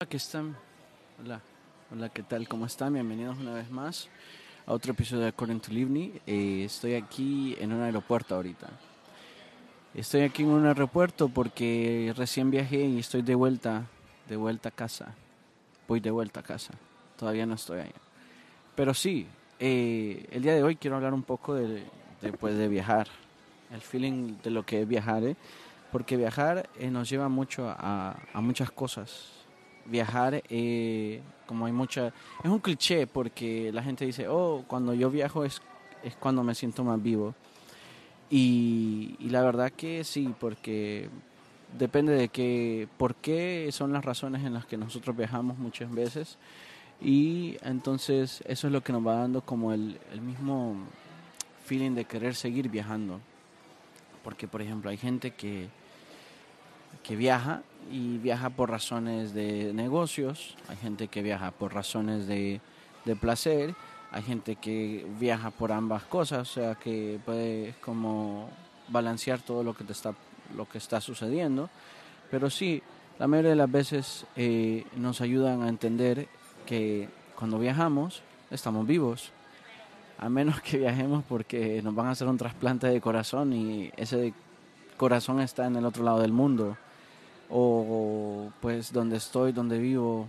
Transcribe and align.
Hola, 0.00 0.10
¿qué 0.10 0.16
están? 0.18 0.56
Hola, 1.20 1.40
hola, 1.90 2.08
¿qué 2.08 2.22
tal? 2.22 2.46
¿Cómo 2.46 2.66
están? 2.66 2.92
Bienvenidos 2.92 3.36
una 3.36 3.52
vez 3.52 3.68
más 3.68 4.08
a 4.64 4.72
otro 4.72 4.92
episodio 4.92 5.22
de 5.22 5.28
According 5.30 5.58
to 5.58 5.72
Livni. 5.72 6.12
Eh, 6.24 6.62
estoy 6.64 6.94
aquí 6.94 7.56
en 7.58 7.72
un 7.72 7.82
aeropuerto 7.82 8.36
ahorita. 8.36 8.68
Estoy 9.94 10.20
aquí 10.20 10.44
en 10.44 10.50
un 10.50 10.66
aeropuerto 10.66 11.28
porque 11.28 12.14
recién 12.16 12.48
viajé 12.48 12.76
y 12.76 13.00
estoy 13.00 13.22
de 13.22 13.34
vuelta, 13.34 13.86
de 14.28 14.36
vuelta 14.36 14.68
a 14.68 14.72
casa. 14.72 15.16
Voy 15.88 15.98
de 15.98 16.12
vuelta 16.12 16.38
a 16.38 16.42
casa. 16.44 16.74
Todavía 17.16 17.44
no 17.44 17.54
estoy 17.54 17.80
allá. 17.80 18.00
Pero 18.76 18.94
sí, 18.94 19.26
eh, 19.58 20.28
el 20.30 20.42
día 20.42 20.54
de 20.54 20.62
hoy 20.62 20.76
quiero 20.76 20.94
hablar 20.94 21.12
un 21.12 21.24
poco 21.24 21.54
de, 21.54 21.82
de, 22.22 22.32
pues, 22.34 22.56
de 22.56 22.68
viajar. 22.68 23.08
El 23.72 23.80
feeling 23.80 24.36
de 24.44 24.50
lo 24.50 24.64
que 24.64 24.82
es 24.82 24.86
viajar, 24.86 25.24
¿eh? 25.24 25.34
Porque 25.90 26.16
viajar 26.16 26.70
eh, 26.78 26.88
nos 26.88 27.10
lleva 27.10 27.28
mucho 27.28 27.68
a 27.68 28.14
muchas 28.40 28.70
cosas 28.70 29.38
viajar, 29.90 30.42
eh, 30.48 31.20
como 31.46 31.66
hay 31.66 31.72
mucha... 31.72 32.08
Es 32.42 32.50
un 32.50 32.58
cliché 32.60 33.06
porque 33.06 33.72
la 33.72 33.82
gente 33.82 34.04
dice, 34.04 34.28
oh, 34.28 34.64
cuando 34.66 34.94
yo 34.94 35.10
viajo 35.10 35.44
es, 35.44 35.60
es 36.02 36.16
cuando 36.16 36.42
me 36.42 36.54
siento 36.54 36.84
más 36.84 37.02
vivo. 37.02 37.34
Y, 38.30 39.16
la 39.20 39.42
verdad 39.42 39.72
que 39.72 40.04
sí, 40.04 40.34
porque 40.38 41.08
depende 41.78 42.12
de 42.12 42.28
que, 42.28 42.88
por 42.96 43.14
qué 43.14 43.68
son 43.72 43.92
las 43.92 44.04
razones 44.04 44.44
en 44.44 44.54
las 44.54 44.66
que 44.66 44.76
nosotros 44.76 45.16
viajamos 45.16 45.58
muchas 45.58 45.90
veces. 45.90 46.38
Y 47.00 47.56
entonces 47.62 48.42
eso 48.46 48.66
es 48.66 48.72
lo 48.72 48.82
que 48.82 48.92
nos 48.92 49.06
va 49.06 49.14
dando 49.14 49.40
como 49.40 49.72
el, 49.72 49.98
el 50.12 50.20
mismo 50.20 50.76
feeling 51.64 51.92
de 51.92 52.04
querer 52.04 52.34
seguir 52.34 52.68
viajando. 52.68 53.20
Porque, 54.24 54.48
por 54.48 54.60
ejemplo, 54.60 54.90
hay 54.90 54.98
gente 54.98 55.30
que, 55.30 55.68
que 57.02 57.16
viaja 57.16 57.62
y 57.90 58.18
viaja 58.18 58.50
por 58.50 58.70
razones 58.70 59.34
de 59.34 59.72
negocios, 59.72 60.56
hay 60.68 60.76
gente 60.76 61.08
que 61.08 61.22
viaja 61.22 61.50
por 61.50 61.74
razones 61.74 62.26
de, 62.26 62.60
de 63.04 63.16
placer, 63.16 63.74
hay 64.10 64.22
gente 64.22 64.56
que 64.56 65.06
viaja 65.18 65.50
por 65.50 65.72
ambas 65.72 66.04
cosas, 66.04 66.40
o 66.50 66.52
sea 66.52 66.74
que 66.74 67.18
puede 67.24 67.74
como 67.80 68.48
balancear 68.88 69.40
todo 69.40 69.62
lo 69.62 69.74
que 69.74 69.84
te 69.84 69.92
está 69.92 70.14
lo 70.56 70.66
que 70.66 70.78
está 70.78 71.00
sucediendo, 71.00 71.68
pero 72.30 72.48
sí, 72.48 72.82
la 73.18 73.26
mayoría 73.26 73.50
de 73.50 73.56
las 73.56 73.70
veces 73.70 74.26
eh, 74.34 74.86
nos 74.96 75.20
ayudan 75.20 75.62
a 75.62 75.68
entender 75.68 76.26
que 76.64 77.08
cuando 77.36 77.58
viajamos 77.58 78.22
estamos 78.50 78.86
vivos, 78.86 79.32
a 80.18 80.28
menos 80.28 80.60
que 80.62 80.78
viajemos 80.78 81.22
porque 81.28 81.82
nos 81.82 81.94
van 81.94 82.06
a 82.06 82.10
hacer 82.10 82.28
un 82.28 82.38
trasplante 82.38 82.86
de 82.86 83.00
corazón 83.00 83.52
y 83.52 83.92
ese 83.96 84.32
corazón 84.96 85.40
está 85.40 85.66
en 85.66 85.76
el 85.76 85.84
otro 85.84 86.02
lado 86.02 86.20
del 86.20 86.32
mundo 86.32 86.76
o 87.50 88.50
pues 88.60 88.92
donde 88.92 89.16
estoy, 89.16 89.52
donde 89.52 89.78
vivo, 89.78 90.28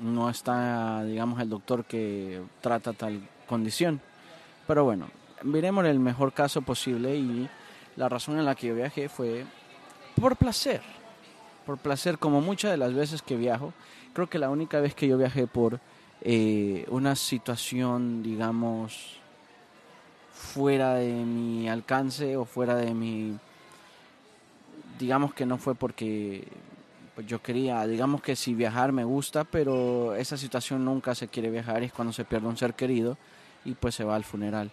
no 0.00 0.28
está, 0.28 1.04
digamos, 1.04 1.40
el 1.40 1.48
doctor 1.48 1.84
que 1.84 2.42
trata 2.60 2.92
tal 2.92 3.20
condición. 3.46 4.00
Pero 4.66 4.84
bueno, 4.84 5.08
miremos 5.42 5.84
el 5.86 5.98
mejor 5.98 6.32
caso 6.32 6.62
posible 6.62 7.16
y 7.16 7.48
la 7.96 8.08
razón 8.08 8.38
en 8.38 8.44
la 8.44 8.54
que 8.54 8.68
yo 8.68 8.74
viajé 8.74 9.08
fue 9.08 9.44
por 10.20 10.36
placer. 10.36 10.82
Por 11.64 11.78
placer, 11.78 12.18
como 12.18 12.40
muchas 12.40 12.70
de 12.70 12.76
las 12.76 12.94
veces 12.94 13.22
que 13.22 13.36
viajo. 13.36 13.72
Creo 14.12 14.28
que 14.28 14.38
la 14.38 14.50
única 14.50 14.80
vez 14.80 14.94
que 14.94 15.08
yo 15.08 15.18
viajé 15.18 15.46
por 15.46 15.80
eh, 16.20 16.86
una 16.90 17.16
situación, 17.16 18.22
digamos, 18.22 19.18
fuera 20.32 20.94
de 20.94 21.12
mi 21.12 21.68
alcance 21.68 22.36
o 22.36 22.44
fuera 22.44 22.76
de 22.76 22.94
mi 22.94 23.36
digamos 24.98 25.34
que 25.34 25.46
no 25.46 25.58
fue 25.58 25.74
porque 25.74 26.46
pues, 27.14 27.26
yo 27.26 27.42
quería, 27.42 27.86
digamos 27.86 28.22
que 28.22 28.36
si 28.36 28.54
viajar 28.54 28.92
me 28.92 29.04
gusta, 29.04 29.44
pero 29.44 30.14
esa 30.14 30.36
situación 30.36 30.84
nunca 30.84 31.14
se 31.14 31.28
quiere 31.28 31.50
viajar, 31.50 31.82
es 31.82 31.92
cuando 31.92 32.12
se 32.12 32.24
pierde 32.24 32.46
un 32.46 32.56
ser 32.56 32.74
querido 32.74 33.16
y 33.64 33.72
pues 33.72 33.94
se 33.94 34.04
va 34.04 34.16
al 34.16 34.24
funeral. 34.24 34.70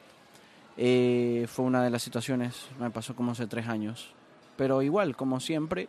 Eh, 0.75 1.45
fue 1.47 1.65
una 1.65 1.83
de 1.83 1.89
las 1.89 2.01
situaciones, 2.01 2.67
me 2.79 2.89
pasó 2.89 3.15
como 3.15 3.31
hace 3.31 3.47
tres 3.47 3.67
años, 3.67 4.13
pero 4.57 4.81
igual, 4.81 5.15
como 5.15 5.39
siempre, 5.39 5.87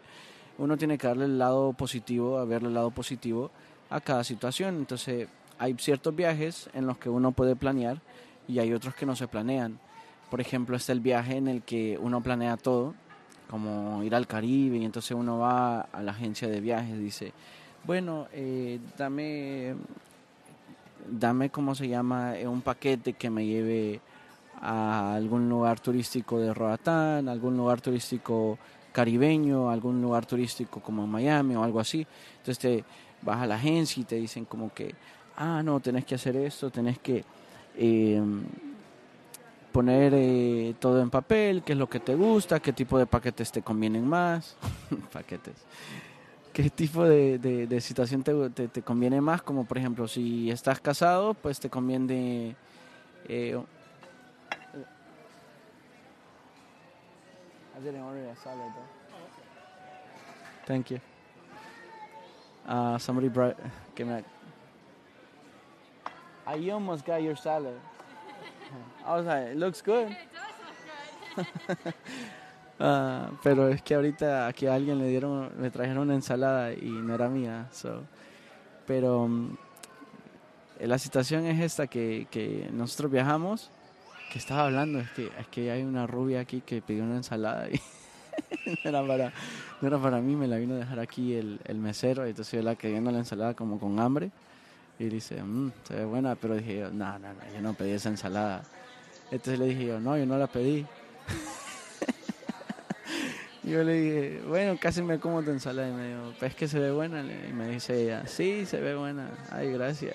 uno 0.59 0.77
tiene 0.77 0.99
que 0.99 1.07
darle 1.07 1.25
el 1.25 1.39
lado 1.39 1.73
positivo, 1.73 2.39
a 2.39 2.45
verle 2.45 2.69
el 2.69 2.75
lado 2.75 2.91
positivo 2.91 3.51
a 3.91 4.01
cada 4.01 4.25
situación, 4.25 4.77
entonces 4.77 5.29
hay 5.59 5.75
ciertos 5.79 6.15
viajes 6.15 6.69
en 6.75 6.87
los 6.87 6.99
que 6.99 7.09
uno 7.09 7.33
puede 7.33 7.57
planear 7.57 8.01
y 8.47 8.59
hay 8.59 8.73
otros 8.73 8.95
que 8.95 9.07
no 9.07 9.17
se 9.17 9.29
planean. 9.29 9.79
Por 10.31 10.41
ejemplo, 10.41 10.77
está 10.77 10.93
el 10.93 11.01
viaje 11.01 11.37
en 11.37 11.49
el 11.49 11.63
que 11.63 11.99
uno 12.01 12.23
planea 12.23 12.57
todo 12.57 12.95
como 13.49 14.03
ir 14.03 14.15
al 14.15 14.27
Caribe 14.27 14.79
y 14.79 14.85
entonces 14.85 15.13
uno 15.13 15.39
va 15.39 15.81
a 15.81 16.03
la 16.03 16.13
agencia 16.13 16.49
de 16.49 16.61
viajes 16.61 16.99
dice 16.99 17.33
bueno 17.85 18.27
eh, 18.33 18.79
dame 18.97 19.75
dame 21.09 21.51
cómo 21.51 21.75
se 21.75 21.89
llama 21.89 22.37
eh, 22.39 22.49
un 22.49 22.63
paquete 22.63 23.15
que 23.15 23.31
me 23.31 23.47
lleve 23.47 24.01
a 24.61 25.15
algún 25.15 25.49
lugar 25.49 25.81
turístico 25.81 26.39
de 26.41 26.55
Roatán 26.55 27.29
algún 27.29 27.57
lugar 27.57 27.81
turístico 27.81 28.59
caribeño 28.93 29.71
algún 29.71 30.01
lugar 30.01 30.27
turístico 30.27 30.81
como 30.81 31.07
Miami 31.07 31.55
o 31.57 31.63
algo 31.63 31.81
así 31.81 32.07
entonces 32.39 32.59
te 32.59 32.85
vas 33.23 33.43
a 33.43 33.47
la 33.47 33.57
agencia 33.57 34.01
y 34.01 34.05
te 34.05 34.17
dicen 34.17 34.45
como 34.47 34.73
que 34.73 34.95
ah 35.37 35.63
no 35.63 35.81
tenés 35.81 36.05
que 36.05 36.15
hacer 36.15 36.37
esto 36.37 36.71
tenés 36.71 36.99
que 36.99 37.25
eh, 37.77 38.23
poner 39.75 40.15
eh, 40.15 40.73
todo 40.79 41.03
en 41.03 41.11
papel, 41.11 41.65
qué 41.65 41.73
es 41.73 41.79
lo 41.79 41.89
que 41.89 41.99
te 41.99 42.15
gusta, 42.15 42.61
qué 42.61 42.73
tipo 42.73 42.97
de 42.97 43.07
paquetes 43.07 43.51
te 43.51 43.61
convienen 43.61 44.07
más, 44.07 44.57
paquetes, 45.13 45.57
qué 46.53 46.71
tipo 46.71 47.03
de, 47.03 47.39
de, 47.41 47.81
situación 47.81 48.23
te, 48.23 48.69
te, 48.69 48.83
conviene 48.83 49.21
más, 49.21 49.43
como 49.43 49.65
por 49.65 49.77
ejemplo 49.77 50.07
si 50.07 50.49
estás 50.49 50.79
casado, 50.79 51.35
pues 51.35 51.59
te 51.59 51.69
conviene... 51.69 52.55
Eh, 53.29 53.61
I 57.77 57.81
didn't 57.83 58.05
order 58.05 58.29
a 58.31 58.37
salad. 58.37 58.71
Thank 60.67 60.93
you. 60.93 61.01
Uh, 62.69 62.97
somebody 63.01 63.29
brought, 63.29 63.57
que 63.97 64.05
me, 64.05 64.23
I 66.47 66.71
almost 66.71 67.05
got 67.05 67.21
your 67.23 67.37
salad. 67.37 67.75
I 69.07 69.17
was 69.17 69.27
like, 69.27 69.53
it 69.53 69.57
looks 69.57 69.83
good. 69.83 70.09
uh, 72.81 73.27
pero 73.43 73.69
es 73.69 73.83
que 73.83 73.95
ahorita 73.95 74.47
aquí 74.47 74.67
a 74.67 74.75
alguien 74.75 74.99
le 74.99 75.09
dieron, 75.09 75.51
me 75.59 75.71
trajeron 75.71 76.05
una 76.05 76.15
ensalada 76.15 76.73
y 76.73 76.91
no 76.91 77.15
era 77.15 77.29
mía. 77.29 77.69
So. 77.73 78.03
Pero 78.87 79.23
um, 79.23 79.57
la 80.81 80.99
situación 80.99 81.47
es 81.47 81.61
esta 81.61 81.87
que, 81.87 82.27
que 82.31 82.69
nosotros 82.73 83.11
viajamos, 83.11 83.71
que 84.33 84.39
estaba 84.39 84.65
hablando, 84.65 85.01
es 85.01 85.11
que, 85.11 85.31
es 85.39 85.47
que 85.49 85.71
hay 85.71 85.83
una 85.83 86.07
rubia 86.07 86.41
aquí 86.41 86.61
que 86.61 86.83
pidió 86.83 87.05
una 87.05 87.17
ensalada 87.17 87.69
y 87.69 87.81
no, 88.67 88.91
era 88.91 89.07
para, 89.07 89.33
no 89.81 89.89
era 89.89 89.99
para 89.99 90.21
mí, 90.21 90.35
me 90.37 90.49
la 90.49 90.57
vino 90.57 90.75
a 90.75 90.79
dejar 90.79 90.99
aquí 90.99 91.35
el, 91.35 91.61
el 91.65 91.79
mesero, 91.79 92.27
entonces 92.27 92.53
yo 92.53 92.63
la 92.63 92.75
quedé 92.75 92.93
viendo 92.93 93.11
la 93.11 93.19
ensalada 93.19 93.55
como 93.55 93.79
con 93.79 93.99
hambre. 94.01 94.31
Y 94.99 95.07
dice, 95.07 95.43
mmm, 95.43 95.73
se 95.83 95.95
ve 95.95 96.05
buena, 96.05 96.37
pero 96.37 96.55
dije 96.55 96.79
yo, 96.79 96.91
no, 96.91 97.19
no, 97.19 97.33
no, 97.33 97.41
yo 97.53 97.61
no 97.61 97.75
pedí 97.75 97.93
esa 97.93 98.09
ensalada. 98.09 98.63
Entonces 99.31 99.59
le 99.59 99.67
dije 99.67 99.87
yo, 99.87 100.01
no, 100.01 100.17
yo 100.17 100.27
no 100.27 100.39
la 100.39 100.47
pedí. 100.47 100.87
yo 103.65 103.83
le 103.83 103.95
dije, 103.95 104.43
bueno, 104.47 104.79
casi 104.81 105.03
me 105.03 105.19
como 105.19 105.43
tu 105.43 105.51
ensalada. 105.51 105.89
Y 105.89 105.93
me 105.93 106.09
dijo, 106.09 106.35
¿ves 106.41 106.55
que 106.55 106.69
se 106.69 106.79
ve 106.79 106.93
buena? 106.93 107.23
Y 107.23 107.53
me 107.53 107.69
dice 107.69 108.03
ella, 108.03 108.27
sí, 108.27 108.67
se 108.67 108.81
ve 108.81 108.95
buena. 108.95 109.31
Ay, 109.51 109.73
gracias. 109.73 110.15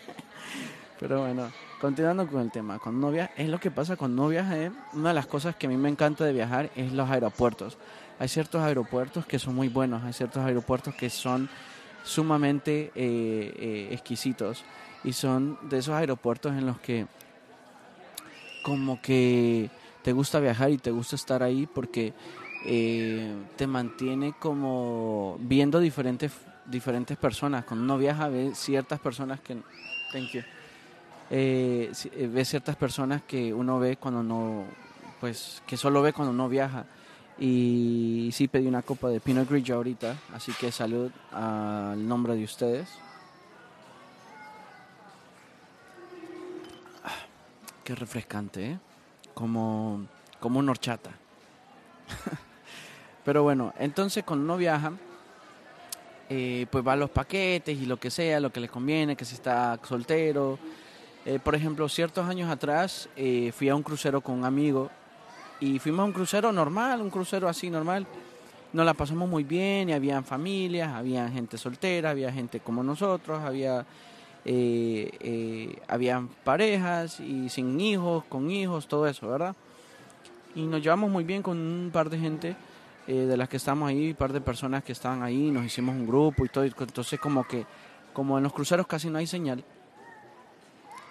pero 1.00 1.22
bueno, 1.22 1.50
continuando 1.80 2.28
con 2.28 2.42
el 2.42 2.52
tema, 2.52 2.78
cuando 2.78 3.08
no 3.08 3.12
viaja, 3.12 3.32
es 3.36 3.48
lo 3.48 3.58
que 3.58 3.72
pasa 3.72 3.96
cuando 3.96 4.22
no 4.22 4.28
viaja. 4.28 4.54
Una 4.92 5.08
de 5.08 5.14
las 5.14 5.26
cosas 5.26 5.56
que 5.56 5.66
a 5.66 5.68
mí 5.68 5.76
me 5.76 5.88
encanta 5.88 6.24
de 6.24 6.32
viajar 6.32 6.70
es 6.76 6.92
los 6.92 7.10
aeropuertos. 7.10 7.78
Hay 8.20 8.28
ciertos 8.28 8.62
aeropuertos 8.62 9.26
que 9.26 9.40
son 9.40 9.56
muy 9.56 9.68
buenos, 9.68 10.04
hay 10.04 10.12
ciertos 10.12 10.44
aeropuertos 10.44 10.94
que 10.94 11.10
son 11.10 11.48
sumamente 12.04 12.92
eh, 12.94 13.54
eh, 13.56 13.88
exquisitos 13.92 14.64
y 15.04 15.12
son 15.12 15.58
de 15.68 15.78
esos 15.78 15.94
aeropuertos 15.94 16.52
en 16.52 16.66
los 16.66 16.78
que 16.78 17.06
como 18.62 19.00
que 19.00 19.70
te 20.02 20.12
gusta 20.12 20.40
viajar 20.40 20.70
y 20.70 20.78
te 20.78 20.90
gusta 20.90 21.16
estar 21.16 21.42
ahí 21.42 21.66
porque 21.66 22.12
eh, 22.64 23.32
te 23.56 23.66
mantiene 23.66 24.34
como 24.38 25.36
viendo 25.40 25.80
diferentes 25.80 26.32
diferentes 26.64 27.16
personas. 27.16 27.64
Cuando 27.64 27.84
uno 27.84 27.98
viaja 27.98 28.28
ve 28.28 28.52
ciertas 28.54 29.00
personas 29.00 29.40
que 29.40 29.56
thank 30.12 30.30
you 30.30 30.42
ve 31.30 32.44
ciertas 32.44 32.76
personas 32.76 33.22
que 33.22 33.52
uno 33.54 33.80
ve 33.80 33.96
cuando 33.96 34.22
no 34.22 34.64
pues 35.20 35.62
que 35.66 35.76
solo 35.76 36.02
ve 36.02 36.12
cuando 36.12 36.32
no 36.32 36.48
viaja 36.48 36.84
y 37.38 38.30
sí 38.32 38.48
pedí 38.48 38.66
una 38.66 38.82
copa 38.82 39.08
de 39.08 39.20
Pinot 39.20 39.48
Grigio 39.48 39.76
ahorita, 39.76 40.16
así 40.34 40.52
que 40.52 40.70
salud 40.70 41.10
al 41.32 42.06
nombre 42.06 42.36
de 42.36 42.44
ustedes. 42.44 42.88
Qué 47.84 47.94
refrescante, 47.96 48.72
¿eh? 48.72 48.78
Como, 49.34 50.06
como 50.38 50.60
una 50.60 50.70
horchata. 50.70 51.10
Pero 53.24 53.42
bueno, 53.42 53.74
entonces 53.78 54.22
cuando 54.24 54.44
uno 54.44 54.56
viaja, 54.56 54.92
eh, 56.28 56.66
pues 56.70 56.86
va 56.86 56.94
los 56.96 57.10
paquetes 57.10 57.76
y 57.76 57.86
lo 57.86 57.98
que 57.98 58.10
sea, 58.10 58.40
lo 58.40 58.52
que 58.52 58.60
le 58.60 58.68
conviene, 58.68 59.16
que 59.16 59.24
si 59.24 59.34
está 59.34 59.78
soltero. 59.82 60.58
Eh, 61.24 61.38
por 61.38 61.54
ejemplo, 61.54 61.88
ciertos 61.88 62.28
años 62.28 62.50
atrás 62.50 63.08
eh, 63.16 63.52
fui 63.54 63.68
a 63.68 63.74
un 63.74 63.82
crucero 63.82 64.20
con 64.20 64.36
un 64.36 64.44
amigo 64.44 64.90
y 65.62 65.78
fuimos 65.78 66.00
a 66.00 66.04
un 66.06 66.12
crucero 66.12 66.50
normal, 66.50 67.00
un 67.00 67.08
crucero 67.08 67.48
así 67.48 67.70
normal. 67.70 68.04
Nos 68.72 68.84
la 68.84 68.94
pasamos 68.94 69.28
muy 69.28 69.44
bien 69.44 69.88
y 69.88 69.92
habían 69.92 70.24
familias, 70.24 70.92
había 70.92 71.28
gente 71.28 71.56
soltera, 71.56 72.10
había 72.10 72.32
gente 72.32 72.58
como 72.58 72.82
nosotros, 72.82 73.40
había, 73.42 73.86
habían 75.86 76.26
parejas 76.42 77.20
y 77.20 77.48
sin 77.48 77.78
hijos, 77.80 78.24
con 78.24 78.50
hijos, 78.50 78.88
todo 78.88 79.06
eso, 79.06 79.28
¿verdad? 79.28 79.54
Y 80.56 80.62
nos 80.62 80.82
llevamos 80.82 81.10
muy 81.10 81.22
bien 81.22 81.44
con 81.44 81.56
un 81.58 81.90
par 81.92 82.10
de 82.10 82.18
gente 82.18 82.56
eh, 83.06 83.14
de 83.14 83.36
las 83.36 83.48
que 83.48 83.58
estamos 83.58 83.88
ahí, 83.88 84.10
un 84.10 84.16
par 84.16 84.32
de 84.32 84.40
personas 84.40 84.82
que 84.82 84.90
estaban 84.90 85.22
ahí, 85.22 85.52
nos 85.52 85.64
hicimos 85.64 85.94
un 85.94 86.08
grupo 86.08 86.44
y 86.44 86.48
todo, 86.48 86.64
entonces 86.64 87.20
como 87.20 87.46
que, 87.46 87.66
como 88.12 88.36
en 88.36 88.42
los 88.42 88.52
cruceros 88.52 88.88
casi 88.88 89.10
no 89.10 89.18
hay 89.18 89.28
señal, 89.28 89.62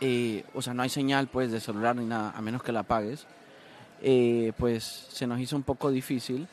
eh, 0.02 0.44
o 0.54 0.62
sea, 0.62 0.74
no 0.74 0.84
hay 0.84 0.90
señal 0.90 1.28
pues 1.28 1.54
de 1.54 1.62
celular 1.62 1.96
ni 1.96 2.06
nada, 2.06 2.34
a 2.36 2.42
menos 2.42 2.64
que 2.64 2.74
la 2.74 2.82
apagues, 2.82 3.28
eh, 4.02 4.52
pues 4.58 5.08
se 5.10 5.28
nos 5.28 5.40
hizo 5.40 5.56
un 5.56 5.64
poco 5.64 5.92
difícil 5.92 6.48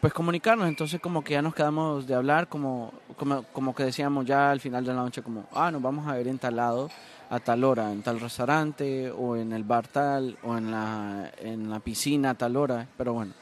pues 0.00 0.12
comunicarnos, 0.12 0.68
entonces 0.68 1.00
como 1.00 1.24
que 1.24 1.32
ya 1.32 1.40
nos 1.40 1.54
quedamos 1.54 2.06
de 2.06 2.14
hablar, 2.14 2.48
como, 2.48 2.92
como, 3.16 3.42
como 3.44 3.74
que 3.74 3.84
decíamos 3.84 4.26
ya 4.26 4.50
al 4.50 4.60
final 4.60 4.84
de 4.84 4.92
la 4.92 5.00
noche 5.00 5.22
como, 5.22 5.46
ah, 5.54 5.70
nos 5.70 5.80
vamos 5.80 6.06
a 6.06 6.12
ver 6.12 6.28
en 6.28 6.38
tal 6.38 6.56
lado, 6.56 6.90
a 7.30 7.40
tal 7.40 7.64
hora, 7.64 7.90
en 7.90 8.02
tal 8.02 8.20
restaurante, 8.20 9.10
o 9.10 9.34
en 9.36 9.54
el 9.54 9.64
bar 9.64 9.88
tal, 9.88 10.36
o 10.42 10.58
en 10.58 10.70
la, 10.70 11.32
en 11.38 11.70
la 11.70 11.80
piscina 11.80 12.30
a 12.30 12.34
tal 12.34 12.54
hora, 12.56 12.86
pero 12.98 13.14
bueno, 13.14 13.32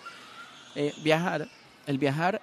eh, 0.76 0.94
viajar, 1.02 1.48
el 1.86 1.98
viajar 1.98 2.40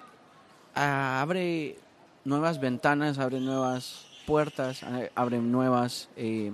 abre 0.74 1.78
nuevas 2.26 2.60
ventanas, 2.60 3.18
abre 3.18 3.40
nuevas 3.40 4.04
puertas, 4.26 4.82
eh, 4.82 5.10
abre 5.14 5.38
nuevas, 5.38 6.10
eh, 6.16 6.52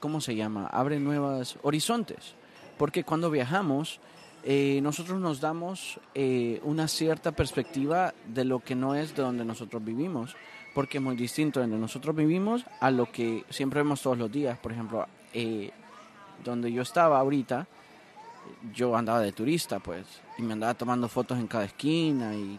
¿cómo 0.00 0.20
se 0.20 0.34
llama? 0.34 0.66
Abre 0.66 1.00
nuevos 1.00 1.56
horizontes. 1.62 2.34
Porque 2.78 3.04
cuando 3.04 3.30
viajamos, 3.30 4.00
nosotros 4.82 5.20
nos 5.20 5.40
damos 5.40 6.00
una 6.62 6.88
cierta 6.88 7.32
perspectiva 7.32 8.14
de 8.26 8.44
lo 8.44 8.60
que 8.60 8.74
no 8.74 8.94
es 8.94 9.14
de 9.14 9.22
donde 9.22 9.44
nosotros 9.44 9.84
vivimos. 9.84 10.36
Porque 10.74 10.98
es 10.98 11.04
muy 11.04 11.16
distinto 11.16 11.60
de 11.60 11.66
donde 11.66 11.80
nosotros 11.80 12.16
vivimos 12.16 12.64
a 12.80 12.90
lo 12.90 13.10
que 13.10 13.44
siempre 13.50 13.80
vemos 13.80 14.00
todos 14.02 14.18
los 14.18 14.32
días. 14.32 14.58
Por 14.58 14.72
ejemplo, 14.72 15.06
donde 16.44 16.72
yo 16.72 16.82
estaba 16.82 17.18
ahorita, 17.20 17.66
yo 18.74 18.96
andaba 18.96 19.20
de 19.20 19.30
turista, 19.32 19.78
pues, 19.78 20.04
y 20.36 20.42
me 20.42 20.54
andaba 20.54 20.74
tomando 20.74 21.08
fotos 21.08 21.38
en 21.38 21.46
cada 21.46 21.64
esquina, 21.64 22.34
y, 22.34 22.58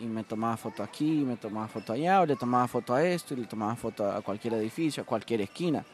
y 0.00 0.04
me 0.04 0.24
tomaba 0.24 0.58
foto 0.58 0.82
aquí, 0.82 1.22
y 1.22 1.24
me 1.24 1.36
tomaba 1.36 1.68
foto 1.68 1.94
allá, 1.94 2.20
o 2.20 2.26
le 2.26 2.36
tomaba 2.36 2.68
foto 2.68 2.92
a 2.94 3.02
esto, 3.02 3.32
y 3.32 3.38
le 3.38 3.46
tomaba 3.46 3.74
foto 3.76 4.10
a 4.10 4.20
cualquier 4.20 4.54
edificio, 4.54 5.02
a 5.02 5.06
cualquier 5.06 5.40
esquina. 5.40 5.84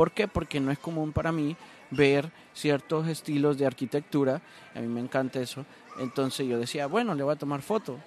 ¿Por 0.00 0.12
qué? 0.12 0.28
Porque 0.28 0.60
no 0.60 0.70
es 0.70 0.78
común 0.78 1.12
para 1.12 1.30
mí 1.30 1.58
ver 1.90 2.32
ciertos 2.54 3.06
estilos 3.06 3.58
de 3.58 3.66
arquitectura, 3.66 4.40
a 4.74 4.80
mí 4.80 4.86
me 4.86 4.98
encanta 4.98 5.40
eso, 5.40 5.66
entonces 5.98 6.48
yo 6.48 6.58
decía, 6.58 6.86
bueno, 6.86 7.14
le 7.14 7.22
voy 7.22 7.34
a 7.34 7.38
tomar 7.38 7.60
foto, 7.60 7.98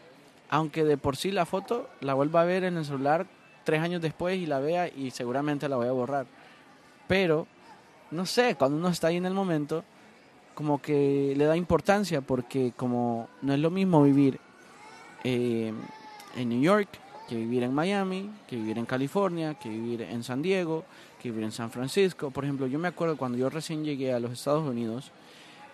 aunque 0.50 0.86
de 0.86 0.98
por 0.98 1.18
sí 1.18 1.30
la 1.30 1.46
foto 1.46 1.88
la 2.02 2.16
vuelva 2.16 2.42
a 2.42 2.46
ver 2.46 2.64
en 2.64 2.78
el 2.78 2.86
celular 2.86 3.28
tres 3.64 3.80
años 3.80 4.02
después 4.02 4.40
y 4.40 4.48
la 4.48 4.60
vea 4.60 4.88
y 4.88 5.12
seguramente 5.12 5.70
la 5.70 5.76
voy 5.76 5.86
a 5.86 5.92
borrar. 5.92 6.26
Pero, 7.08 7.46
no 8.10 8.26
sé, 8.26 8.56
cuando 8.56 8.80
uno 8.80 8.90
está 8.90 9.10
ahí 9.10 9.18
en 9.18 9.28
el 9.28 9.36
momento, 9.36 9.84
como 10.56 10.82
que 10.82 11.36
le 11.38 11.46
da 11.46 11.56
importancia 11.56 12.22
porque 12.22 12.74
como 12.76 13.30
no 13.44 13.54
es 13.54 13.60
lo 13.60 13.70
mismo 13.70 14.02
vivir 14.02 14.40
eh, 15.24 15.72
en 16.36 16.50
New 16.50 16.60
York 16.60 16.90
que 17.28 17.36
vivir 17.36 17.64
en 17.64 17.74
Miami, 17.74 18.30
que 18.48 18.56
vivir 18.56 18.78
en 18.78 18.86
California, 18.86 19.54
que 19.56 19.70
vivir 19.70 20.02
en 20.02 20.24
San 20.24 20.42
Diego, 20.42 20.86
que 21.32 21.44
en 21.44 21.52
San 21.52 21.72
Francisco. 21.72 22.32
Por 22.32 22.44
ejemplo, 22.44 22.68
yo 22.68 22.78
me 22.80 22.90
acuerdo 22.90 23.16
cuando 23.16 23.38
yo 23.38 23.50
recién 23.50 23.86
llegué 23.86 24.14
a 24.14 24.20
los 24.20 24.32
Estados 24.34 24.68
Unidos, 24.68 25.12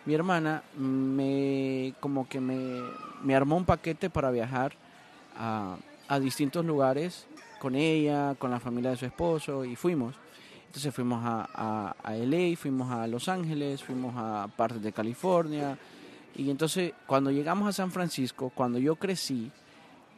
mi 0.05 0.13
hermana 0.13 0.63
me 0.77 1.93
como 1.99 2.29
que 2.29 2.39
me, 2.39 3.35
armó 3.35 3.57
un 3.57 3.65
paquete 3.65 4.09
para 4.09 4.29
viajar 4.31 4.73
a, 5.35 5.77
a 6.07 6.19
distintos 6.19 6.65
lugares 6.65 7.25
con 7.59 7.75
ella, 7.75 8.35
con 8.35 8.51
la 8.51 8.59
familia 8.59 8.91
de 8.91 8.97
su 8.97 9.05
esposo 9.05 9.65
y 9.65 9.75
fuimos. 9.75 10.15
Entonces 10.67 10.93
fuimos 10.93 11.23
a, 11.25 11.95
a, 12.03 12.13
LA, 12.13 12.55
fuimos 12.55 12.91
a 12.91 13.07
Los 13.07 13.27
Ángeles, 13.27 13.83
fuimos 13.83 14.13
a 14.15 14.47
partes 14.55 14.83
de 14.83 14.91
California. 14.91 15.77
Y 16.35 16.51
entonces 16.51 16.93
cuando 17.07 17.31
llegamos 17.31 17.67
a 17.67 17.73
San 17.73 17.91
Francisco, 17.91 18.51
cuando 18.53 18.77
yo 18.77 18.95
crecí, 18.95 19.51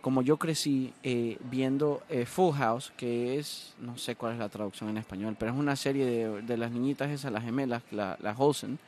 como 0.02 0.22
yo 0.22 0.38
crecí 0.38 0.94
eh, 1.04 1.38
viendo 1.50 2.02
eh, 2.10 2.26
Full 2.26 2.56
House, 2.56 2.92
que 2.98 3.38
es, 3.38 3.74
no 3.80 3.98
sé 3.98 4.16
cuál 4.16 4.34
es 4.34 4.40
la 4.40 4.50
traducción 4.50 4.90
en 4.90 4.98
español, 4.98 5.36
pero 5.40 5.52
es 5.52 5.58
una 5.58 5.76
serie 5.76 6.06
de, 6.06 6.42
de 6.42 6.58
las 6.58 6.72
niñitas 6.72 7.10
esas, 7.12 7.32
las 7.32 7.44
gemelas, 7.44 7.84
las 7.92 8.20
la 8.20 8.36
Olsen, 8.38 8.80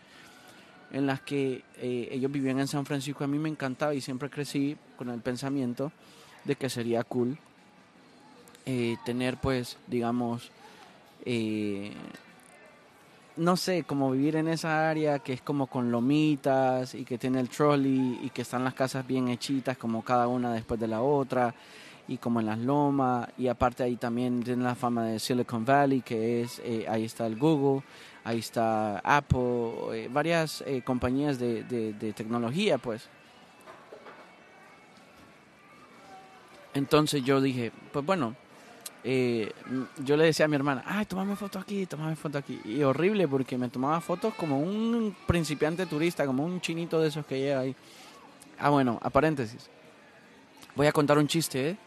en 0.91 1.05
las 1.05 1.21
que 1.21 1.63
eh, 1.77 2.09
ellos 2.11 2.31
vivían 2.31 2.59
en 2.59 2.67
San 2.67 2.85
Francisco. 2.85 3.23
A 3.23 3.27
mí 3.27 3.37
me 3.37 3.49
encantaba 3.49 3.93
y 3.93 4.01
siempre 4.01 4.29
crecí 4.29 4.75
con 4.97 5.09
el 5.09 5.21
pensamiento 5.21 5.91
de 6.43 6.55
que 6.55 6.69
sería 6.69 7.03
cool 7.03 7.37
tener, 9.03 9.35
pues, 9.37 9.77
digamos, 9.87 10.49
eh, 11.25 11.91
no 13.35 13.57
sé, 13.57 13.83
como 13.83 14.11
vivir 14.11 14.35
en 14.35 14.47
esa 14.47 14.89
área 14.89 15.19
que 15.19 15.33
es 15.33 15.41
como 15.41 15.67
con 15.67 15.91
lomitas 15.91 16.93
y 16.93 17.03
que 17.03 17.17
tiene 17.17 17.39
el 17.39 17.49
trolley 17.49 18.19
y 18.21 18.29
que 18.29 18.43
están 18.43 18.63
las 18.63 18.73
casas 18.73 19.05
bien 19.07 19.27
hechitas 19.27 19.77
como 19.77 20.03
cada 20.03 20.27
una 20.27 20.53
después 20.53 20.79
de 20.79 20.87
la 20.87 21.01
otra 21.01 21.53
y 22.07 22.17
como 22.17 22.39
en 22.41 22.45
las 22.45 22.59
lomas 22.59 23.29
y 23.37 23.47
aparte 23.47 23.83
ahí 23.83 23.95
también 23.95 24.43
tiene 24.43 24.63
la 24.63 24.75
fama 24.75 25.05
de 25.05 25.19
Silicon 25.19 25.65
Valley 25.65 26.01
que 26.01 26.41
es, 26.41 26.61
eh, 26.63 26.85
ahí 26.87 27.05
está 27.05 27.25
el 27.25 27.37
Google, 27.37 27.83
ahí 28.23 28.39
está 28.39 28.99
Apple, 28.99 29.71
eh, 29.93 30.09
varias 30.11 30.63
compañías 30.83 31.39
de, 31.39 31.63
de 31.63 32.13
tecnología 32.13 32.77
pues. 32.77 33.09
Entonces 36.75 37.23
yo 37.23 37.39
dije, 37.39 37.71
pues 37.91 38.03
bueno, 38.05 38.35
eh, 39.03 39.51
yo 40.03 40.15
le 40.15 40.25
decía 40.25 40.45
a 40.45 40.47
mi 40.47 40.55
hermana, 40.55 40.83
ay, 40.85 41.05
tomame 41.05 41.35
foto 41.35 41.59
aquí, 41.59 41.85
tomame 41.85 42.15
foto 42.15 42.37
aquí. 42.37 42.61
Y 42.63 42.83
horrible 42.83 43.27
porque 43.27 43.57
me 43.57 43.69
tomaba 43.69 43.99
fotos 43.99 44.33
como 44.35 44.59
un 44.59 45.15
principiante 45.27 45.85
turista, 45.85 46.25
como 46.25 46.45
un 46.45 46.61
chinito 46.61 47.01
de 47.01 47.09
esos 47.09 47.25
que 47.25 47.39
llega 47.39 47.59
ahí. 47.59 47.75
Ah, 48.57 48.69
bueno, 48.69 48.99
a 49.01 49.09
paréntesis. 49.09 49.69
Voy 50.75 50.87
a 50.87 50.91
contar 50.91 51.17
un 51.17 51.27
chiste, 51.27 51.71
¿eh? 51.71 51.77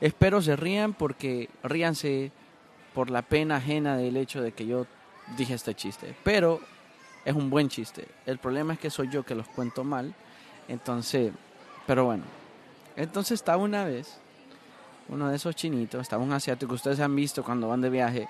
Espero 0.00 0.42
se 0.42 0.56
rían 0.56 0.94
porque 0.94 1.48
ríanse 1.62 2.32
por 2.92 3.08
la 3.08 3.22
pena 3.22 3.56
ajena 3.56 3.96
del 3.96 4.16
hecho 4.16 4.42
de 4.42 4.52
que 4.52 4.66
yo 4.66 4.86
dije 5.36 5.54
este 5.54 5.74
chiste. 5.74 6.14
Pero 6.24 6.60
es 7.24 7.34
un 7.34 7.50
buen 7.50 7.68
chiste. 7.68 8.08
El 8.26 8.38
problema 8.38 8.74
es 8.74 8.78
que 8.78 8.90
soy 8.90 9.08
yo 9.08 9.22
que 9.22 9.34
los 9.34 9.46
cuento 9.48 9.84
mal. 9.84 10.14
Entonces, 10.68 11.32
pero 11.86 12.04
bueno. 12.04 12.24
Entonces 12.96 13.36
estaba 13.40 13.62
una 13.62 13.84
vez 13.84 14.20
uno 15.08 15.28
de 15.28 15.36
esos 15.36 15.54
chinitos, 15.54 16.00
estaba 16.02 16.22
un 16.22 16.32
asiático, 16.32 16.74
ustedes 16.74 17.00
han 17.00 17.14
visto 17.14 17.42
cuando 17.42 17.68
van 17.68 17.80
de 17.80 17.90
viaje, 17.90 18.28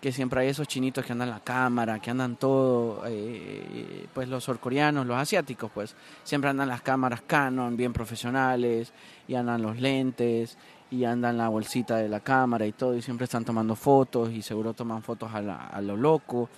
que 0.00 0.10
siempre 0.10 0.40
hay 0.40 0.48
esos 0.48 0.66
chinitos 0.66 1.04
que 1.04 1.12
andan 1.12 1.30
la 1.30 1.38
cámara, 1.38 2.00
que 2.00 2.10
andan 2.10 2.34
todo, 2.34 3.04
eh, 3.06 4.06
pues 4.12 4.28
los 4.28 4.42
surcoreanos, 4.42 5.06
los 5.06 5.16
asiáticos, 5.16 5.70
pues 5.72 5.94
siempre 6.24 6.50
andan 6.50 6.68
las 6.68 6.82
cámaras 6.82 7.22
Canon, 7.24 7.76
bien 7.76 7.92
profesionales, 7.92 8.92
y 9.28 9.36
andan 9.36 9.62
los 9.62 9.78
lentes, 9.78 10.58
y 10.90 11.04
andan 11.04 11.38
la 11.38 11.48
bolsita 11.48 11.96
de 11.98 12.08
la 12.08 12.18
cámara 12.18 12.66
y 12.66 12.72
todo, 12.72 12.96
y 12.96 13.02
siempre 13.02 13.24
están 13.24 13.44
tomando 13.44 13.76
fotos, 13.76 14.30
y 14.30 14.42
seguro 14.42 14.74
toman 14.74 15.02
fotos 15.02 15.30
a, 15.32 15.80
lo 15.80 15.96
loco. 15.96 16.48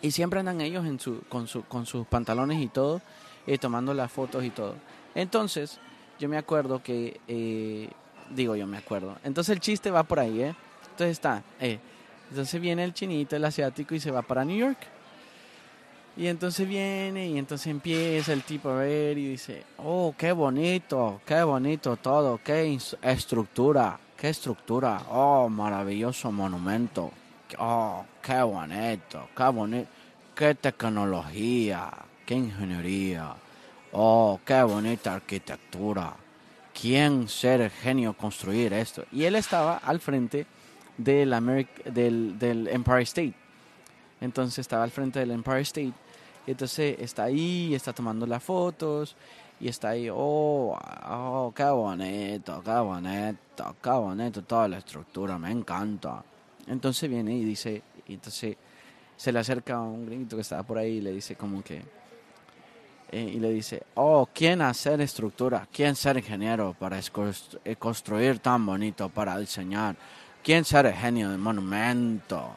Y 0.00 0.12
siempre 0.12 0.40
andan 0.40 0.60
ellos 0.60 0.86
en 0.86 1.00
su, 1.00 1.22
con, 1.28 1.48
su, 1.48 1.64
con 1.64 1.86
sus 1.86 2.06
pantalones 2.06 2.60
y 2.60 2.68
todo, 2.68 3.02
eh, 3.48 3.58
tomando 3.58 3.92
las 3.94 4.12
fotos 4.12 4.44
y 4.44 4.50
todo. 4.50 4.76
Entonces, 5.16 5.80
yo 6.20 6.28
me 6.28 6.38
acuerdo 6.38 6.82
que 6.82 7.20
eh, 7.26 7.90
Digo, 8.30 8.56
yo 8.56 8.66
me 8.66 8.78
acuerdo. 8.78 9.16
Entonces 9.24 9.54
el 9.54 9.60
chiste 9.60 9.90
va 9.90 10.02
por 10.02 10.20
ahí, 10.20 10.40
¿eh? 10.40 10.54
Entonces 10.82 11.10
está, 11.10 11.42
eh. 11.60 11.78
Entonces 12.30 12.60
viene 12.60 12.84
el 12.84 12.92
chinito, 12.92 13.36
el 13.36 13.44
asiático, 13.44 13.94
y 13.94 14.00
se 14.00 14.10
va 14.10 14.22
para 14.22 14.44
New 14.44 14.56
York. 14.56 14.78
Y 16.16 16.28
entonces 16.28 16.66
viene 16.66 17.28
y 17.28 17.38
entonces 17.38 17.66
empieza 17.66 18.32
el 18.32 18.42
tipo 18.42 18.70
a 18.70 18.76
ver 18.76 19.18
y 19.18 19.28
dice, 19.28 19.64
oh, 19.76 20.14
qué 20.16 20.32
bonito, 20.32 21.20
qué 21.26 21.42
bonito 21.42 21.96
todo, 21.98 22.40
qué 22.42 22.78
estructura, 23.02 24.00
qué 24.16 24.30
estructura, 24.30 25.02
oh, 25.10 25.50
maravilloso 25.50 26.32
monumento, 26.32 27.12
oh, 27.58 28.06
qué 28.22 28.40
bonito, 28.40 29.28
qué 29.36 29.44
bonito, 29.44 29.88
qué 30.34 30.54
tecnología, 30.54 31.90
qué 32.24 32.34
ingeniería, 32.34 33.34
oh, 33.92 34.40
qué 34.42 34.62
bonita 34.62 35.16
arquitectura 35.16 36.16
quién 36.78 37.28
ser 37.28 37.70
genio 37.70 38.14
construir 38.14 38.72
esto. 38.72 39.04
Y 39.12 39.24
él 39.24 39.34
estaba 39.36 39.78
al 39.78 40.00
frente 40.00 40.46
del, 40.98 41.30
del, 41.84 42.38
del, 42.38 42.68
Empire 42.68 43.02
State. 43.02 43.34
Entonces 44.20 44.60
estaba 44.60 44.84
al 44.84 44.90
frente 44.90 45.18
del 45.20 45.30
Empire 45.30 45.60
State. 45.60 45.92
Y 46.46 46.50
entonces 46.50 46.96
está 47.00 47.24
ahí, 47.24 47.74
está 47.74 47.92
tomando 47.92 48.26
las 48.26 48.42
fotos. 48.42 49.16
y 49.58 49.68
está 49.68 49.90
ahí, 49.90 50.08
oh, 50.12 50.78
oh, 51.08 51.52
qué 51.56 51.64
bonito, 51.64 52.62
qué 52.62 52.78
bonito, 52.78 53.76
qué 53.82 53.90
bonito, 53.90 54.42
toda 54.42 54.68
la 54.68 54.78
estructura, 54.78 55.38
me 55.38 55.50
encanta. 55.50 56.22
Entonces 56.66 57.08
viene 57.08 57.34
y 57.34 57.44
dice, 57.44 57.82
y 58.06 58.14
entonces 58.14 58.56
se 59.16 59.32
le 59.32 59.38
acerca 59.38 59.76
a 59.76 59.80
un 59.80 60.04
gringo 60.04 60.36
que 60.36 60.42
estaba 60.42 60.62
por 60.62 60.76
ahí 60.76 60.98
y 60.98 61.00
le 61.00 61.12
dice 61.12 61.36
como 61.36 61.62
que, 61.62 61.82
y 63.12 63.38
le 63.38 63.50
dice, 63.50 63.82
oh, 63.94 64.28
¿quién 64.32 64.62
hacer 64.62 65.00
estructura? 65.00 65.66
¿Quién 65.72 65.94
ser 65.94 66.16
ingeniero 66.16 66.74
para 66.78 66.98
eh, 66.98 67.76
construir 67.76 68.38
tan 68.40 68.66
bonito, 68.66 69.08
para 69.08 69.38
diseñar? 69.38 69.96
¿Quién 70.42 70.64
ser 70.64 70.92
genio 70.92 71.30
del 71.30 71.38
monumento? 71.38 72.50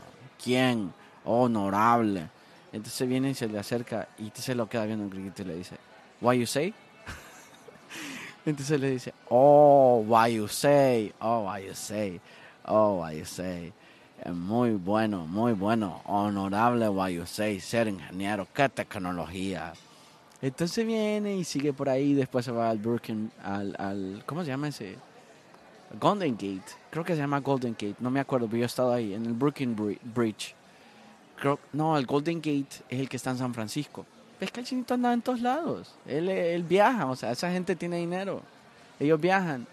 ¿Quién? 0.43 0.91
honorable. 1.25 2.29
Entonces 2.71 3.07
viene 3.07 3.31
y 3.31 3.33
se 3.33 3.47
le 3.47 3.59
acerca 3.59 4.07
y 4.17 4.31
se 4.33 4.55
lo 4.55 4.67
queda 4.67 4.85
viendo 4.85 5.09
gringo 5.09 5.33
y 5.37 5.43
le 5.43 5.55
dice, 5.55 5.75
why 6.21 6.37
you 6.39 6.45
say? 6.45 6.73
Entonces 8.45 8.79
le 8.79 8.91
dice, 8.91 9.13
oh, 9.29 10.03
why 10.07 10.33
you 10.33 10.47
say, 10.47 11.13
oh, 11.19 11.45
why 11.45 11.65
you 11.65 11.73
say, 11.73 12.19
oh, 12.65 13.01
why 13.01 13.17
you 13.17 13.25
say. 13.25 13.73
Muy 14.31 14.71
bueno, 14.71 15.25
muy 15.25 15.53
bueno, 15.53 16.01
honorable 16.05 16.89
why 16.89 17.13
you 17.15 17.25
say, 17.25 17.59
ser 17.59 17.87
ingeniero, 17.87 18.47
qué 18.53 18.67
tecnología. 18.69 19.73
Entonces 20.41 20.85
viene 20.85 21.35
y 21.35 21.43
sigue 21.43 21.73
por 21.73 21.89
ahí, 21.89 22.13
después 22.13 22.45
se 22.45 22.51
va 22.51 22.69
al 22.69 22.77
Brooklyn, 22.77 23.31
al, 23.43 24.23
¿cómo 24.25 24.43
se 24.43 24.47
llama 24.47 24.69
ese? 24.69 24.95
Golden 25.99 26.33
Gate, 26.33 26.71
creo 26.89 27.03
que 27.03 27.13
se 27.13 27.19
llama 27.19 27.39
Golden 27.39 27.73
Gate, 27.73 27.95
no 27.99 28.09
me 28.09 28.19
acuerdo, 28.19 28.47
pero 28.47 28.59
yo 28.59 28.63
he 28.63 28.67
estado 28.67 28.93
ahí, 28.93 29.13
en 29.13 29.25
el 29.25 29.33
Brooklyn 29.33 29.75
Bridge. 30.13 30.55
No, 31.73 31.97
el 31.97 32.05
Golden 32.05 32.37
Gate 32.37 32.83
es 32.89 32.99
el 32.99 33.09
que 33.09 33.17
está 33.17 33.31
en 33.31 33.37
San 33.37 33.53
Francisco. 33.53 34.05
Es 34.39 34.51
que 34.51 34.61
el 34.61 34.65
chinito 34.65 34.93
anda 34.93 35.11
en 35.11 35.21
todos 35.21 35.41
lados. 35.41 35.93
Él, 36.05 36.29
él 36.29 36.63
viaja, 36.63 37.05
o 37.07 37.15
sea, 37.15 37.31
esa 37.31 37.51
gente 37.51 37.75
tiene 37.75 37.97
dinero. 37.97 38.41
Ellos 38.99 39.19
viajan. 39.19 39.65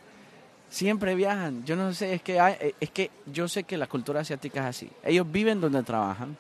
Siempre 0.71 1.15
viajan. 1.15 1.65
Yo 1.65 1.77
no 1.77 1.93
sé, 1.93 2.15
es 2.15 2.23
que, 2.23 2.41
hay, 2.41 2.75
es 2.81 2.91
que 2.91 3.11
yo 3.27 3.47
sé 3.49 3.65
que 3.65 3.77
la 3.77 3.87
cultura 3.87 4.21
asiática 4.21 4.61
es 4.61 4.67
así. 4.67 4.91
Ellos 5.05 5.31
viven 5.31 5.61
donde 5.61 5.83
trabajan. 5.83 6.37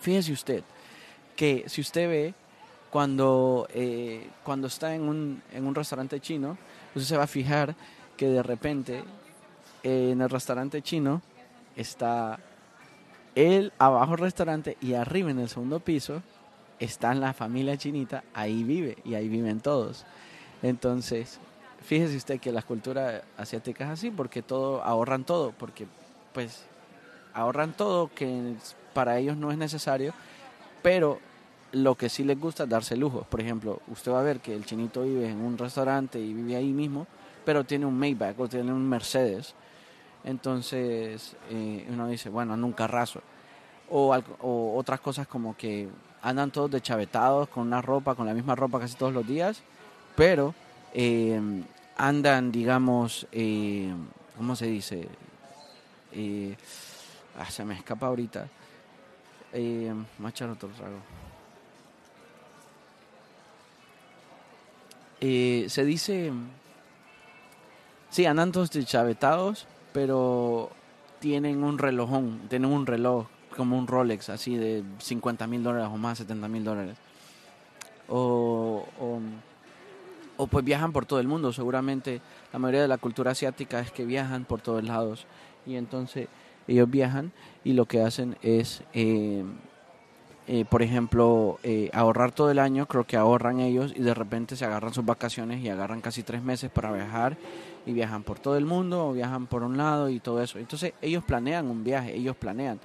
Fíjese 0.00 0.32
usted 0.32 0.62
que 1.36 1.64
si 1.66 1.80
usted 1.80 2.08
ve 2.08 2.34
cuando, 2.90 3.68
eh, 3.72 4.28
cuando 4.44 4.66
está 4.66 4.94
en 4.94 5.02
un, 5.02 5.42
en 5.52 5.66
un 5.66 5.74
restaurante 5.74 6.20
chino, 6.20 6.56
usted 6.94 7.08
se 7.08 7.16
va 7.16 7.24
a 7.24 7.28
fijar 7.28 7.74
que 8.16 8.28
de 8.28 8.42
repente 8.42 9.04
eh, 9.82 10.10
en 10.12 10.20
el 10.20 10.30
restaurante 10.30 10.82
chino 10.82 11.22
está 11.76 12.38
el 13.34 13.72
abajo 13.78 14.14
el 14.14 14.18
restaurante 14.18 14.76
y 14.80 14.94
arriba 14.94 15.30
en 15.30 15.38
el 15.38 15.48
segundo 15.48 15.80
piso 15.80 16.22
está 16.80 17.14
la 17.14 17.32
familia 17.32 17.76
chinita, 17.76 18.24
ahí 18.34 18.64
vive 18.64 18.98
y 19.04 19.14
ahí 19.14 19.28
viven 19.28 19.60
todos. 19.60 20.04
Entonces, 20.62 21.38
fíjese 21.84 22.16
usted 22.16 22.40
que 22.40 22.52
la 22.52 22.62
cultura 22.62 23.22
asiática 23.36 23.84
es 23.84 23.90
así 23.90 24.10
porque 24.10 24.42
todo 24.42 24.82
ahorran 24.82 25.24
todo, 25.24 25.52
porque 25.52 25.86
pues 26.32 26.64
ahorran 27.34 27.72
todo 27.72 28.10
que 28.12 28.54
para 28.94 29.18
ellos 29.18 29.36
no 29.36 29.52
es 29.52 29.58
necesario, 29.58 30.12
pero 30.82 31.20
lo 31.72 31.94
que 31.94 32.08
sí 32.08 32.24
les 32.24 32.38
gusta 32.38 32.64
es 32.64 32.68
darse 32.68 32.96
lujos. 32.96 33.26
Por 33.26 33.40
ejemplo, 33.40 33.80
usted 33.88 34.12
va 34.12 34.20
a 34.20 34.24
ver 34.24 34.40
que 34.40 34.54
el 34.54 34.64
chinito 34.64 35.02
vive 35.02 35.28
en 35.28 35.40
un 35.40 35.58
restaurante 35.58 36.18
y 36.18 36.32
vive 36.32 36.56
ahí 36.56 36.72
mismo, 36.72 37.06
pero 37.44 37.64
tiene 37.64 37.86
un 37.86 37.98
Maybach 37.98 38.38
o 38.38 38.48
tiene 38.48 38.72
un 38.72 38.88
Mercedes. 38.88 39.54
Entonces 40.24 41.36
eh, 41.50 41.86
uno 41.90 42.08
dice, 42.08 42.28
bueno, 42.28 42.56
nunca 42.56 42.86
raso. 42.86 43.20
O, 43.90 44.14
o 44.40 44.76
otras 44.76 45.00
cosas 45.00 45.26
como 45.26 45.56
que 45.56 45.88
andan 46.22 46.50
todos 46.50 46.70
deschavetados 46.70 47.48
con 47.48 47.66
una 47.66 47.80
ropa, 47.80 48.14
con 48.14 48.26
la 48.26 48.34
misma 48.34 48.54
ropa 48.54 48.80
casi 48.80 48.96
todos 48.96 49.12
los 49.12 49.26
días, 49.26 49.62
pero 50.16 50.54
eh, 50.92 51.40
andan, 51.96 52.50
digamos, 52.52 53.26
eh, 53.32 53.92
¿cómo 54.36 54.56
se 54.56 54.66
dice? 54.66 55.08
Ah, 57.38 57.48
se 57.50 57.64
me 57.64 57.74
escapa 57.74 58.06
ahorita. 58.06 58.48
Eh, 59.52 59.94
echar 60.26 60.50
otro 60.50 60.68
trago. 60.70 60.98
Eh, 65.20 65.66
se 65.68 65.84
dice, 65.84 66.32
sí, 68.10 68.26
andan 68.26 68.52
todos 68.52 68.70
deschavetados, 68.70 69.66
pero 69.92 70.70
tienen 71.18 71.64
un 71.64 71.78
relojón, 71.78 72.40
tienen 72.48 72.70
un 72.70 72.86
reloj 72.86 73.26
como 73.56 73.76
un 73.76 73.88
Rolex 73.88 74.28
así 74.28 74.56
de 74.56 74.84
50 74.98 75.46
mil 75.48 75.62
dólares 75.62 75.88
o 75.92 75.96
más, 75.96 76.18
70 76.18 76.46
mil 76.48 76.64
dólares. 76.64 76.96
O, 78.08 78.86
o, 80.36 80.46
pues 80.46 80.64
viajan 80.64 80.92
por 80.92 81.04
todo 81.04 81.18
el 81.18 81.26
mundo. 81.26 81.52
Seguramente 81.52 82.20
la 82.52 82.58
mayoría 82.60 82.82
de 82.82 82.88
la 82.88 82.98
cultura 82.98 83.32
asiática 83.32 83.80
es 83.80 83.90
que 83.90 84.04
viajan 84.04 84.44
por 84.44 84.60
todos 84.60 84.84
lados. 84.84 85.26
Y 85.66 85.74
entonces 85.74 86.28
ellos 86.68 86.88
viajan 86.88 87.32
y 87.64 87.72
lo 87.72 87.86
que 87.86 88.02
hacen 88.02 88.36
es, 88.42 88.82
eh, 88.94 89.44
eh, 90.50 90.64
por 90.64 90.80
ejemplo, 90.80 91.58
eh, 91.62 91.90
ahorrar 91.92 92.32
todo 92.32 92.50
el 92.50 92.58
año. 92.58 92.86
Creo 92.86 93.04
que 93.04 93.18
ahorran 93.18 93.60
ellos 93.60 93.92
y 93.94 94.00
de 94.00 94.14
repente 94.14 94.56
se 94.56 94.64
agarran 94.64 94.94
sus 94.94 95.04
vacaciones 95.04 95.62
y 95.62 95.68
agarran 95.68 96.00
casi 96.00 96.22
tres 96.22 96.42
meses 96.42 96.70
para 96.70 96.90
viajar 96.90 97.36
y 97.84 97.92
viajan 97.92 98.22
por 98.22 98.38
todo 98.38 98.56
el 98.56 98.64
mundo 98.64 99.08
o 99.08 99.12
viajan 99.12 99.46
por 99.46 99.62
un 99.62 99.76
lado 99.76 100.08
y 100.08 100.20
todo 100.20 100.42
eso. 100.42 100.58
Entonces 100.58 100.94
ellos 101.02 101.22
planean 101.22 101.66
un 101.66 101.84
viaje, 101.84 102.16
ellos 102.16 102.34
planean 102.34 102.80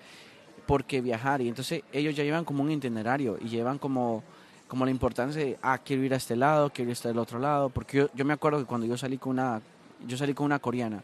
porque 0.65 0.99
viajar. 0.99 1.39
Y 1.39 1.47
entonces 1.47 1.83
ellos 1.93 2.13
ya 2.13 2.25
llevan 2.25 2.43
como 2.43 2.63
un 2.63 2.69
itinerario 2.69 3.37
y 3.39 3.47
llevan 3.47 3.77
como, 3.77 4.23
como 4.67 4.83
la 4.83 4.91
importancia 4.91 5.41
de, 5.41 5.57
ah, 5.61 5.77
quiero 5.77 6.03
ir 6.03 6.13
a 6.13 6.17
este 6.17 6.35
lado, 6.35 6.69
quiero 6.69 6.89
ir 6.89 6.91
a 6.91 6.99
este 6.99 7.17
otro 7.17 7.39
lado. 7.39 7.69
Porque 7.69 8.09
yo, 8.13 8.25
me 8.25 8.33
acuerdo 8.33 8.59
que 8.59 8.65
cuando 8.65 8.85
yo 8.87 8.97
salí 8.97 9.17
con 9.17 9.31
una, 9.31 9.61
yo 10.05 10.17
salí 10.17 10.33
con 10.33 10.47
una 10.47 10.59
coreana, 10.59 11.01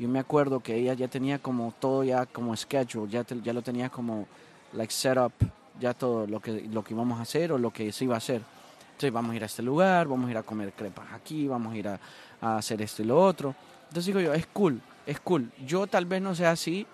yo 0.00 0.08
me 0.08 0.18
acuerdo 0.18 0.58
que 0.58 0.74
ella 0.74 0.94
ya 0.94 1.06
tenía 1.06 1.38
como 1.38 1.72
todo 1.78 2.02
ya 2.02 2.26
como 2.26 2.56
schedule, 2.56 3.08
ya, 3.08 3.24
ya 3.24 3.52
lo 3.52 3.62
tenía 3.62 3.88
como 3.88 4.26
like 4.72 4.92
set 4.92 5.16
up, 5.16 5.32
ya 5.80 5.94
todo 5.94 6.26
lo 6.26 6.40
que, 6.40 6.68
lo 6.72 6.82
que 6.82 6.94
íbamos 6.94 7.18
a 7.18 7.22
hacer 7.22 7.52
o 7.52 7.58
lo 7.58 7.70
que 7.70 7.92
se 7.92 8.04
iba 8.04 8.14
a 8.14 8.18
hacer. 8.18 8.42
Entonces 8.86 9.12
vamos 9.12 9.32
a 9.32 9.36
ir 9.36 9.42
a 9.42 9.46
este 9.46 9.62
lugar, 9.62 10.06
vamos 10.06 10.28
a 10.28 10.30
ir 10.30 10.36
a 10.36 10.42
comer 10.42 10.72
crepas 10.72 11.12
aquí, 11.12 11.48
vamos 11.48 11.72
a 11.72 11.76
ir 11.76 11.88
a, 11.88 11.98
a 12.40 12.58
hacer 12.58 12.82
esto 12.82 13.02
y 13.02 13.06
lo 13.06 13.20
otro. 13.20 13.54
Entonces 13.88 14.06
digo 14.06 14.20
yo, 14.20 14.32
es 14.32 14.46
cool, 14.46 14.80
es 15.06 15.20
cool. 15.20 15.50
Yo 15.66 15.86
tal 15.86 16.06
vez 16.06 16.22
no 16.22 16.34
sea 16.34 16.52
así, 16.52 16.86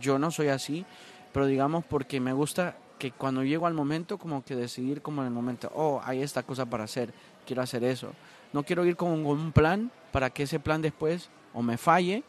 yo 0.00 0.18
no 0.18 0.30
soy 0.30 0.48
así, 0.48 0.84
pero 1.32 1.46
digamos 1.46 1.84
porque 1.84 2.20
me 2.20 2.32
gusta 2.32 2.76
que 2.98 3.12
cuando 3.12 3.42
llego 3.44 3.66
al 3.66 3.74
momento 3.74 4.18
como 4.18 4.44
que 4.44 4.56
decidir 4.56 5.02
como 5.02 5.22
en 5.22 5.28
el 5.28 5.34
momento, 5.34 5.70
oh, 5.74 6.00
hay 6.04 6.22
esta 6.22 6.42
cosa 6.42 6.66
para 6.66 6.84
hacer, 6.84 7.12
quiero 7.46 7.62
hacer 7.62 7.84
eso. 7.84 8.12
No 8.52 8.62
quiero 8.62 8.84
ir 8.84 8.96
con 8.96 9.26
un 9.26 9.52
plan 9.52 9.90
para 10.12 10.30
que 10.30 10.44
ese 10.44 10.60
plan 10.60 10.80
después 10.80 11.28
o 11.52 11.62
me 11.62 11.76
falle 11.76 12.22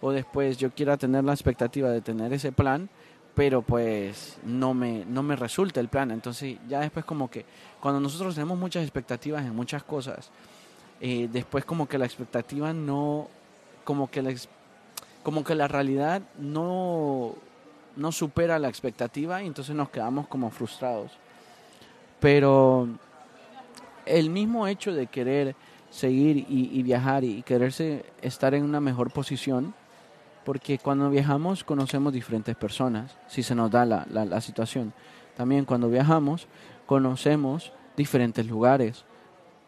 o 0.00 0.10
después 0.10 0.58
yo 0.58 0.70
quiera 0.70 0.96
tener 0.96 1.24
la 1.24 1.32
expectativa 1.32 1.88
de 1.90 2.00
tener 2.00 2.32
ese 2.32 2.52
plan, 2.52 2.88
pero 3.34 3.62
pues 3.62 4.38
no 4.44 4.74
me, 4.74 5.04
no 5.04 5.22
me 5.22 5.36
resulta 5.36 5.80
el 5.80 5.88
plan. 5.88 6.10
Entonces 6.10 6.58
ya 6.68 6.80
después 6.80 7.04
como 7.04 7.30
que 7.30 7.44
cuando 7.80 8.00
nosotros 8.00 8.34
tenemos 8.34 8.58
muchas 8.58 8.82
expectativas 8.82 9.44
en 9.44 9.54
muchas 9.54 9.82
cosas, 9.82 10.30
eh, 11.00 11.28
después 11.32 11.64
como 11.64 11.88
que 11.88 11.98
la 11.98 12.06
expectativa 12.06 12.72
no, 12.72 13.28
como 13.84 14.10
que 14.10 14.22
la, 14.22 14.34
como 15.22 15.44
que 15.44 15.54
la 15.54 15.68
realidad 15.68 16.22
no 16.38 17.34
no 17.96 18.12
supera 18.12 18.58
la 18.58 18.68
expectativa 18.68 19.42
y 19.42 19.46
entonces 19.46 19.74
nos 19.74 19.90
quedamos 19.90 20.26
como 20.28 20.50
frustrados. 20.50 21.12
Pero 22.20 22.88
el 24.06 24.30
mismo 24.30 24.66
hecho 24.66 24.92
de 24.92 25.06
querer 25.06 25.54
seguir 25.90 26.46
y, 26.48 26.82
viajar 26.82 27.24
y 27.24 27.42
quererse 27.42 28.04
estar 28.22 28.54
en 28.54 28.64
una 28.64 28.80
mejor 28.80 29.10
posición, 29.10 29.74
porque 30.44 30.78
cuando 30.78 31.10
viajamos 31.10 31.64
conocemos 31.64 32.12
diferentes 32.12 32.56
personas, 32.56 33.16
si 33.28 33.42
se 33.42 33.54
nos 33.54 33.70
da 33.70 33.84
la, 33.84 34.06
la 34.10 34.40
situación. 34.40 34.92
También 35.36 35.64
cuando 35.64 35.88
viajamos 35.88 36.46
conocemos 36.86 37.72
diferentes 37.96 38.46
lugares. 38.46 39.04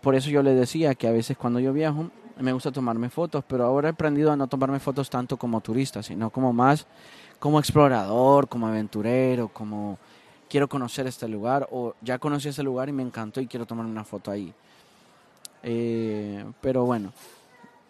Por 0.01 0.15
eso 0.15 0.31
yo 0.31 0.43
le 0.43 0.55
decía 0.55 0.95
que 0.95 1.09
a 1.09 1.13
veces 1.13 1.37
cuando 1.37 1.61
yo 1.61 1.73
viajo 1.73 2.11
me 2.39 2.53
gusta 2.53 2.73
tomarme 2.73 3.11
fotos, 3.11 3.45
pero 3.47 3.65
ahora 3.65 3.89
he 3.89 3.93
aprendido 3.93 4.33
a 4.33 4.37
no 4.37 4.47
tomarme 4.49 4.81
fotos 4.81 5.09
tanto 5.09 5.37
como 5.37 5.61
turista, 5.61 6.03
sino 6.03 6.31
como 6.31 6.53
más 6.53 6.87
como 7.39 7.59
explorador, 7.59 8.49
como 8.49 8.67
aventurero, 8.67 9.49
como 9.49 9.99
quiero 10.49 10.69
conocer 10.69 11.07
este 11.07 11.29
lugar 11.29 11.69
o 11.71 11.95
ya 12.01 12.19
conocí 12.19 12.49
ese 12.49 12.63
lugar 12.63 12.89
y 12.89 12.93
me 12.93 13.03
encantó 13.03 13.41
y 13.41 13.47
quiero 13.47 13.67
tomar 13.67 13.87
una 13.87 14.05
foto 14.05 14.31
ahí. 14.31 14.53
Eh, 15.63 16.45
pero 16.61 16.85
bueno, 16.85 17.13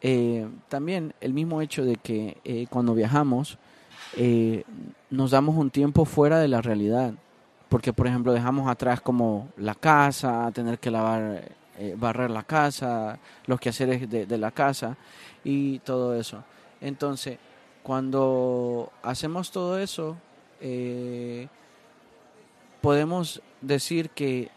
eh, 0.05 0.47
también 0.69 1.15
el 1.21 1.33
mismo 1.33 1.61
hecho 1.61 1.85
de 1.85 1.97
que 1.97 2.37
eh, 2.45 2.67
cuando 2.71 2.95
viajamos 2.95 3.59
nos 5.11 5.33
damos 5.33 5.57
un 5.57 5.71
tiempo 5.71 6.05
fuera 6.05 6.39
de 6.39 6.47
la 6.47 6.63
realidad, 6.63 7.15
porque 7.69 7.93
por 7.93 8.07
ejemplo 8.07 8.33
dejamos 8.33 8.71
atrás 8.71 9.01
como 9.01 9.49
la 9.57 9.75
casa, 9.75 10.49
tener 10.55 10.79
que 10.79 10.93
lavar, 10.93 11.51
barrer 11.97 12.31
la 12.31 12.45
casa, 12.45 13.19
los 13.47 13.59
quehaceres 13.59 14.09
de, 14.09 14.39
la 14.39 14.53
casa 14.53 14.97
y 15.43 15.81
todo 15.81 16.15
eso. 16.15 16.45
Entonces, 16.81 17.39
cuando 17.85 18.93
hacemos 19.03 19.51
todo 19.51 19.79
eso, 19.79 20.17
eh, 20.61 21.49
podemos 22.81 23.43
decir 23.61 24.09
que 24.09 24.51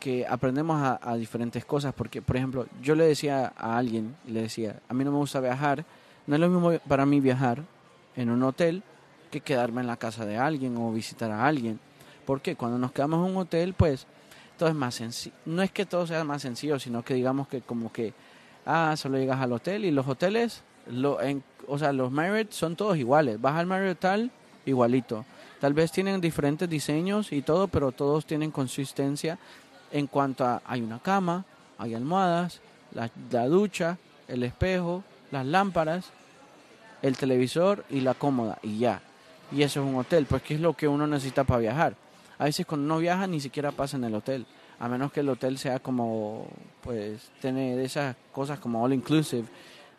que 0.00 0.26
aprendemos 0.26 0.80
a, 0.82 1.14
diferentes 1.16 1.64
cosas, 1.64 1.94
porque 1.94 2.22
por 2.22 2.36
ejemplo, 2.36 2.66
yo 2.82 2.94
le 2.94 3.04
decía 3.04 3.52
a 3.56 3.76
alguien, 3.76 4.16
le 4.26 4.42
decía, 4.42 4.80
a 4.88 4.94
mí 4.94 5.04
no 5.04 5.12
me 5.12 5.18
gusta 5.18 5.40
viajar, 5.40 5.84
no 6.26 6.34
es 6.34 6.40
lo 6.40 6.48
mismo 6.48 6.72
para 6.88 7.06
mí 7.06 7.20
viajar 7.20 7.62
en 8.16 8.30
un 8.30 8.42
hotel 8.42 8.82
que 9.30 9.42
quedarme 9.42 9.82
en 9.82 9.86
la 9.86 9.96
casa 9.96 10.24
de 10.24 10.38
alguien 10.38 10.76
o 10.78 10.90
visitar 10.90 11.30
a 11.30 11.46
alguien, 11.46 11.78
porque 12.26 12.56
cuando 12.56 12.78
nos 12.78 12.92
quedamos 12.92 13.24
en 13.24 13.34
un 13.34 13.42
hotel, 13.42 13.74
pues 13.74 14.06
todo 14.58 14.70
es 14.70 14.74
más 14.74 14.94
sencillo, 14.94 15.36
no 15.44 15.62
es 15.62 15.70
que 15.70 15.86
todo 15.86 16.06
sea 16.06 16.24
más 16.24 16.42
sencillo, 16.42 16.78
sino 16.78 17.04
que 17.04 17.14
digamos 17.14 17.46
que 17.46 17.60
como 17.60 17.92
que, 17.92 18.14
ah, 18.64 18.94
solo 18.96 19.18
llegas 19.18 19.40
al 19.40 19.52
hotel 19.52 19.84
y 19.84 19.90
los 19.90 20.08
hoteles, 20.08 20.62
lo, 20.86 21.20
en, 21.20 21.44
o 21.68 21.78
sea, 21.78 21.92
los 21.92 22.10
Marriott 22.10 22.52
son 22.52 22.74
todos 22.74 22.96
iguales, 22.96 23.40
vas 23.40 23.54
al 23.54 23.66
Marriott 23.66 23.98
tal, 23.98 24.30
igualito. 24.64 25.26
Tal 25.60 25.74
vez 25.74 25.92
tienen 25.92 26.22
diferentes 26.22 26.68
diseños 26.68 27.32
y 27.32 27.42
todo, 27.42 27.68
pero 27.68 27.92
todos 27.92 28.24
tienen 28.24 28.50
consistencia 28.50 29.38
en 29.90 30.06
cuanto 30.06 30.44
a 30.44 30.62
hay 30.64 30.82
una 30.82 30.98
cama, 30.98 31.44
hay 31.78 31.94
almohadas, 31.94 32.60
la, 32.92 33.46
ducha, 33.46 33.98
el 34.28 34.42
espejo, 34.42 35.04
las 35.30 35.46
lámparas, 35.46 36.10
el 37.02 37.16
televisor 37.16 37.84
y 37.90 38.00
la 38.00 38.14
cómoda 38.14 38.58
y 38.62 38.78
ya. 38.78 39.00
Y 39.52 39.62
eso 39.62 39.82
es 39.82 39.86
un 39.88 39.96
hotel, 39.96 40.26
pues 40.26 40.42
que 40.42 40.54
es 40.54 40.60
lo 40.60 40.74
que 40.74 40.88
uno 40.88 41.06
necesita 41.06 41.44
para 41.44 41.60
viajar. 41.60 41.96
A 42.38 42.44
veces 42.44 42.66
cuando 42.66 42.86
uno 42.86 42.98
viaja 42.98 43.26
ni 43.26 43.40
siquiera 43.40 43.72
pasa 43.72 43.96
en 43.96 44.04
el 44.04 44.14
hotel, 44.14 44.46
a 44.78 44.88
menos 44.88 45.12
que 45.12 45.20
el 45.20 45.28
hotel 45.28 45.58
sea 45.58 45.78
como, 45.78 46.46
pues, 46.80 47.30
tiene 47.40 47.82
esas 47.82 48.16
cosas 48.32 48.58
como 48.58 48.82
all 48.82 48.92
inclusive, 48.92 49.46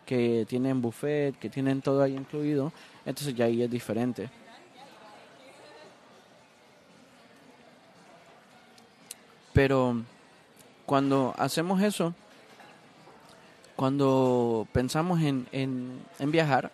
que 0.06 0.46
tienen 0.48 0.82
buffet, 0.82 1.38
que 1.38 1.50
tienen 1.50 1.82
todo 1.82 2.02
ahí 2.02 2.16
incluido, 2.16 2.72
entonces 3.06 3.36
ya 3.36 3.46
ahí 3.46 3.62
es 3.62 3.70
diferente. 3.70 4.30
Pero 9.54 10.02
cuando 10.86 11.34
hacemos 11.38 11.82
eso, 11.82 12.14
cuando 13.76 14.68
pensamos 14.72 15.22
en, 15.22 15.48
en, 15.52 16.32
viajar, 16.32 16.72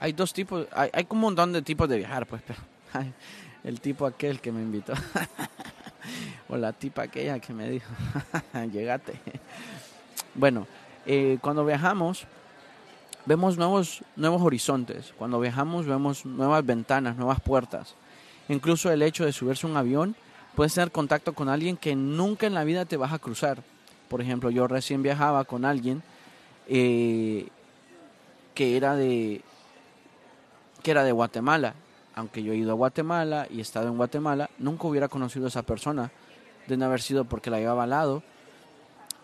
hay 0.00 0.12
dos 0.12 0.32
tipos, 0.32 0.66
hay, 0.72 0.90
hay, 0.92 1.06
un 1.08 1.20
montón 1.20 1.52
de 1.52 1.62
tipos 1.62 1.88
de 1.88 1.98
viajar, 1.98 2.26
pues, 2.26 2.42
pero 2.46 2.58
el 3.64 3.80
tipo 3.80 4.06
aquel 4.06 4.40
que 4.40 4.50
me 4.50 4.60
invitó, 4.60 4.94
o 6.48 6.56
la 6.56 6.72
tipa 6.72 7.02
aquella 7.02 7.38
que 7.38 7.52
me 7.52 7.68
dijo, 7.70 7.90
llegate. 8.72 9.14
bueno, 10.34 10.66
eh, 11.06 11.38
cuando 11.40 11.64
viajamos, 11.64 12.26
vemos 13.24 13.56
nuevos, 13.56 14.02
nuevos 14.16 14.42
horizontes, 14.42 15.14
cuando 15.16 15.38
viajamos 15.40 15.86
vemos 15.86 16.26
nuevas 16.26 16.64
ventanas, 16.64 17.16
nuevas 17.16 17.40
puertas. 17.40 17.94
Incluso 18.48 18.90
el 18.90 19.02
hecho 19.02 19.24
de 19.24 19.32
subirse 19.32 19.66
un 19.66 19.76
avión 19.76 20.16
puedes 20.54 20.74
tener 20.74 20.90
contacto 20.90 21.32
con 21.32 21.48
alguien 21.48 21.76
que 21.76 21.96
nunca 21.96 22.46
en 22.46 22.54
la 22.54 22.64
vida 22.64 22.84
te 22.84 22.96
vas 22.96 23.12
a 23.12 23.18
cruzar. 23.18 23.62
Por 24.08 24.20
ejemplo, 24.20 24.50
yo 24.50 24.66
recién 24.68 25.02
viajaba 25.02 25.44
con 25.44 25.64
alguien 25.64 26.02
eh, 26.68 27.48
que 28.54 28.76
era 28.76 28.94
de 28.96 29.42
que 30.82 30.90
era 30.90 31.04
de 31.04 31.12
Guatemala. 31.12 31.74
Aunque 32.14 32.42
yo 32.42 32.52
he 32.52 32.56
ido 32.56 32.72
a 32.72 32.74
Guatemala 32.74 33.46
y 33.48 33.58
he 33.58 33.62
estado 33.62 33.88
en 33.88 33.96
Guatemala, 33.96 34.50
nunca 34.58 34.86
hubiera 34.86 35.08
conocido 35.08 35.46
a 35.46 35.48
esa 35.48 35.62
persona 35.62 36.10
de 36.66 36.76
no 36.76 36.84
haber 36.84 37.00
sido 37.00 37.24
porque 37.24 37.50
la 37.50 37.58
llevaba 37.58 37.84
al 37.84 37.90
lado 37.90 38.22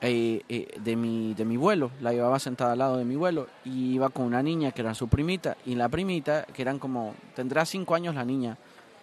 eh, 0.00 0.42
eh, 0.48 0.78
de, 0.80 0.96
mi, 0.96 1.34
de 1.34 1.44
mi 1.44 1.56
vuelo. 1.58 1.90
La 2.00 2.12
llevaba 2.12 2.38
sentada 2.38 2.72
al 2.72 2.78
lado 2.78 2.96
de 2.96 3.04
mi 3.04 3.16
vuelo 3.16 3.48
y 3.64 3.94
iba 3.94 4.08
con 4.08 4.24
una 4.24 4.42
niña 4.42 4.72
que 4.72 4.80
era 4.80 4.94
su 4.94 5.08
primita. 5.08 5.58
Y 5.66 5.74
la 5.74 5.90
primita, 5.90 6.44
que 6.44 6.62
eran 6.62 6.78
como, 6.78 7.14
tendrá 7.34 7.66
cinco 7.66 7.94
años 7.94 8.14
la 8.14 8.24
niña, 8.24 8.56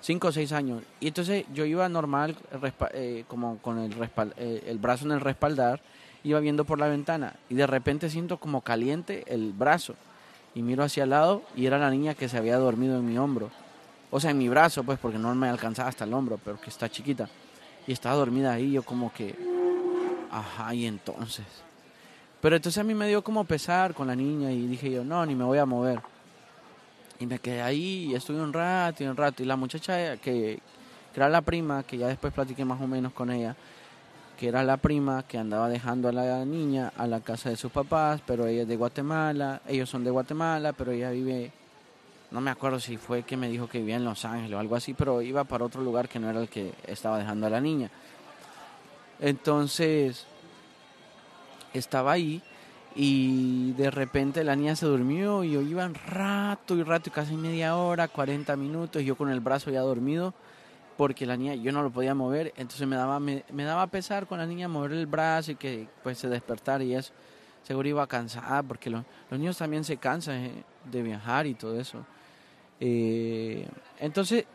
cinco 0.05 0.27
o 0.27 0.31
seis 0.31 0.51
años. 0.51 0.83
Y 0.99 1.07
entonces 1.07 1.45
yo 1.51 1.65
iba 1.65 1.89
normal, 1.89 2.35
eh, 2.93 3.25
como 3.27 3.57
con 3.57 3.79
el, 3.79 3.95
eh, 4.37 4.63
el 4.67 4.77
brazo 4.77 5.05
en 5.05 5.13
el 5.13 5.19
respaldar, 5.19 5.81
iba 6.23 6.39
viendo 6.39 6.63
por 6.63 6.79
la 6.79 6.87
ventana 6.87 7.33
y 7.49 7.55
de 7.55 7.65
repente 7.65 8.09
siento 8.09 8.37
como 8.37 8.61
caliente 8.61 9.23
el 9.27 9.51
brazo 9.51 9.95
y 10.53 10.61
miro 10.61 10.83
hacia 10.83 11.03
el 11.03 11.09
lado 11.09 11.41
y 11.55 11.65
era 11.65 11.79
la 11.79 11.89
niña 11.89 12.13
que 12.13 12.29
se 12.29 12.37
había 12.37 12.57
dormido 12.57 12.99
en 12.99 13.05
mi 13.05 13.17
hombro. 13.17 13.49
O 14.11 14.19
sea, 14.19 14.29
en 14.29 14.37
mi 14.37 14.47
brazo, 14.47 14.83
pues 14.83 14.99
porque 14.99 15.17
no 15.17 15.33
me 15.33 15.49
alcanzaba 15.49 15.89
hasta 15.89 16.03
el 16.03 16.13
hombro, 16.13 16.39
pero 16.43 16.61
que 16.61 16.69
está 16.69 16.87
chiquita. 16.87 17.27
Y 17.87 17.91
estaba 17.91 18.15
dormida 18.15 18.53
ahí, 18.53 18.71
yo 18.71 18.83
como 18.83 19.11
que, 19.11 19.35
ajá, 20.31 20.73
y 20.73 20.85
entonces. 20.85 21.45
Pero 22.41 22.55
entonces 22.55 22.79
a 22.79 22.83
mí 22.83 22.93
me 22.93 23.07
dio 23.07 23.23
como 23.23 23.43
pesar 23.43 23.95
con 23.95 24.05
la 24.05 24.15
niña 24.15 24.51
y 24.51 24.67
dije 24.67 24.91
yo, 24.91 25.03
no, 25.03 25.25
ni 25.25 25.33
me 25.33 25.43
voy 25.43 25.57
a 25.57 25.65
mover. 25.65 25.99
Y 27.19 27.25
me 27.25 27.39
quedé 27.39 27.61
ahí 27.61 28.07
y 28.11 28.15
estuve 28.15 28.41
un 28.41 28.51
rato 28.51 29.03
y 29.03 29.07
un 29.07 29.15
rato. 29.15 29.41
Y 29.41 29.45
la 29.45 29.55
muchacha 29.55 30.17
que, 30.17 30.59
era 31.15 31.29
la 31.29 31.41
prima, 31.41 31.83
que 31.83 31.97
ya 31.97 32.07
después 32.07 32.33
platiqué 32.33 32.65
más 32.65 32.81
o 32.81 32.87
menos 32.87 33.13
con 33.13 33.31
ella, 33.31 33.55
que 34.37 34.49
era 34.49 34.63
la 34.63 34.77
prima 34.77 35.23
que 35.23 35.37
andaba 35.37 35.69
dejando 35.69 36.09
a 36.09 36.11
la 36.11 36.43
niña 36.43 36.91
a 36.97 37.07
la 37.07 37.21
casa 37.21 37.49
de 37.49 37.55
sus 37.55 37.71
papás, 37.71 38.21
pero 38.25 38.47
ella 38.47 38.63
es 38.63 38.67
de 38.67 38.75
Guatemala, 38.75 39.61
ellos 39.65 39.89
son 39.89 40.03
de 40.03 40.11
Guatemala, 40.11 40.73
pero 40.73 40.91
ella 40.91 41.11
vive, 41.11 41.53
no 42.31 42.41
me 42.41 42.51
acuerdo 42.51 42.81
si 42.81 42.97
fue 42.97 43.23
que 43.23 43.37
me 43.37 43.47
dijo 43.47 43.69
que 43.69 43.79
vivía 43.79 43.95
en 43.95 44.03
Los 44.03 44.25
Ángeles 44.25 44.57
o 44.57 44.59
algo 44.59 44.75
así, 44.75 44.93
pero 44.93 45.21
iba 45.21 45.45
para 45.45 45.63
otro 45.63 45.81
lugar 45.81 46.09
que 46.09 46.19
no 46.19 46.29
era 46.29 46.41
el 46.41 46.49
que 46.49 46.73
estaba 46.85 47.17
dejando 47.17 47.47
a 47.47 47.49
la 47.49 47.61
niña. 47.61 47.89
Entonces, 49.21 50.25
estaba 51.73 52.11
ahí 52.11 52.41
y 52.95 53.73
de 53.73 53.91
repente 53.91 54.45
la 54.45 54.55
niña 54.55 54.75
se 54.77 54.85
durmió 54.85 55.43
y 55.43 55.51
yo 55.51 55.61
iba 55.61 55.87
rato 56.07 56.75
y 56.75 56.83
rato, 56.83 57.11
casi 57.11 57.35
media 57.35 57.75
hora, 57.75 58.07
40 58.07 58.55
minutos, 58.55 59.03
yo 59.03 59.17
con 59.17 59.29
el 59.29 59.41
brazo 59.41 59.69
ya 59.69 59.81
dormido, 59.81 60.33
porque 60.95 61.25
la 61.25 61.35
niña 61.35 61.55
yo 61.55 61.73
no 61.73 61.83
lo 61.83 61.89
podía 61.89 62.15
mover, 62.15 62.53
entonces 62.55 62.87
me 62.87 62.95
daba, 62.95 63.19
me, 63.19 63.43
daba 63.51 63.87
pesar 63.87 64.27
con 64.27 64.39
la 64.39 64.45
niña 64.45 64.69
mover 64.69 64.93
el 64.93 65.07
brazo 65.07 65.51
y 65.51 65.55
que 65.55 65.89
pues 66.03 66.17
se 66.17 66.29
despertara 66.29 66.83
y 66.85 66.95
eso. 66.95 67.11
Seguro 67.63 67.89
iba 67.89 68.07
cansada, 68.07 68.63
porque 68.63 68.89
los 68.89 69.03
niños 69.31 69.57
también 69.57 69.83
se 69.83 69.97
cansan 69.97 70.35
eh, 70.35 70.63
de 70.89 71.01
viajar 71.01 71.47
y 71.47 71.55
todo 71.55 71.77
eso. 71.77 72.05
Eh, 72.79 73.67
entonces, 73.99 74.45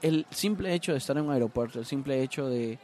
el 0.00 0.26
simple 0.30 0.74
hecho 0.74 0.92
de 0.92 0.98
estar 0.98 1.16
en 1.16 1.26
un 1.26 1.32
aeropuerto, 1.32 1.78
el 1.78 1.84
simple 1.86 2.22
hecho 2.22 2.48
de, 2.48 2.78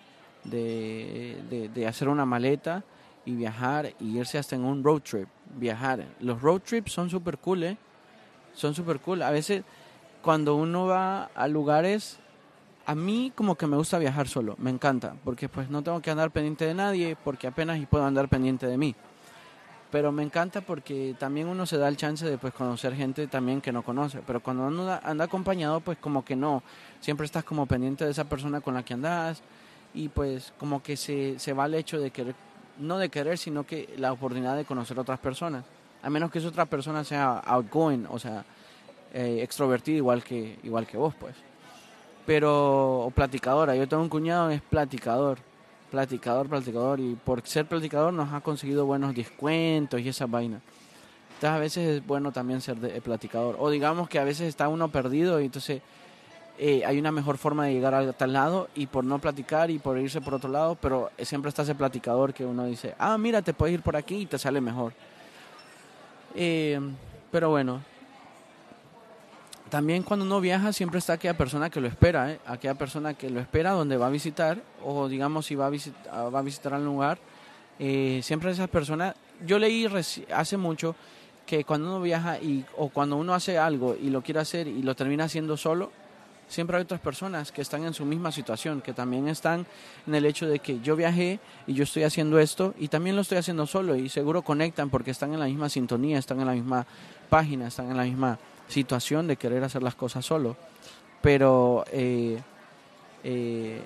de, 0.45 1.71
de 1.75 1.87
hacer 1.87 2.09
una 2.09 2.27
maleta, 2.27 2.85
y 3.29 3.37
viajar 3.37 3.93
y 4.01 4.19
irse 4.19 4.39
hasta 4.39 4.57
en 4.57 4.65
un 4.65 4.83
road 4.83 5.03
trip, 5.03 5.29
viajar. 5.55 6.03
Los 6.21 6.41
road 6.41 6.63
trips 6.63 6.93
son 6.93 7.11
súper 7.11 7.37
cool, 7.37 7.63
¿eh? 7.63 7.77
Son 8.55 8.75
súper 8.75 9.01
cool. 9.01 9.21
A 9.21 9.31
veces 9.31 9.65
cuando 10.23 10.57
uno 10.57 10.87
va 10.87 11.25
a 11.35 11.47
lugares, 11.47 12.19
a 12.87 12.95
mí 12.95 13.31
como 13.35 13.55
que 13.55 13.67
me 13.67 13.77
gusta 13.77 13.99
viajar 13.99 14.29
solo, 14.29 14.57
me 14.59 14.71
encanta, 14.71 15.15
porque 15.25 15.51
pues 15.51 15.69
no 15.69 15.83
tengo 15.83 16.01
que 16.01 16.11
andar 16.11 16.31
pendiente 16.31 16.65
de 16.65 16.73
nadie, 16.73 17.19
porque 17.23 17.47
apenas 17.47 17.79
y 17.79 17.85
puedo 17.85 18.07
andar 18.07 18.29
pendiente 18.29 18.67
de 18.67 18.79
mí. 18.79 18.95
Pero 19.91 20.11
me 20.11 20.23
encanta 20.23 20.63
porque 20.63 21.15
también 21.19 21.49
uno 21.49 21.67
se 21.67 21.77
da 21.77 21.89
el 21.89 21.99
chance 21.99 22.25
de 22.25 22.39
pues 22.39 22.55
conocer 22.55 22.95
gente 22.95 23.27
también 23.27 23.61
que 23.61 23.73
no 23.73 23.83
conoce, 23.83 24.23
pero 24.27 24.41
cuando 24.43 24.69
uno 24.69 24.99
anda 25.03 25.27
acompañado 25.27 25.81
pues 25.81 25.99
como 25.99 26.25
que 26.25 26.35
no, 26.35 26.63
siempre 27.01 27.27
estás 27.27 27.45
como 27.45 27.67
pendiente 27.67 28.07
de 28.07 28.11
esa 28.13 28.25
persona 28.25 28.63
con 28.63 28.73
la 28.73 28.83
que 28.83 28.95
andas 28.95 29.43
y 29.93 30.09
pues 30.09 30.55
como 30.59 30.83
que 30.83 30.97
se, 30.97 31.39
se 31.39 31.53
va 31.53 31.67
el 31.67 31.75
hecho 31.75 32.01
de 32.01 32.11
querer 32.11 32.35
no 32.79 32.99
de 32.99 33.09
querer, 33.09 33.39
sino 33.39 33.65
que 33.65 33.95
la 33.97 34.13
oportunidad 34.13 34.57
de 34.57 34.65
conocer 34.65 34.99
otras 34.99 35.19
personas. 35.19 35.65
A 36.03 36.11
menos 36.11 36.31
que 36.31 36.39
esa 36.39 36.49
otra 36.49 36.67
persona 36.67 37.05
sea 37.05 37.39
outgoing, 37.39 38.07
o 38.09 38.19
sea, 38.19 38.45
eh, 39.13 39.47
igual 39.87 40.23
que, 40.23 40.59
igual 40.63 40.87
que 40.87 40.97
vos, 40.97 41.15
pues. 41.19 41.35
Pero, 42.27 43.07
o 43.07 43.11
platicadora. 43.11 43.75
Yo 43.75 43.89
tengo 43.89 44.03
un 44.03 44.09
cuñado 44.09 44.49
que 44.49 44.57
es 44.57 44.63
platicador. 44.63 45.39
Platicador, 45.91 46.47
platicador. 46.49 47.01
Y 47.01 47.15
por 47.15 47.47
ser 47.47 47.67
platicador 47.67 48.13
nos 48.13 48.33
ha 48.33 48.41
conseguido 48.41 48.85
buenos 48.85 49.15
descuentos 49.15 50.01
y 50.01 50.09
esa 50.09 50.27
vaina. 50.27 50.61
Entonces 51.39 51.57
a 51.57 51.59
veces 51.59 51.89
es 51.89 52.07
bueno 52.07 52.33
también 52.33 52.61
ser 52.61 52.77
de, 52.79 53.01
platicador. 53.01 53.57
O 53.59 53.71
digamos 53.71 54.09
que 54.09 54.19
a 54.19 54.25
veces 54.25 54.49
está 54.49 54.69
uno 54.69 54.91
perdido 54.91 55.41
y 55.41 55.47
entonces 55.47 55.81
eh, 56.59 56.83
hay 56.85 56.99
una 56.99 57.13
mejor 57.13 57.39
forma 57.39 57.67
de 57.67 57.73
llegar 57.73 57.95
a 57.95 58.13
tal 58.13 58.33
lado 58.33 58.69
y 58.75 58.87
por 58.87 59.05
no 59.05 59.21
platicar 59.21 59.71
y 59.71 59.79
por 59.79 59.99
irse 59.99 60.21
por 60.21 60.35
otro 60.35 60.51
lado, 60.51 60.77
pero 60.81 61.11
siempre 61.23 61.51
está 61.51 61.63
ese 61.63 61.77
platicador 61.77 62.35
que 62.35 62.45
uno 62.45 62.67
dice, 62.67 62.95
ah, 62.99 63.17
mira, 63.17 63.43
te 63.43 63.55
puedes 63.55 63.75
ir 63.75 63.83
por 63.83 63.97
aquí 63.97 64.17
y 64.17 64.27
te 64.27 64.39
sale 64.39 64.61
mejor. 64.61 64.93
Eh, 66.35 66.81
pero 67.31 67.51
bueno, 67.51 67.81
también 69.69 70.03
cuando 70.03 70.25
uno 70.25 70.41
viaja 70.41 70.73
siempre 70.73 70.99
está 70.99 71.15
aquella 71.15 71.37
persona 71.37 71.71
que 71.71 71.81
lo 71.81 71.87
espera, 71.87 72.33
¿eh? 72.33 72.41
aquella 72.47 72.75
persona 72.75 73.15
que 73.15 73.31
lo 73.31 73.39
espera 73.39 73.73
donde 73.73 73.97
va 73.97 74.07
a 74.07 74.11
visitar 74.11 74.61
o 74.85 75.09
digamos 75.09 75.47
si 75.47 75.55
va 75.55 75.67
a, 75.67 75.71
visitar, 75.71 76.35
va 76.35 76.39
a 76.39 76.43
visitar 76.43 76.75
al 76.75 76.85
lugar. 76.85 77.19
Eh, 77.79 78.21
siempre 78.23 78.51
esas 78.51 78.69
personas, 78.69 79.15
yo 79.47 79.59
leí 79.59 79.87
hace 80.35 80.57
mucho 80.57 80.97
que 81.47 81.65
cuando 81.65 81.89
uno 81.89 82.01
viaja 82.01 82.39
y, 82.39 82.65
o 82.77 82.89
cuando 82.89 83.17
uno 83.17 83.35
hace 83.35 83.59
algo 83.59 83.95
y 83.95 84.11
lo 84.11 84.23
quiere 84.23 84.41
hacer 84.41 84.67
y 84.67 84.83
lo 84.83 84.95
termina 84.95 85.25
haciendo 85.25 85.57
solo, 85.57 85.93
siempre 86.49 86.77
hay 86.77 86.83
otras 86.83 87.01
personas 87.01 87.53
que 87.53 87.63
están 87.63 87.85
en 87.85 87.95
su 87.95 88.05
misma 88.05 88.33
situación, 88.33 88.81
que 88.81 88.93
también 88.93 89.29
están 89.29 89.67
en 90.07 90.15
el 90.15 90.27
hecho 90.27 90.47
de 90.47 90.59
que 90.59 90.81
yo 90.81 90.97
viajé 90.97 91.39
y 91.67 91.75
yo 91.75 91.85
estoy 91.85 92.03
haciendo 92.03 92.39
esto 92.39 92.75
y 92.79 92.89
también 92.89 93.15
lo 93.15 93.23
estoy 93.23 93.39
haciendo 93.39 93.67
solo 93.67 93.95
y 93.95 94.09
seguro 94.09 94.43
conectan 94.43 94.91
porque 94.91 95.11
están 95.11 95.33
en 95.35 95.41
la 95.41 95.47
misma 95.47 95.69
sintonía, 95.69 96.19
están 96.19 96.41
en 96.41 96.47
la 96.47 96.55
misma 96.55 96.87
página, 97.29 97.69
están 97.69 97.91
en 97.91 97.97
la 97.97 98.05
misma 98.05 98.39
situación 98.69 99.27
de 99.27 99.37
querer 99.37 99.63
hacer 99.63 99.83
las 99.83 99.95
cosas 99.95 100.25
solo. 100.25 100.57
Pero 101.21 101.85
eh, 101.93 102.41
eh, 103.25 103.83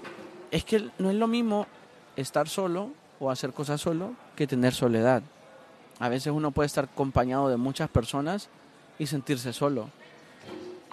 es 0.51 0.65
que 0.65 0.89
no 0.99 1.11
es 1.11 1.17
lo 1.17 1.27
mismo 1.27 1.67
estar 2.17 2.49
solo 2.49 2.91
o 3.19 3.31
hacer 3.31 3.53
cosas 3.53 3.81
solo 3.81 4.15
que 4.37 4.47
tener 4.47 4.75
soledad. 4.75 5.23
A 5.99 6.09
veces 6.09 6.33
uno 6.33 6.51
puede 6.51 6.67
estar 6.67 6.85
acompañado 6.85 7.49
de 7.49 7.57
muchas 7.57 7.89
personas 7.89 8.49
y 8.99 9.07
sentirse 9.07 9.53
solo. 9.53 9.89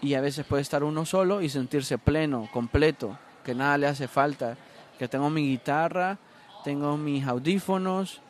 Y 0.02 0.14
a 0.14 0.22
veces 0.22 0.46
puede 0.46 0.62
estar 0.62 0.84
uno 0.84 1.06
solo 1.06 1.42
y 1.42 1.50
sentirse 1.50 1.98
pleno, 1.98 2.50
completo, 2.54 3.18
que 3.44 3.54
nada 3.54 3.78
le 3.78 3.88
hace 3.88 4.08
falta, 4.08 4.56
que 4.98 5.08
tengo 5.08 5.30
mi 5.30 5.48
guitarra, 5.48 6.18
tengo 6.64 6.98
mis 6.98 7.26
audífonos 7.26 8.22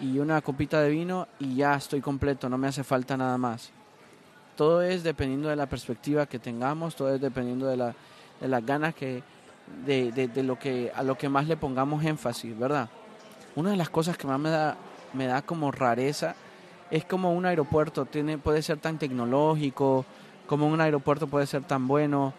y 0.00 0.18
una 0.18 0.40
copita 0.40 0.80
de 0.80 0.90
vino 0.90 1.28
y 1.38 1.56
ya 1.56 1.74
estoy 1.74 2.00
completo, 2.00 2.48
no 2.48 2.58
me 2.58 2.68
hace 2.68 2.82
falta 2.82 3.16
nada 3.16 3.38
más. 3.38 3.70
Todo 4.56 4.82
es 4.82 5.02
dependiendo 5.02 5.48
de 5.48 5.56
la 5.56 5.66
perspectiva 5.66 6.26
que 6.26 6.38
tengamos, 6.38 6.96
todo 6.96 7.14
es 7.14 7.20
dependiendo 7.20 7.66
de, 7.66 7.76
la, 7.76 7.94
de 8.40 8.48
las 8.48 8.64
ganas 8.66 8.94
que, 8.94 9.22
de, 9.86 10.10
de, 10.12 10.42
lo 10.42 10.58
que, 10.58 10.92
a 10.94 11.02
lo 11.02 11.16
que 11.16 11.28
más 11.28 11.46
le 11.46 11.56
pongamos 11.56 12.04
énfasis, 12.04 12.58
¿verdad? 12.58 12.88
Una 13.54 13.70
de 13.70 13.76
las 13.76 13.90
cosas 13.90 14.16
que 14.16 14.26
más 14.26 14.40
me 14.40 14.50
da, 14.50 14.76
me 15.12 15.26
da 15.26 15.42
como 15.42 15.70
rareza 15.70 16.34
es 16.90 17.06
como 17.06 17.32
un 17.32 17.46
aeropuerto 17.46 18.04
tiene, 18.04 18.36
puede 18.36 18.60
ser 18.60 18.78
tan 18.78 18.98
tecnológico, 18.98 20.04
como 20.52 20.66
un 20.66 20.82
aeropuerto 20.82 21.28
puede 21.28 21.46
ser 21.46 21.62
tan 21.62 21.88
bueno, 21.88 22.34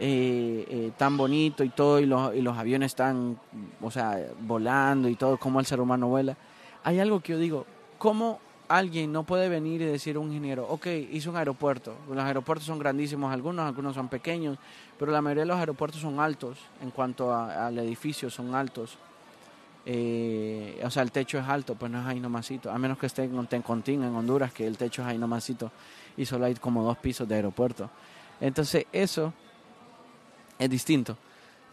eh, 0.00 0.66
eh, 0.68 0.90
tan 0.96 1.16
bonito 1.16 1.62
y 1.62 1.68
todo, 1.68 2.00
y 2.00 2.04
los, 2.04 2.34
y 2.34 2.40
los 2.40 2.58
aviones 2.58 2.90
están, 2.90 3.38
o 3.80 3.88
sea, 3.88 4.18
volando 4.40 5.08
y 5.08 5.14
todo, 5.14 5.36
como 5.36 5.60
el 5.60 5.66
ser 5.66 5.80
humano 5.80 6.08
vuela. 6.08 6.36
Hay 6.82 6.98
algo 6.98 7.20
que 7.20 7.34
yo 7.34 7.38
digo, 7.38 7.64
¿cómo 7.98 8.40
alguien 8.66 9.12
no 9.12 9.22
puede 9.22 9.48
venir 9.48 9.80
y 9.80 9.84
decir 9.84 10.16
a 10.16 10.18
un 10.18 10.30
ingeniero, 10.30 10.66
ok, 10.68 10.88
hice 11.12 11.28
un 11.28 11.36
aeropuerto? 11.36 11.94
Los 12.12 12.24
aeropuertos 12.24 12.66
son 12.66 12.80
grandísimos, 12.80 13.32
algunos, 13.32 13.64
algunos 13.64 13.94
son 13.94 14.08
pequeños, 14.08 14.58
pero 14.98 15.12
la 15.12 15.22
mayoría 15.22 15.44
de 15.44 15.46
los 15.46 15.58
aeropuertos 15.58 16.00
son 16.00 16.18
altos 16.18 16.58
en 16.82 16.90
cuanto 16.90 17.32
al 17.32 17.78
edificio, 17.78 18.28
son 18.28 18.56
altos. 18.56 18.98
Eh, 19.88 20.82
o 20.84 20.90
sea, 20.90 21.04
el 21.04 21.12
techo 21.12 21.38
es 21.38 21.46
alto, 21.46 21.76
pues 21.76 21.92
no 21.92 22.00
es 22.00 22.06
ahí 22.06 22.18
nomasito, 22.18 22.72
a 22.72 22.76
menos 22.76 22.98
que 22.98 23.06
esté 23.06 23.22
en 23.22 23.46
Tencontín, 23.46 24.02
en 24.02 24.16
Honduras, 24.16 24.52
que 24.52 24.66
el 24.66 24.76
techo 24.76 25.02
es 25.02 25.06
ahí 25.06 25.16
nomasito 25.16 25.70
y 26.16 26.24
solo 26.24 26.46
hay 26.46 26.54
como 26.54 26.82
dos 26.82 26.98
pisos 26.98 27.28
de 27.28 27.34
aeropuerto. 27.34 27.90
Entonces, 28.40 28.86
eso 28.92 29.32
es 30.58 30.70
distinto. 30.70 31.16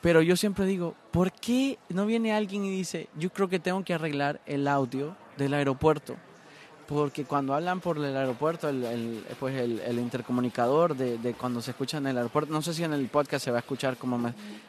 Pero 0.01 0.21
yo 0.21 0.35
siempre 0.35 0.65
digo, 0.65 0.95
¿por 1.11 1.31
qué 1.31 1.79
no 1.89 2.05
viene 2.05 2.33
alguien 2.33 2.65
y 2.65 2.69
dice, 2.69 3.07
yo 3.17 3.29
creo 3.31 3.47
que 3.47 3.59
tengo 3.59 3.83
que 3.83 3.93
arreglar 3.93 4.41
el 4.45 4.67
audio 4.67 5.15
del 5.37 5.53
aeropuerto? 5.53 6.15
Porque 6.87 7.23
cuando 7.23 7.53
hablan 7.53 7.79
por 7.79 7.97
el 7.97 8.15
aeropuerto, 8.15 8.67
el, 8.67 9.23
pues 9.39 9.55
el, 9.55 9.97
intercomunicador 9.97 10.97
de, 10.97 11.33
cuando 11.33 11.61
se 11.61 11.71
escucha 11.71 11.97
en 11.97 12.07
el 12.07 12.17
aeropuerto, 12.17 12.51
no 12.51 12.61
sé 12.61 12.73
si 12.73 12.83
en 12.83 12.91
el 12.91 13.07
podcast 13.07 13.45
se 13.45 13.51
va 13.51 13.57
a 13.57 13.61
escuchar 13.61 13.95
como 13.95 14.19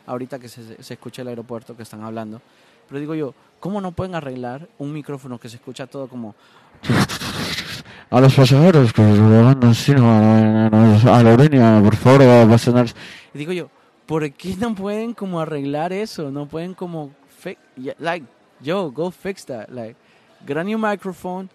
ahorita 0.07 0.39
que 0.39 0.49
se, 0.49 0.81
se 0.81 0.95
escucha 0.95 1.23
el 1.23 1.29
aeropuerto 1.29 1.77
que 1.77 1.83
están 1.83 2.05
hablando, 2.05 2.41
pero 2.89 3.01
digo 3.01 3.15
yo, 3.15 3.35
¿cómo 3.61 3.81
no 3.81 3.93
pueden 3.93 4.15
arreglar 4.15 4.69
un 4.79 4.93
micrófono 4.93 5.41
que 5.41 5.49
se 5.49 5.57
escucha 5.57 5.87
todo 5.87 6.09
como... 6.09 6.35
A 8.15 8.21
los 8.21 8.33
pasajeros 8.33 8.93
que 8.93 9.03
van 9.03 9.65
a 9.65 11.23
la 11.25 11.37
línea, 11.37 11.81
por 11.83 11.97
favor, 11.97 12.23
a 12.23 12.59
sonar... 12.59 12.87
Y 13.35 13.39
digo 13.39 13.51
yo, 13.51 13.69
¿por 14.07 14.31
qué 14.31 14.55
no 14.57 14.73
pueden 14.73 15.15
como 15.15 15.41
arreglar 15.41 15.93
eso? 15.93 16.31
No 16.31 16.47
pueden 16.47 16.75
como... 16.75 17.11
Like, 17.99 18.25
yo, 18.61 18.93
go 18.93 19.11
fix 19.11 19.45
that. 19.47 19.69
Like, 19.69 19.97
a 20.49 20.63
new 20.63 20.79
microphone. 20.79 21.51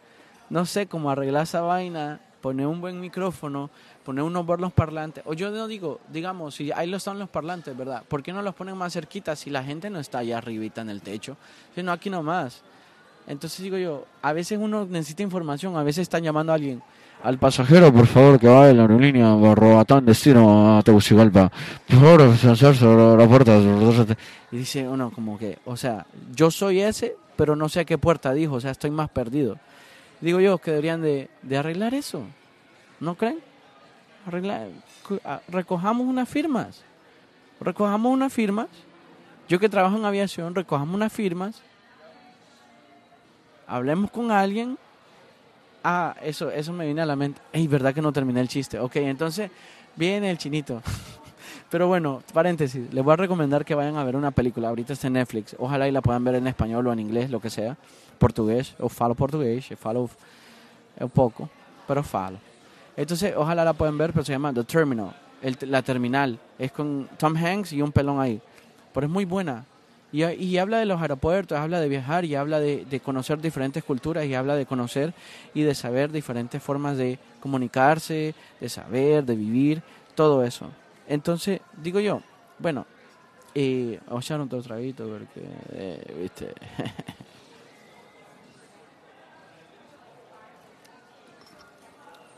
No 0.50 0.66
sé, 0.66 0.86
cómo 0.86 1.10
arreglar 1.10 1.44
esa 1.44 1.62
vaina, 1.62 2.20
poner 2.42 2.68
un 2.68 2.82
buen 2.82 3.00
micrófono, 3.00 3.70
poner 4.04 4.26
unos 4.26 4.46
buenos 4.46 4.74
parlantes. 4.74 5.24
O 5.26 5.34
yo 5.34 5.52
no 5.52 5.66
digo, 5.66 6.02
digamos, 6.12 6.56
si 6.56 6.74
ahí 6.74 6.90
lo 6.90 6.98
están 6.98 7.20
los 7.20 7.30
parlantes, 7.30 7.78
¿verdad? 7.78 8.04
¿Por 8.06 8.22
qué 8.22 8.34
no 8.34 8.42
los 8.42 8.54
ponen 8.54 8.76
más 8.76 8.92
cerquita 8.92 9.34
si 9.38 9.50
la 9.50 9.64
gente 9.64 9.90
no 9.90 10.02
está 10.02 10.18
allá 10.18 10.40
arribita 10.40 10.82
en 10.82 10.90
el 10.90 11.02
techo? 11.02 11.38
Sino 11.74 11.94
aquí 11.94 12.10
nomás. 12.10 12.64
Entonces 13.30 13.62
digo 13.62 13.78
yo, 13.78 14.06
a 14.24 14.34
veces 14.34 14.58
uno 14.60 14.86
necesita 14.86 15.22
información, 15.22 15.78
a 15.78 15.84
veces 15.84 16.02
están 16.02 16.24
llamando 16.24 16.52
a 16.52 16.56
alguien. 16.56 16.82
Al 17.22 17.38
pasajero, 17.38 17.94
por 17.94 18.08
favor, 18.08 18.40
que 18.40 18.48
va 18.48 18.68
de 18.68 18.74
la 18.74 18.82
aerolínea 18.82 19.36
Roatán 19.54 20.04
destino 20.04 20.78
a 20.78 20.82
Tegucigalpa. 20.82 21.52
Por 21.88 22.00
favor, 22.00 22.36
cerrarse 22.36 22.86
la 22.86 23.28
puerta. 23.28 23.60
Y 24.52 24.58
dice 24.58 24.88
uno 24.88 25.12
como 25.12 25.38
que, 25.38 25.60
o 25.66 25.78
sea, 25.78 26.08
yo 26.34 26.50
soy 26.50 26.82
ese, 26.82 27.18
pero 27.36 27.56
no 27.56 27.70
sé 27.70 27.82
a 27.82 27.86
qué 27.86 28.00
puerta 28.00 28.34
dijo, 28.34 28.56
o 28.56 28.60
sea, 28.60 28.72
estoy 28.72 28.90
más 28.90 29.10
perdido. 29.10 29.58
Digo 30.22 30.40
yo 30.40 30.58
que 30.58 30.72
deberían 30.72 31.02
de, 31.02 31.30
de 31.44 31.58
arreglar 31.58 31.94
eso, 31.94 32.24
¿no 33.00 33.16
creen? 33.16 33.38
recojamos 35.48 36.08
unas 36.08 36.28
firmas. 36.28 36.84
Recojamos 37.62 38.12
unas 38.12 38.34
firmas. 38.34 38.68
Yo 39.48 39.60
que 39.60 39.70
trabajo 39.70 39.98
en 39.98 40.06
aviación, 40.06 40.56
recojamos 40.56 40.96
unas 40.96 41.12
firmas. 41.12 41.62
Hablemos 43.70 44.10
con 44.10 44.32
alguien. 44.32 44.78
Ah, 45.84 46.16
eso, 46.24 46.50
eso 46.50 46.74
me 46.74 46.86
viene 46.86 47.02
a 47.02 47.06
la 47.06 47.16
mente. 47.16 47.40
Ey, 47.54 47.68
verdad 47.68 47.94
que 47.94 48.02
no 48.02 48.12
terminé 48.12 48.42
el 48.42 48.48
chiste. 48.48 48.80
Ok, 48.80 48.96
entonces 48.98 49.52
viene 49.96 50.32
el 50.32 50.40
chinito. 50.40 50.82
Pero 51.70 51.88
bueno, 51.88 52.24
paréntesis, 52.34 52.92
les 52.92 53.04
voy 53.04 53.14
a 53.14 53.16
recomendar 53.16 53.64
que 53.64 53.76
vayan 53.76 53.96
a 53.96 54.04
ver 54.04 54.16
una 54.16 54.32
película. 54.32 54.70
Ahorita 54.70 54.94
está 54.94 55.06
en 55.06 55.14
Netflix. 55.14 55.56
Ojalá 55.60 55.88
y 55.88 55.92
la 55.92 56.02
puedan 56.02 56.24
ver 56.24 56.36
en 56.36 56.48
español 56.48 56.88
o 56.88 56.94
en 56.94 57.00
inglés, 57.00 57.30
lo 57.30 57.40
que 57.40 57.52
sea. 57.52 57.78
Portugués, 58.18 58.74
o 58.80 58.90
falo 58.90 59.14
portugués, 59.14 59.68
falo 59.80 60.10
un 61.00 61.10
poco, 61.10 61.48
pero 61.88 62.04
falo. 62.04 62.38
Entonces, 62.98 63.34
ojalá 63.38 63.64
la 63.64 63.74
pueden 63.74 63.98
ver, 63.98 64.12
pero 64.12 64.26
se 64.26 64.34
llama 64.34 64.52
The 64.52 64.64
Terminal, 64.64 65.14
la 65.62 65.82
terminal. 65.84 66.40
Es 66.58 66.72
con 66.72 67.08
Tom 67.18 67.36
Hanks 67.38 67.72
y 67.74 67.82
un 67.82 67.92
pelón 67.92 68.20
ahí. 68.20 68.42
Pero 68.92 69.06
es 69.06 69.12
muy 69.12 69.26
buena. 69.26 69.64
Y, 70.12 70.58
habla 70.58 70.80
de 70.80 70.86
los 70.86 71.00
aeropuertos, 71.02 71.58
habla 71.58 71.80
de 71.80 71.88
viajar 71.88 72.26
y 72.26 72.34
habla 72.34 72.60
de, 72.60 73.02
conocer 73.04 73.40
diferentes 73.40 73.84
culturas 73.84 74.26
y 74.26 74.34
habla 74.34 74.56
de 74.56 74.66
conocer 74.66 75.14
y 75.54 75.62
de 75.62 75.76
saber 75.76 76.12
diferentes 76.12 76.64
formas 76.64 76.98
de 76.98 77.20
comunicarse, 77.40 78.34
de 78.60 78.70
saber, 78.70 79.24
de 79.24 79.36
vivir, 79.36 79.84
todo 80.16 80.44
eso. 80.44 80.66
Entonces, 81.08 81.62
digo 81.78 82.00
yo, 82.00 82.22
bueno, 82.58 82.88
eh, 83.54 84.00
vamos 84.08 84.24
a 84.24 84.26
echar 84.26 84.42
otro 84.42 84.64
traguito 84.64 85.08
porque, 85.08 85.48
eh, 85.74 86.16
viste. 86.20 86.54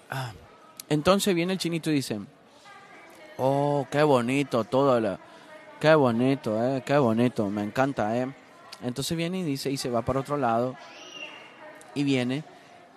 ah. 0.09 0.33
Entonces 0.89 1.33
viene 1.33 1.53
el 1.53 1.59
chinito 1.59 1.89
y 1.89 1.93
dice, 1.93 2.19
oh, 3.37 3.87
qué 3.89 4.03
bonito 4.03 4.65
todo, 4.65 4.99
la, 4.99 5.17
qué 5.81 5.95
bonito, 5.95 6.63
eh, 6.63 6.83
qué 6.85 6.97
bonito, 6.99 7.49
me 7.49 7.63
encanta, 7.63 8.15
eh. 8.15 8.31
Entonces 8.83 9.17
viene 9.17 9.39
y 9.39 9.43
dice 9.43 9.71
y 9.71 9.77
se 9.77 9.89
va 9.89 10.03
para 10.03 10.19
otro 10.19 10.37
lado 10.37 10.75
y 11.95 12.03
viene 12.03 12.43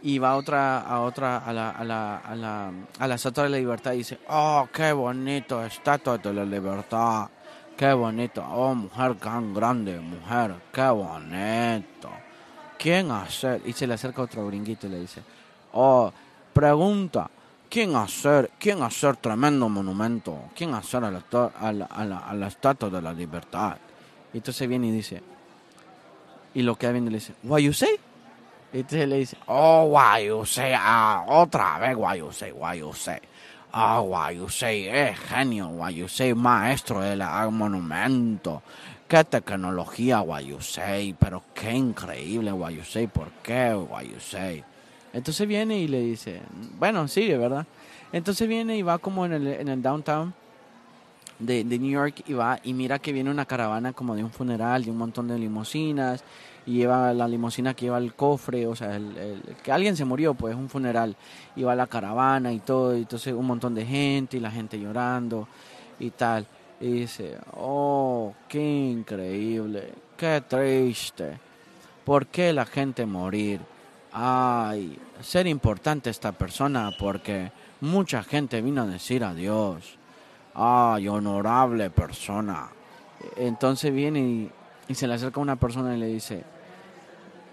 y 0.02 0.18
va 0.18 0.32
a 0.32 0.36
otra 0.36 0.80
a 0.80 1.00
otra 1.00 1.38
a 1.38 1.52
la 1.52 1.70
a 1.70 1.84
la 1.84 2.18
a 2.18 2.34
la 2.36 2.70
a 2.98 3.08
la 3.08 3.14
estatua 3.14 3.44
de 3.44 3.50
la 3.50 3.56
libertad 3.56 3.92
y 3.94 3.98
dice, 3.98 4.18
"Oh, 4.28 4.68
qué 4.72 4.92
bonito, 4.92 5.64
estatua 5.64 6.18
de 6.18 6.32
la 6.32 6.44
libertad. 6.44 7.28
Qué 7.76 7.92
bonito. 7.92 8.44
Oh, 8.52 8.74
mujer 8.74 9.16
tan 9.16 9.52
grande, 9.54 9.98
mujer, 9.98 10.54
qué 10.72 10.88
bonito. 10.88 12.10
¿Quién 12.78 13.10
hacer?" 13.10 13.62
Y 13.64 13.72
se 13.72 13.86
le 13.86 13.94
acerca 13.94 14.22
otro 14.22 14.46
gringuito 14.46 14.86
y 14.86 14.90
le 14.90 15.00
dice, 15.00 15.22
"Oh, 15.72 16.12
pregunta, 16.52 17.30
¿Quién 17.74 17.96
hacer, 17.96 18.52
quién 18.56 18.84
hacer 18.84 19.16
tremendo 19.16 19.68
monumento? 19.68 20.44
¿Quién 20.54 20.74
hacer 20.74 21.02
a 21.02 21.10
la, 21.10 21.24
a 21.58 21.72
la, 21.72 22.18
a 22.18 22.32
la, 22.32 22.46
estatua 22.46 22.88
de 22.88 23.02
la 23.02 23.12
libertad? 23.12 23.78
Y 24.32 24.36
entonces 24.36 24.68
viene 24.68 24.86
y 24.86 24.90
dice, 24.92 25.20
y 26.54 26.62
lo 26.62 26.76
que 26.76 26.92
viene 26.92 27.10
le 27.10 27.16
dice, 27.16 27.34
¿What 27.42 27.58
you 27.58 27.72
say? 27.72 27.98
Y 28.72 28.76
entonces 28.76 29.08
le 29.08 29.16
dice, 29.16 29.36
oh, 29.48 29.86
what 29.86 30.20
you 30.20 30.46
say, 30.46 30.72
ah, 30.78 31.24
otra 31.26 31.80
vez, 31.80 31.96
what 31.96 32.14
you 32.14 32.30
say, 32.30 32.52
what 32.52 32.76
you 32.76 32.92
say. 32.92 33.18
Ah, 33.72 33.98
oh, 33.98 34.02
what 34.02 34.30
you 34.30 34.48
say, 34.48 34.86
es 34.88 35.18
genio, 35.18 35.66
what 35.70 35.90
you 35.90 36.06
say, 36.06 36.32
maestro 36.32 37.00
del 37.00 37.24
monumento. 37.50 38.62
Qué 39.08 39.24
tecnología, 39.24 40.20
what 40.20 40.42
you 40.42 40.60
say, 40.60 41.12
pero 41.18 41.42
qué 41.52 41.72
increíble, 41.72 42.52
what 42.52 42.70
you 42.70 42.84
say, 42.84 43.08
¿por 43.08 43.32
qué, 43.42 43.74
what 43.74 44.04
you 44.04 44.20
say? 44.20 44.62
Entonces 45.14 45.46
viene 45.46 45.78
y 45.78 45.88
le 45.88 46.00
dice, 46.00 46.40
bueno, 46.78 47.06
sigue, 47.08 47.38
¿verdad? 47.38 47.66
Entonces 48.12 48.48
viene 48.48 48.76
y 48.76 48.82
va 48.82 48.98
como 48.98 49.24
en 49.24 49.32
el, 49.32 49.46
en 49.46 49.68
el 49.68 49.80
downtown 49.80 50.34
de, 51.38 51.64
de, 51.64 51.78
New 51.78 51.90
York 51.90 52.24
y 52.26 52.32
va 52.32 52.58
y 52.62 52.74
mira 52.74 52.98
que 52.98 53.12
viene 53.12 53.30
una 53.30 53.46
caravana 53.46 53.92
como 53.92 54.16
de 54.16 54.24
un 54.24 54.30
funeral, 54.30 54.84
de 54.84 54.90
un 54.90 54.98
montón 54.98 55.28
de 55.28 55.38
limusinas, 55.38 56.24
y 56.66 56.78
lleva 56.78 57.12
la 57.12 57.28
limusina 57.28 57.74
que 57.74 57.86
lleva 57.86 57.98
el 57.98 58.14
cofre, 58.14 58.66
o 58.66 58.74
sea, 58.74 58.96
el, 58.96 59.40
que 59.62 59.70
alguien 59.70 59.96
se 59.96 60.04
murió, 60.04 60.34
pues 60.34 60.56
un 60.56 60.68
funeral, 60.68 61.14
y 61.54 61.62
va 61.62 61.74
la 61.74 61.86
caravana 61.86 62.52
y 62.52 62.58
todo, 62.60 62.96
y 62.96 63.00
entonces 63.00 63.34
un 63.34 63.46
montón 63.46 63.74
de 63.74 63.86
gente 63.86 64.36
y 64.36 64.40
la 64.40 64.50
gente 64.50 64.80
llorando 64.80 65.46
y 66.00 66.10
tal. 66.10 66.46
Y 66.80 66.90
dice, 66.90 67.38
oh, 67.52 68.34
qué 68.48 68.60
increíble, 68.60 69.92
qué 70.16 70.42
triste, 70.46 71.38
¿por 72.04 72.26
qué 72.26 72.52
la 72.52 72.66
gente 72.66 73.06
morir? 73.06 73.60
Ay, 74.14 74.98
ser 75.20 75.46
importante 75.46 76.08
esta 76.08 76.32
persona 76.32 76.90
porque 76.98 77.52
mucha 77.82 78.22
gente 78.22 78.62
vino 78.62 78.82
a 78.82 78.86
decir 78.86 79.22
adiós. 79.22 79.98
Ay, 80.54 81.08
honorable 81.08 81.90
persona. 81.90 82.68
Entonces 83.36 83.92
viene 83.92 84.20
y 84.20 84.50
y 84.88 84.94
se 84.94 85.06
le 85.06 85.14
acerca 85.14 85.40
una 85.40 85.56
persona 85.56 85.96
y 85.96 86.00
le 86.00 86.06
dice, 86.06 86.42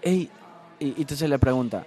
hey, 0.02 0.28
y, 0.78 0.86
y 0.86 0.94
entonces 0.98 1.28
le 1.28 1.38
pregunta, 1.38 1.84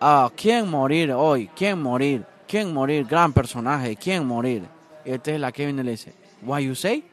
ah, 0.00 0.30
¿quién 0.36 0.68
morir 0.68 1.12
hoy? 1.12 1.48
¿Quién 1.54 1.80
morir? 1.80 2.24
¿Quién 2.48 2.72
morir? 2.72 3.06
Gran 3.06 3.32
personaje, 3.32 3.96
¿quién 3.96 4.26
morir? 4.26 4.64
Y 5.04 5.10
entonces 5.10 5.40
la 5.40 5.52
Kevin 5.52 5.84
le 5.84 5.92
dice, 5.92 6.12
why 6.42 6.64
you 6.64 6.74
say? 6.74 7.04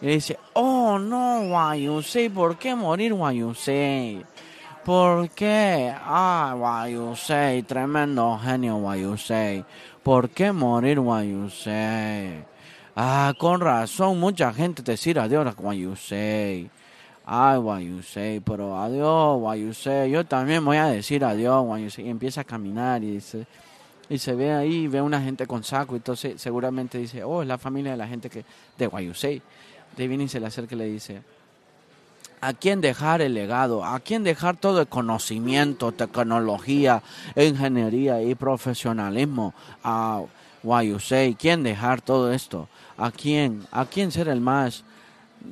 Y 0.00 0.06
le 0.06 0.12
dice, 0.12 0.38
oh 0.52 0.98
no, 0.98 1.40
why 1.50 1.82
you 1.82 2.02
say, 2.02 2.28
¿por 2.28 2.56
qué 2.56 2.74
morir 2.74 3.12
why 3.12 3.36
you 3.36 3.54
say? 3.54 4.22
¿Por 4.86 5.30
qué? 5.30 5.92
Ah, 5.98 6.54
why 6.56 6.92
you 6.92 7.16
say, 7.16 7.60
tremendo 7.64 8.38
genio 8.38 8.76
why 8.76 9.00
you 9.00 9.16
say. 9.16 9.64
¿Por 10.04 10.30
qué 10.30 10.52
morir 10.52 11.00
why 11.00 11.28
you 11.28 11.50
say? 11.50 12.44
Ah, 12.94 13.34
con 13.36 13.60
razón, 13.60 14.20
mucha 14.20 14.52
gente 14.54 14.84
te 14.84 14.92
dice 14.92 15.18
adiós 15.18 15.56
why 15.58 15.76
you 15.76 15.96
say. 15.96 16.70
Ay, 17.26 17.58
why 17.58 17.84
you 17.84 18.00
say, 18.00 18.38
pero 18.38 18.76
adiós, 18.76 19.40
why 19.40 19.60
you 19.60 19.74
say. 19.74 20.08
Yo 20.08 20.24
también 20.24 20.64
voy 20.64 20.76
a 20.76 20.86
decir 20.86 21.24
adiós, 21.24 21.64
why 21.66 21.82
you 21.82 21.90
say. 21.90 22.06
Y 22.06 22.08
empieza 22.10 22.42
a 22.42 22.44
caminar 22.44 23.02
y 23.02 23.20
y 24.08 24.18
se 24.18 24.34
ve 24.36 24.52
ahí, 24.52 24.86
ve 24.86 25.02
una 25.02 25.20
gente 25.20 25.48
con 25.48 25.64
saco, 25.64 25.96
entonces 25.96 26.40
seguramente 26.40 26.98
dice, 26.98 27.24
oh, 27.24 27.42
es 27.42 27.48
la 27.48 27.58
familia 27.58 27.90
de 27.90 27.96
la 27.96 28.06
gente 28.06 28.30
que, 28.30 28.44
de 28.78 28.86
why 28.86 29.04
you 29.04 29.14
say. 29.14 29.42
De 29.96 30.06
viene 30.06 30.22
y 30.22 30.28
se 30.28 30.38
le 30.38 30.46
acerca 30.46 30.76
y 30.76 30.78
le 30.78 30.84
dice, 30.84 31.22
¿a 32.40 32.52
quién 32.52 32.80
dejar 32.80 33.20
el 33.22 33.34
legado? 33.34 33.84
¿A 33.84 34.00
quién 34.00 34.24
dejar 34.24 34.56
todo 34.56 34.80
el 34.80 34.86
conocimiento, 34.86 35.92
tecnología, 35.92 37.02
ingeniería 37.34 38.22
y 38.22 38.34
profesionalismo? 38.34 39.54
A 39.82 40.22
say, 40.98 41.36
¿quién 41.38 41.62
dejar 41.62 42.00
todo 42.00 42.32
esto? 42.32 42.68
¿A 42.96 43.10
quién? 43.10 43.66
¿A 43.70 43.84
quién 43.84 44.10
ser 44.10 44.28
el 44.28 44.40
más, 44.40 44.84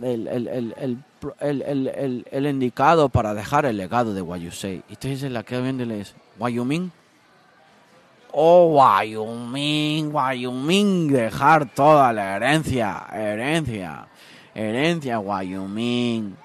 el, 0.03 0.27
el, 0.27 0.75
el, 1.41 2.27
el 2.31 2.47
indicado 2.47 3.09
para 3.09 3.35
dejar 3.35 3.67
el 3.67 3.77
legado 3.77 4.15
de 4.15 4.51
Say. 4.51 4.83
Y 4.89 4.95
entonces 4.95 5.21
se 5.21 5.31
la 5.31 5.43
queda 5.43 5.61
viendo 5.61 5.83
y 5.85 5.87
le 5.87 5.99
dice, 5.99 6.15
Wyoming. 6.39 6.91
Oh, 8.33 8.77
Wyoming, 8.77 10.13
Wyoming, 10.13 11.13
dejar 11.13 11.73
toda 11.73 12.13
la 12.13 12.37
herencia, 12.37 13.07
herencia, 13.13 14.09
herencia, 14.55 15.21
Wyoming. 15.21 16.37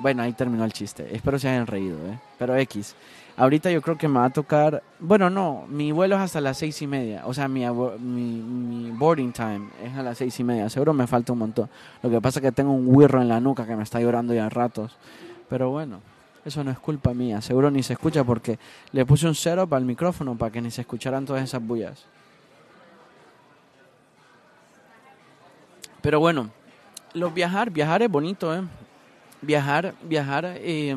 Bueno, 0.00 0.22
ahí 0.22 0.32
terminó 0.32 0.64
el 0.64 0.72
chiste. 0.72 1.14
Espero 1.14 1.38
se 1.38 1.48
hayan 1.48 1.66
reído, 1.66 1.98
¿eh? 2.06 2.18
Pero 2.38 2.56
X. 2.56 2.94
Ahorita 3.36 3.70
yo 3.70 3.82
creo 3.82 3.98
que 3.98 4.08
me 4.08 4.18
va 4.18 4.24
a 4.26 4.30
tocar. 4.30 4.82
Bueno, 4.98 5.28
no, 5.28 5.66
mi 5.68 5.92
vuelo 5.92 6.16
es 6.16 6.22
hasta 6.22 6.40
las 6.40 6.56
seis 6.56 6.80
y 6.80 6.86
media. 6.86 7.26
O 7.26 7.34
sea, 7.34 7.48
mi, 7.48 7.68
mi, 7.68 8.40
mi, 8.40 8.90
boarding 8.92 9.32
time 9.32 9.68
es 9.84 9.94
a 9.94 10.02
las 10.02 10.16
seis 10.16 10.40
y 10.40 10.44
media. 10.44 10.70
Seguro 10.70 10.94
me 10.94 11.06
falta 11.06 11.34
un 11.34 11.40
montón. 11.40 11.68
Lo 12.02 12.08
que 12.08 12.18
pasa 12.18 12.38
es 12.38 12.44
que 12.44 12.52
tengo 12.52 12.72
un 12.72 12.86
wirro 12.94 13.20
en 13.20 13.28
la 13.28 13.40
nuca 13.40 13.66
que 13.66 13.76
me 13.76 13.82
está 13.82 14.00
llorando 14.00 14.32
ya 14.32 14.46
a 14.46 14.48
ratos. 14.48 14.96
Pero 15.50 15.68
bueno, 15.68 16.00
eso 16.46 16.64
no 16.64 16.70
es 16.70 16.78
culpa 16.78 17.12
mía. 17.12 17.42
Seguro 17.42 17.70
ni 17.70 17.82
se 17.82 17.92
escucha 17.92 18.24
porque 18.24 18.58
le 18.92 19.04
puse 19.04 19.28
un 19.28 19.34
setup 19.34 19.74
al 19.74 19.84
micrófono 19.84 20.34
para 20.34 20.50
que 20.50 20.62
ni 20.62 20.70
se 20.70 20.80
escucharan 20.80 21.26
todas 21.26 21.42
esas 21.42 21.62
bullas. 21.62 22.06
Pero 26.00 26.20
bueno, 26.20 26.48
los 27.12 27.34
viajar, 27.34 27.70
viajar 27.70 28.00
es 28.00 28.10
bonito, 28.10 28.54
¿eh? 28.54 28.62
Viajar, 29.42 29.94
viajar. 30.02 30.44
Eh, 30.56 30.94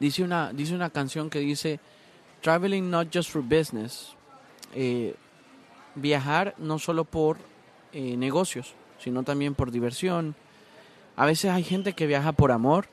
Dice 0.00 0.22
una, 0.22 0.52
dice 0.52 0.74
una 0.74 0.90
canción 0.90 1.28
que 1.28 1.40
dice, 1.40 1.80
Traveling 2.40 2.88
not 2.88 3.08
just 3.12 3.30
for 3.30 3.42
business, 3.42 4.14
eh, 4.72 5.14
viajar 5.96 6.54
no 6.58 6.78
solo 6.78 7.04
por 7.04 7.38
eh, 7.92 8.16
negocios, 8.16 8.74
sino 9.00 9.24
también 9.24 9.56
por 9.56 9.72
diversión. 9.72 10.36
A 11.16 11.26
veces 11.26 11.50
hay 11.50 11.64
gente 11.64 11.94
que 11.94 12.06
viaja 12.06 12.30
por 12.30 12.52
amor, 12.52 12.86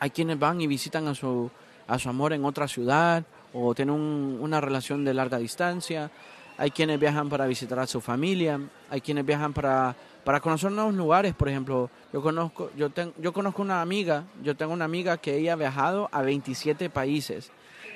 hay 0.00 0.10
quienes 0.10 0.36
van 0.36 0.60
y 0.60 0.66
visitan 0.66 1.06
a 1.06 1.14
su, 1.14 1.48
a 1.86 1.98
su 2.00 2.08
amor 2.08 2.32
en 2.32 2.44
otra 2.44 2.66
ciudad 2.66 3.24
o 3.52 3.72
tienen 3.72 3.94
una 3.94 4.60
relación 4.60 5.04
de 5.04 5.14
larga 5.14 5.38
distancia, 5.38 6.10
hay 6.58 6.72
quienes 6.72 6.98
viajan 6.98 7.28
para 7.28 7.46
visitar 7.46 7.78
a 7.78 7.86
su 7.86 8.00
familia, 8.00 8.60
hay 8.90 9.00
quienes 9.00 9.24
viajan 9.24 9.52
para 9.52 9.94
para 10.24 10.40
conocer 10.40 10.72
nuevos 10.72 10.94
lugares, 10.94 11.34
por 11.34 11.48
ejemplo, 11.48 11.90
yo 12.12 12.22
conozco, 12.22 12.70
yo, 12.76 12.90
tengo, 12.90 13.12
yo 13.18 13.32
conozco 13.32 13.60
una 13.60 13.82
amiga, 13.82 14.24
yo 14.42 14.56
tengo 14.56 14.72
una 14.72 14.86
amiga 14.86 15.18
que 15.18 15.36
ella 15.36 15.52
ha 15.52 15.56
viajado 15.56 16.08
a 16.12 16.22
27 16.22 16.88
países 16.88 17.50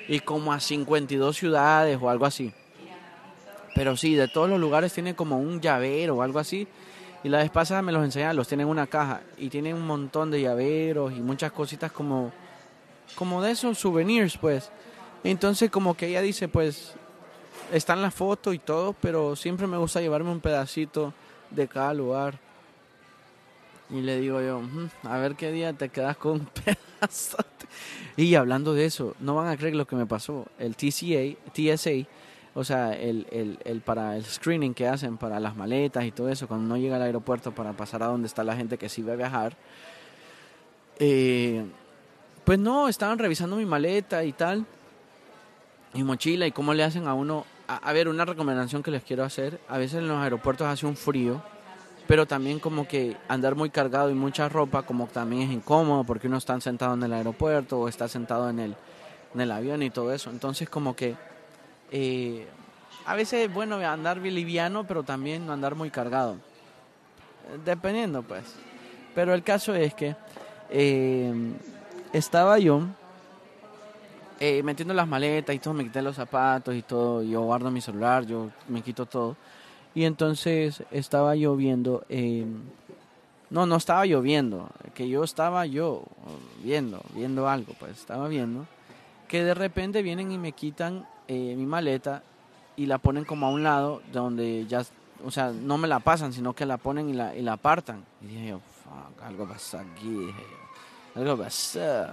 y 0.07 0.19
como 0.19 0.53
a 0.53 0.59
52 0.59 1.35
ciudades 1.35 1.97
o 2.01 2.09
algo 2.09 2.25
así. 2.25 2.53
Pero 3.73 3.97
sí, 3.97 4.15
de 4.15 4.27
todos 4.27 4.49
los 4.49 4.59
lugares 4.59 4.93
tiene 4.93 5.15
como 5.15 5.39
un 5.39 5.59
llavero 5.59 6.17
o 6.17 6.21
algo 6.21 6.39
así. 6.39 6.67
Y 7.23 7.29
la 7.29 7.39
vez 7.39 7.51
me 7.83 7.91
los 7.91 8.03
enseñaron, 8.03 8.35
los 8.35 8.47
tienen 8.47 8.67
en 8.67 8.71
una 8.71 8.87
caja 8.87 9.21
y 9.37 9.49
tienen 9.49 9.75
un 9.75 9.85
montón 9.85 10.31
de 10.31 10.41
llaveros 10.41 11.11
y 11.13 11.21
muchas 11.21 11.51
cositas 11.51 11.91
como, 11.91 12.31
como 13.15 13.41
de 13.41 13.51
esos 13.51 13.77
souvenirs, 13.77 14.37
pues. 14.37 14.71
Entonces 15.23 15.69
como 15.69 15.97
que 15.97 16.07
ella 16.07 16.21
dice, 16.21 16.47
pues, 16.47 16.93
está 17.73 17.93
en 17.93 18.01
la 18.01 18.11
foto 18.11 18.53
y 18.53 18.59
todo, 18.59 18.93
pero 18.93 19.35
siempre 19.35 19.67
me 19.67 19.77
gusta 19.77 19.99
llevarme 19.99 20.31
un 20.31 20.39
pedacito 20.39 21.13
de 21.51 21.67
cada 21.67 21.93
lugar. 21.93 22.39
Y 23.89 24.01
le 24.01 24.19
digo 24.19 24.39
yo, 24.41 24.61
a 25.03 25.17
ver 25.17 25.35
qué 25.35 25.51
día 25.51 25.73
te 25.73 25.89
quedas 25.89 26.15
con 26.17 26.33
un 26.33 26.45
pedazo. 26.99 27.37
Y 28.15 28.35
hablando 28.35 28.73
de 28.73 28.85
eso, 28.85 29.15
no 29.19 29.35
van 29.35 29.47
a 29.47 29.57
creer 29.57 29.75
lo 29.75 29.87
que 29.87 29.95
me 29.95 30.05
pasó. 30.05 30.45
El 30.59 30.75
TCA, 30.75 31.35
TSA, 31.53 32.07
o 32.53 32.63
sea, 32.63 32.93
el, 32.93 33.25
el, 33.31 33.57
el, 33.63 33.81
para 33.81 34.15
el 34.15 34.25
screening 34.25 34.73
que 34.73 34.87
hacen 34.87 35.17
para 35.17 35.39
las 35.39 35.55
maletas 35.55 36.05
y 36.05 36.11
todo 36.11 36.29
eso, 36.29 36.47
cuando 36.47 36.65
uno 36.65 36.77
llega 36.77 36.97
al 36.97 37.01
aeropuerto 37.01 37.51
para 37.51 37.73
pasar 37.73 38.03
a 38.03 38.07
donde 38.07 38.27
está 38.27 38.43
la 38.43 38.55
gente 38.55 38.77
que 38.77 38.89
sí 38.89 39.01
va 39.01 39.13
a 39.13 39.15
viajar. 39.15 39.55
Eh, 40.99 41.65
pues 42.43 42.59
no, 42.59 42.89
estaban 42.89 43.17
revisando 43.17 43.55
mi 43.55 43.65
maleta 43.65 44.23
y 44.23 44.33
tal, 44.33 44.65
mi 45.93 46.03
mochila 46.03 46.45
y 46.45 46.51
cómo 46.51 46.73
le 46.73 46.83
hacen 46.83 47.07
a 47.07 47.13
uno 47.13 47.45
a, 47.69 47.93
ver, 47.93 48.07
una 48.07 48.25
recomendación 48.25 48.81
que 48.81 48.89
les 48.89 49.03
quiero 49.03 49.23
hacer. 49.23 49.59
A 49.67 49.77
veces 49.77 49.99
en 49.99 50.07
los 50.07 50.17
aeropuertos 50.17 50.67
hace 50.67 50.87
un 50.87 50.95
frío, 50.95 51.41
pero 52.07 52.25
también 52.25 52.59
como 52.59 52.87
que 52.87 53.15
andar 53.27 53.53
muy 53.53 53.69
cargado 53.69 54.09
y 54.09 54.15
mucha 54.15 54.49
ropa, 54.49 54.81
como 54.81 55.05
también 55.05 55.43
es 55.43 55.51
incómodo 55.51 56.03
porque 56.03 56.27
uno 56.27 56.37
está 56.37 56.59
sentado 56.59 56.95
en 56.95 57.03
el 57.03 57.13
aeropuerto 57.13 57.79
o 57.79 57.87
está 57.87 58.07
sentado 58.07 58.49
en 58.49 58.59
el, 58.59 58.75
en 59.35 59.41
el 59.41 59.51
avión 59.51 59.83
y 59.83 59.91
todo 59.91 60.11
eso. 60.11 60.31
Entonces 60.31 60.67
como 60.67 60.95
que 60.95 61.15
eh, 61.91 62.47
a 63.05 63.15
veces 63.15 63.47
es 63.47 63.53
bueno 63.53 63.75
andar 63.75 64.17
liviano, 64.17 64.87
pero 64.87 65.03
también 65.03 65.45
no 65.45 65.53
andar 65.53 65.75
muy 65.75 65.91
cargado. 65.91 66.37
Dependiendo 67.63 68.23
pues. 68.23 68.55
Pero 69.13 69.35
el 69.35 69.43
caso 69.43 69.75
es 69.75 69.93
que 69.93 70.15
eh, 70.71 71.31
estaba 72.13 72.57
yo 72.57 72.87
eh, 74.39 74.63
metiendo 74.63 74.93
las 74.93 75.07
maletas 75.07 75.53
y 75.53 75.59
todo, 75.59 75.73
me 75.73 75.83
quité 75.83 76.01
los 76.01 76.15
zapatos 76.15 76.73
y 76.73 76.81
todo, 76.81 77.21
yo 77.23 77.41
guardo 77.41 77.69
mi 77.71 77.81
celular, 77.81 78.25
yo 78.25 78.49
me 78.69 78.81
quito 78.81 79.05
todo. 79.05 79.35
Y 79.93 80.05
entonces 80.05 80.83
estaba 80.91 81.35
lloviendo, 81.35 82.05
eh, 82.07 82.45
no, 83.49 83.65
no 83.65 83.75
estaba 83.75 84.05
lloviendo, 84.05 84.69
que 84.93 85.09
yo 85.09 85.23
estaba 85.23 85.65
yo 85.65 86.03
viendo, 86.63 87.01
viendo 87.13 87.49
algo, 87.49 87.73
pues 87.79 87.97
estaba 87.97 88.29
viendo, 88.29 88.65
que 89.27 89.43
de 89.43 89.53
repente 89.53 90.01
vienen 90.03 90.31
y 90.31 90.37
me 90.37 90.53
quitan 90.53 91.05
eh, 91.27 91.55
mi 91.57 91.65
maleta 91.65 92.23
y 92.77 92.85
la 92.85 92.97
ponen 92.97 93.25
como 93.25 93.47
a 93.47 93.49
un 93.49 93.63
lado 93.63 94.01
donde 94.13 94.65
ya, 94.67 94.85
o 95.25 95.31
sea, 95.31 95.51
no 95.51 95.77
me 95.77 95.87
la 95.89 95.99
pasan, 95.99 96.31
sino 96.31 96.53
que 96.53 96.65
la 96.65 96.77
ponen 96.77 97.09
y 97.09 97.13
la, 97.13 97.35
y 97.35 97.41
la 97.41 97.53
apartan. 97.53 98.05
Y 98.21 98.27
dije 98.27 98.47
yo, 98.47 98.59
fuck, 98.59 99.21
algo 99.21 99.45
pasa 99.45 99.81
aquí, 99.81 100.07
dije 100.07 100.43
yo 100.49 100.58
algo 101.15 101.37
pasó. 101.37 102.07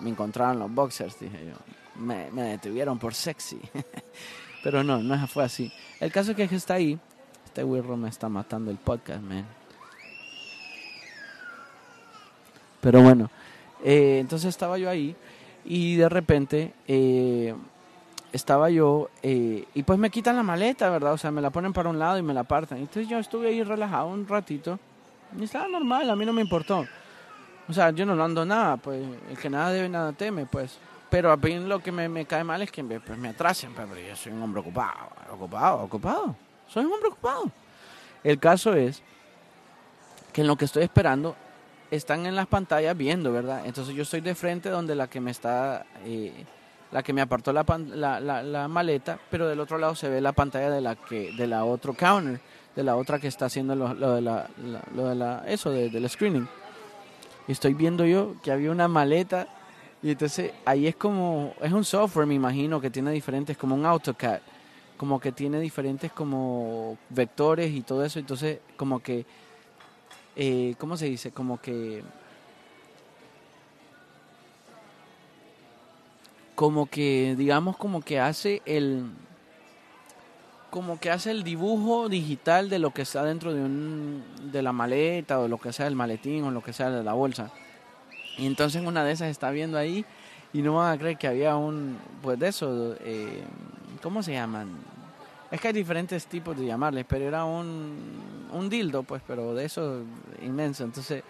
me 0.00 0.10
encontraron 0.10 0.58
los 0.58 0.72
boxers, 0.72 1.18
dije 1.18 1.46
yo. 1.46 2.00
Me, 2.00 2.30
me 2.30 2.42
detuvieron 2.42 2.98
por 2.98 3.14
sexy. 3.14 3.60
Pero 4.62 4.84
no, 4.84 5.02
no 5.02 5.26
fue 5.26 5.44
así. 5.44 5.72
El 5.98 6.12
caso 6.12 6.32
es 6.32 6.36
que 6.36 6.54
está 6.54 6.74
ahí. 6.74 6.98
Este 7.44 7.64
wirro 7.64 7.96
me 7.96 8.08
está 8.08 8.28
matando 8.28 8.70
el 8.70 8.76
podcast, 8.76 9.22
man. 9.22 9.46
Pero 12.80 13.02
bueno, 13.02 13.30
eh, 13.84 14.18
entonces 14.20 14.48
estaba 14.48 14.78
yo 14.78 14.88
ahí 14.88 15.14
y 15.64 15.96
de 15.96 16.08
repente 16.08 16.72
eh, 16.88 17.54
estaba 18.32 18.70
yo 18.70 19.10
eh, 19.22 19.66
y 19.74 19.82
pues 19.82 19.98
me 19.98 20.10
quitan 20.10 20.36
la 20.36 20.42
maleta, 20.42 20.88
¿verdad? 20.88 21.12
O 21.12 21.18
sea, 21.18 21.30
me 21.30 21.42
la 21.42 21.50
ponen 21.50 21.72
para 21.72 21.90
un 21.90 21.98
lado 21.98 22.18
y 22.18 22.22
me 22.22 22.32
la 22.32 22.40
apartan. 22.40 22.78
Entonces 22.78 23.08
yo 23.08 23.18
estuve 23.18 23.48
ahí 23.48 23.62
relajado 23.62 24.08
un 24.08 24.26
ratito 24.26 24.78
y 25.38 25.44
estaba 25.44 25.68
normal, 25.68 26.08
a 26.08 26.16
mí 26.16 26.24
no 26.24 26.32
me 26.32 26.42
importó. 26.42 26.86
O 27.70 27.72
sea, 27.72 27.90
yo 27.90 28.04
no 28.04 28.20
ando 28.22 28.44
nada, 28.44 28.76
pues 28.78 29.00
el 29.30 29.38
que 29.38 29.48
nada 29.48 29.70
debe, 29.70 29.88
nada 29.88 30.12
teme, 30.12 30.44
pues. 30.44 30.76
Pero 31.08 31.30
a 31.30 31.36
mí 31.36 31.54
lo 31.60 31.78
que 31.80 31.92
me, 31.92 32.08
me 32.08 32.26
cae 32.26 32.42
mal 32.42 32.60
es 32.62 32.72
que 32.72 32.82
me, 32.82 32.98
pues, 32.98 33.16
me 33.16 33.28
atrasen, 33.28 33.72
pues, 33.72 33.86
pero 33.88 34.08
yo 34.08 34.16
soy 34.16 34.32
un 34.32 34.42
hombre 34.42 34.60
ocupado, 34.60 35.08
ocupado, 35.32 35.78
ocupado. 35.82 36.36
Soy 36.66 36.84
un 36.84 36.92
hombre 36.92 37.10
ocupado. 37.10 37.44
El 38.24 38.40
caso 38.40 38.74
es 38.74 39.02
que 40.32 40.40
en 40.40 40.48
lo 40.48 40.56
que 40.56 40.64
estoy 40.64 40.82
esperando 40.82 41.36
están 41.92 42.26
en 42.26 42.34
las 42.34 42.48
pantallas 42.48 42.96
viendo, 42.96 43.32
¿verdad? 43.32 43.62
Entonces 43.64 43.94
yo 43.94 44.02
estoy 44.02 44.20
de 44.20 44.34
frente 44.34 44.68
donde 44.68 44.96
la 44.96 45.06
que 45.06 45.20
me 45.20 45.30
está, 45.30 45.86
eh, 46.04 46.44
la 46.90 47.04
que 47.04 47.12
me 47.12 47.20
apartó 47.20 47.52
la, 47.52 47.64
la, 47.94 48.18
la, 48.18 48.42
la, 48.42 48.66
maleta, 48.66 49.16
pero 49.30 49.46
del 49.46 49.60
otro 49.60 49.78
lado 49.78 49.94
se 49.94 50.08
ve 50.08 50.20
la 50.20 50.32
pantalla 50.32 50.70
de 50.70 50.80
la 50.80 50.96
que, 50.96 51.32
de 51.36 51.46
la 51.46 51.64
otro 51.64 51.94
counter, 51.94 52.40
de 52.74 52.82
la 52.82 52.96
otra 52.96 53.20
que 53.20 53.28
está 53.28 53.46
haciendo 53.46 53.76
lo, 53.76 53.94
lo 53.94 54.14
de 54.16 54.22
la, 54.22 54.48
lo 54.92 55.08
de 55.08 55.14
la, 55.14 55.44
eso, 55.46 55.70
de, 55.70 55.88
del 55.88 56.10
screening. 56.10 56.48
Estoy 57.52 57.74
viendo 57.74 58.04
yo 58.04 58.34
que 58.42 58.52
había 58.52 58.70
una 58.70 58.88
maleta 58.88 59.48
y 60.02 60.10
entonces 60.10 60.52
ahí 60.64 60.86
es 60.86 60.96
como, 60.96 61.54
es 61.60 61.72
un 61.72 61.84
software 61.84 62.26
me 62.26 62.34
imagino 62.34 62.80
que 62.80 62.90
tiene 62.90 63.10
diferentes, 63.10 63.56
como 63.56 63.74
un 63.74 63.84
AutoCAD, 63.84 64.40
como 64.96 65.20
que 65.20 65.32
tiene 65.32 65.60
diferentes 65.60 66.12
como 66.12 66.96
vectores 67.10 67.70
y 67.72 67.82
todo 67.82 68.04
eso, 68.04 68.18
entonces 68.18 68.60
como 68.76 69.00
que, 69.00 69.26
eh, 70.36 70.74
¿cómo 70.78 70.96
se 70.96 71.06
dice? 71.06 71.32
Como 71.32 71.60
que... 71.60 72.02
Como 76.54 76.84
que, 76.84 77.34
digamos, 77.38 77.78
como 77.78 78.02
que 78.02 78.20
hace 78.20 78.60
el, 78.66 79.06
como 80.70 81.00
que 81.00 81.10
hace 81.10 81.30
el 81.30 81.42
dibujo 81.42 82.08
digital 82.08 82.70
de 82.70 82.78
lo 82.78 82.92
que 82.92 83.02
está 83.02 83.24
dentro 83.24 83.52
de 83.52 83.60
un 83.60 84.22
de 84.52 84.62
la 84.62 84.72
maleta 84.72 85.40
o 85.40 85.48
lo 85.48 85.58
que 85.58 85.72
sea 85.72 85.86
el 85.86 85.96
maletín 85.96 86.44
o 86.44 86.50
lo 86.50 86.62
que 86.62 86.72
sea 86.72 86.90
de 86.90 87.02
la 87.02 87.12
bolsa. 87.12 87.50
Y 88.38 88.46
entonces 88.46 88.82
una 88.84 89.04
de 89.04 89.12
esas 89.12 89.28
está 89.28 89.50
viendo 89.50 89.76
ahí 89.76 90.04
y 90.52 90.62
no 90.62 90.76
van 90.76 90.92
a 90.92 90.98
creer 90.98 91.18
que 91.18 91.28
había 91.28 91.56
un, 91.56 91.98
pues 92.22 92.38
de 92.38 92.48
eso, 92.48 92.94
eh, 93.00 93.42
¿cómo 94.02 94.22
se 94.22 94.32
llaman? 94.32 94.68
Es 95.50 95.60
que 95.60 95.68
hay 95.68 95.74
diferentes 95.74 96.26
tipos 96.26 96.56
de 96.56 96.66
llamarles, 96.66 97.04
pero 97.08 97.24
era 97.24 97.44
un, 97.44 97.96
un 98.52 98.68
dildo, 98.68 99.02
pues, 99.02 99.20
pero 99.26 99.54
de 99.54 99.64
eso 99.64 100.02
inmenso. 100.42 100.84
Entonces 100.84 101.24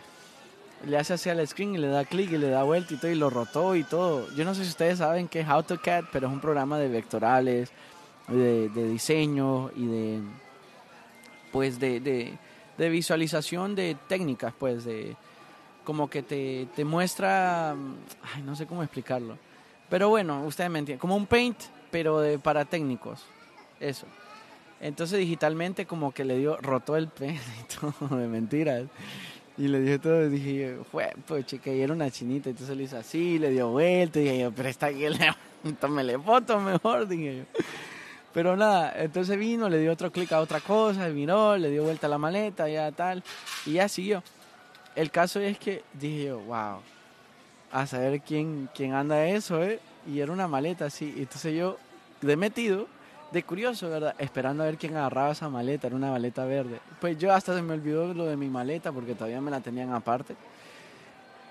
le 0.86 0.98
hace 0.98 1.14
así 1.14 1.28
al 1.28 1.46
screen 1.46 1.74
y 1.74 1.78
le 1.78 1.88
da 1.88 2.04
clic 2.04 2.30
y 2.30 2.38
le 2.38 2.48
da 2.48 2.62
vuelta 2.62 2.94
y 2.94 2.96
todo 2.96 3.10
y 3.10 3.14
lo 3.14 3.30
rotó 3.30 3.76
y 3.76 3.84
todo. 3.84 4.32
Yo 4.34 4.44
no 4.44 4.54
sé 4.54 4.64
si 4.64 4.70
ustedes 4.70 4.98
saben 4.98 5.28
qué 5.28 5.40
es 5.40 5.48
AutoCAD, 5.48 6.04
pero 6.12 6.26
es 6.26 6.32
un 6.32 6.40
programa 6.40 6.78
de 6.78 6.88
vectorales, 6.88 7.70
de, 8.30 8.68
de 8.68 8.88
diseño 8.88 9.70
y 9.76 9.86
de, 9.86 10.20
pues, 11.52 11.78
de, 11.78 12.00
de, 12.00 12.32
de 12.78 12.88
visualización 12.88 13.74
de 13.74 13.96
técnicas, 14.08 14.54
pues, 14.58 14.84
de 14.84 15.16
como 15.84 16.08
que 16.08 16.22
te, 16.22 16.66
te 16.76 16.84
muestra, 16.84 17.72
ay, 17.72 18.42
no 18.44 18.54
sé 18.54 18.66
cómo 18.66 18.82
explicarlo. 18.82 19.38
Pero 19.88 20.08
bueno, 20.08 20.44
ustedes 20.44 20.70
me 20.70 20.78
entienden, 20.78 21.00
como 21.00 21.16
un 21.16 21.26
paint, 21.26 21.56
pero 21.90 22.20
de, 22.20 22.38
para 22.38 22.64
técnicos, 22.64 23.24
eso. 23.80 24.06
Entonces 24.80 25.18
digitalmente 25.18 25.84
como 25.86 26.12
que 26.12 26.24
le 26.24 26.38
dio, 26.38 26.56
rotó 26.58 26.96
el 26.96 27.08
pen 27.08 27.34
y 27.60 27.74
todo, 27.74 28.16
de 28.16 28.28
mentiras. 28.28 28.84
Y 29.58 29.68
le 29.68 29.80
dije 29.80 29.98
todo, 29.98 30.28
dije, 30.30 30.78
fue, 30.90 31.12
pues 31.26 31.44
chica, 31.44 31.70
y 31.70 31.80
era 31.80 31.92
una 31.92 32.10
chinita, 32.10 32.48
entonces 32.48 32.76
le 32.76 32.84
hizo 32.84 32.96
así, 32.96 33.38
le 33.38 33.50
dio 33.50 33.68
vuelta, 33.68 34.20
y 34.20 34.22
dije 34.22 34.38
yo, 34.38 34.52
pero 34.52 34.68
está 34.68 34.86
aquí, 34.86 35.02
tómele 35.80 36.18
foto 36.18 36.60
mejor, 36.60 37.08
dije 37.08 37.38
yo. 37.38 37.62
Pero 38.32 38.56
nada, 38.56 38.92
entonces 38.96 39.36
vino, 39.36 39.68
le 39.68 39.78
dio 39.78 39.92
otro 39.92 40.12
clic 40.12 40.30
a 40.32 40.40
otra 40.40 40.60
cosa, 40.60 41.08
miró, 41.08 41.56
le 41.56 41.70
dio 41.70 41.82
vuelta 41.82 42.06
la 42.06 42.18
maleta, 42.18 42.68
ya 42.68 42.92
tal, 42.92 43.24
y 43.66 43.72
ya 43.74 43.88
siguió. 43.88 44.22
El 44.94 45.10
caso 45.10 45.40
es 45.40 45.58
que 45.58 45.82
dije 45.94 46.26
yo, 46.26 46.38
wow, 46.40 46.78
a 47.72 47.86
saber 47.86 48.20
quién, 48.20 48.68
quién 48.74 48.94
anda 48.94 49.26
eso, 49.26 49.62
¿eh? 49.62 49.80
Y 50.06 50.20
era 50.20 50.32
una 50.32 50.46
maleta 50.46 50.86
así, 50.86 51.12
entonces 51.16 51.54
yo, 51.56 51.76
de 52.20 52.36
metido, 52.36 52.86
de 53.32 53.42
curioso, 53.42 53.88
¿verdad? 53.88 54.14
Esperando 54.18 54.62
a 54.62 54.66
ver 54.66 54.76
quién 54.76 54.96
agarraba 54.96 55.32
esa 55.32 55.48
maleta, 55.48 55.86
era 55.86 55.96
una 55.96 56.10
maleta 56.10 56.44
verde. 56.44 56.80
Pues 57.00 57.18
yo 57.18 57.32
hasta 57.32 57.54
se 57.54 57.62
me 57.62 57.74
olvidó 57.74 58.12
lo 58.14 58.26
de 58.26 58.36
mi 58.36 58.48
maleta 58.48 58.92
porque 58.92 59.14
todavía 59.14 59.40
me 59.40 59.50
la 59.50 59.60
tenían 59.60 59.92
aparte. 59.92 60.34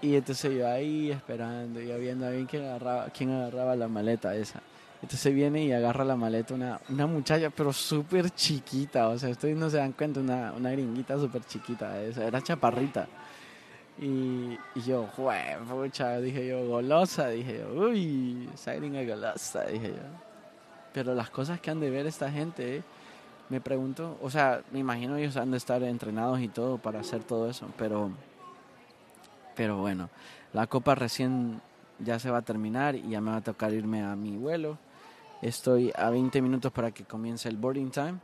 Y 0.01 0.15
entonces 0.15 0.57
yo 0.57 0.67
ahí 0.67 1.11
esperando, 1.11 1.81
ya 1.81 1.95
viendo 1.97 2.25
a 2.25 2.29
ver 2.29 2.45
quién 2.45 2.65
agarraba, 2.65 3.07
quién 3.09 3.31
agarraba 3.31 3.75
la 3.75 3.87
maleta 3.87 4.35
esa. 4.35 4.61
Entonces 5.01 5.33
viene 5.33 5.63
y 5.63 5.71
agarra 5.71 6.03
la 6.03 6.15
maleta 6.15 6.53
una, 6.53 6.79
una 6.89 7.07
muchacha, 7.07 7.49
pero 7.49 7.71
súper 7.71 8.29
chiquita. 8.31 9.07
O 9.09 9.17
sea, 9.17 9.29
ustedes 9.29 9.55
no 9.55 9.69
se 9.69 9.77
dan 9.77 9.93
cuenta, 9.93 10.19
una, 10.19 10.51
una 10.51 10.71
gringuita 10.71 11.17
súper 11.17 11.43
chiquita. 11.45 12.01
Esa, 12.01 12.25
era 12.25 12.41
chaparrita. 12.41 13.07
Y, 14.01 14.57
yo, 14.85 15.07
pucha, 15.69 16.19
dije 16.19 16.47
yo, 16.47 16.67
golosa. 16.67 17.29
Dije 17.29 17.59
yo, 17.59 17.81
uy, 17.81 18.49
esa 18.53 18.73
gringa 18.73 19.03
golosa, 19.03 19.65
dije 19.65 19.89
yo. 19.89 20.03
Pero 20.93 21.13
las 21.13 21.29
cosas 21.29 21.61
que 21.61 21.71
han 21.71 21.79
de 21.79 21.89
ver 21.89 22.05
esta 22.05 22.29
gente, 22.29 22.77
eh, 22.77 22.83
me 23.49 23.61
pregunto, 23.61 24.17
o 24.21 24.29
sea, 24.29 24.61
me 24.71 24.79
imagino 24.79 25.15
ellos 25.17 25.37
han 25.37 25.51
de 25.51 25.57
estar 25.57 25.81
entrenados 25.83 26.39
y 26.41 26.47
todo 26.49 26.77
para 26.77 26.99
hacer 26.99 27.23
todo 27.23 27.49
eso. 27.49 27.67
Pero, 27.77 28.11
pero 29.55 29.77
bueno, 29.77 30.09
la 30.51 30.67
copa 30.67 30.95
recién 30.95 31.61
ya 31.99 32.19
se 32.19 32.29
va 32.31 32.39
a 32.39 32.41
terminar 32.41 32.95
y 32.95 33.09
ya 33.09 33.21
me 33.21 33.31
va 33.31 33.37
a 33.37 33.41
tocar 33.41 33.73
irme 33.73 34.03
a 34.03 34.15
mi 34.15 34.37
vuelo. 34.37 34.77
Estoy 35.41 35.91
a 35.95 36.09
20 36.09 36.41
minutos 36.41 36.71
para 36.71 36.91
que 36.91 37.05
comience 37.05 37.47
el 37.47 37.57
boarding 37.57 37.91
time. 37.91 38.19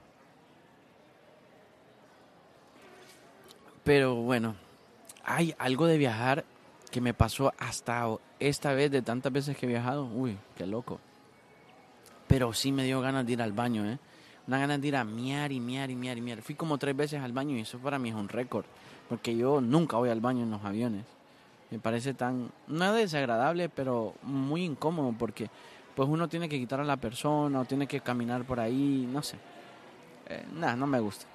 Pero 3.83 4.15
bueno, 4.15 4.55
hay 5.23 5.55
algo 5.57 5.85
de 5.85 5.97
viajar 5.97 6.43
que 6.91 7.01
me 7.01 7.13
pasó 7.13 7.53
hasta 7.57 8.07
esta 8.39 8.73
vez 8.73 8.91
de 8.91 9.01
tantas 9.01 9.31
veces 9.31 9.55
que 9.55 9.65
he 9.65 9.69
viajado. 9.69 10.05
Uy, 10.05 10.37
qué 10.57 10.65
loco. 10.65 10.99
Pero 12.27 12.51
sí 12.53 12.71
me 12.71 12.83
dio 12.83 12.99
ganas 12.99 13.25
de 13.25 13.33
ir 13.33 13.41
al 13.41 13.53
baño, 13.53 13.85
¿eh? 13.85 13.99
Una 14.47 14.59
ganas 14.59 14.81
de 14.81 14.87
ir 14.87 14.95
a 14.95 15.03
miar 15.03 15.51
y 15.51 15.59
miar 15.59 15.89
y 15.91 15.95
miar 15.95 16.17
y 16.17 16.21
miar. 16.21 16.41
Fui 16.41 16.55
como 16.55 16.77
tres 16.77 16.95
veces 16.95 17.21
al 17.21 17.31
baño 17.31 17.55
y 17.55 17.61
eso 17.61 17.79
para 17.79 17.97
mí 17.97 18.09
es 18.09 18.15
un 18.15 18.27
récord. 18.27 18.65
Porque 19.07 19.35
yo 19.35 19.61
nunca 19.61 19.97
voy 19.97 20.09
al 20.09 20.19
baño 20.19 20.43
en 20.43 20.51
los 20.51 20.63
aviones. 20.63 21.05
Me 21.71 21.79
parece 21.79 22.13
tan, 22.13 22.51
no 22.67 22.93
desagradable, 22.93 23.69
pero 23.69 24.13
muy 24.21 24.63
incómodo 24.63 25.13
porque 25.17 25.49
pues 25.95 26.09
uno 26.09 26.27
tiene 26.27 26.49
que 26.49 26.59
quitar 26.59 26.79
a 26.79 26.83
la 26.83 26.97
persona 26.97 27.61
o 27.61 27.65
tiene 27.65 27.87
que 27.87 28.01
caminar 28.01 28.43
por 28.43 28.59
ahí, 28.59 29.07
no 29.11 29.23
sé. 29.23 29.37
Eh, 30.27 30.43
nada, 30.53 30.75
no 30.75 30.87
me 30.87 30.99
gusta. 30.99 31.25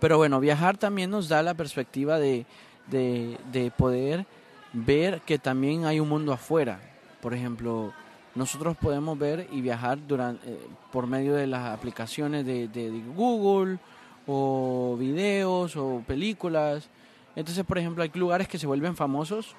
Pero 0.00 0.16
bueno, 0.16 0.40
viajar 0.40 0.76
también 0.76 1.10
nos 1.10 1.28
da 1.28 1.42
la 1.42 1.54
perspectiva 1.54 2.18
de, 2.18 2.46
de, 2.86 3.38
de 3.52 3.70
poder 3.70 4.26
ver 4.72 5.20
que 5.22 5.38
también 5.38 5.84
hay 5.84 6.00
un 6.00 6.08
mundo 6.08 6.32
afuera. 6.32 6.80
Por 7.20 7.34
ejemplo, 7.34 7.92
nosotros 8.34 8.76
podemos 8.76 9.18
ver 9.18 9.48
y 9.52 9.60
viajar 9.60 9.98
durante, 10.06 10.50
eh, 10.50 10.58
por 10.92 11.06
medio 11.06 11.34
de 11.34 11.46
las 11.46 11.68
aplicaciones 11.70 12.44
de, 12.46 12.68
de, 12.68 12.90
de, 12.90 13.02
Google 13.14 13.78
o 14.26 14.96
videos 14.98 15.76
o 15.76 16.02
películas. 16.06 16.88
Entonces, 17.34 17.64
por 17.64 17.78
ejemplo, 17.78 18.02
hay 18.02 18.10
lugares 18.14 18.48
que 18.48 18.58
se 18.58 18.66
vuelven 18.66 18.96
famosos 18.96 19.56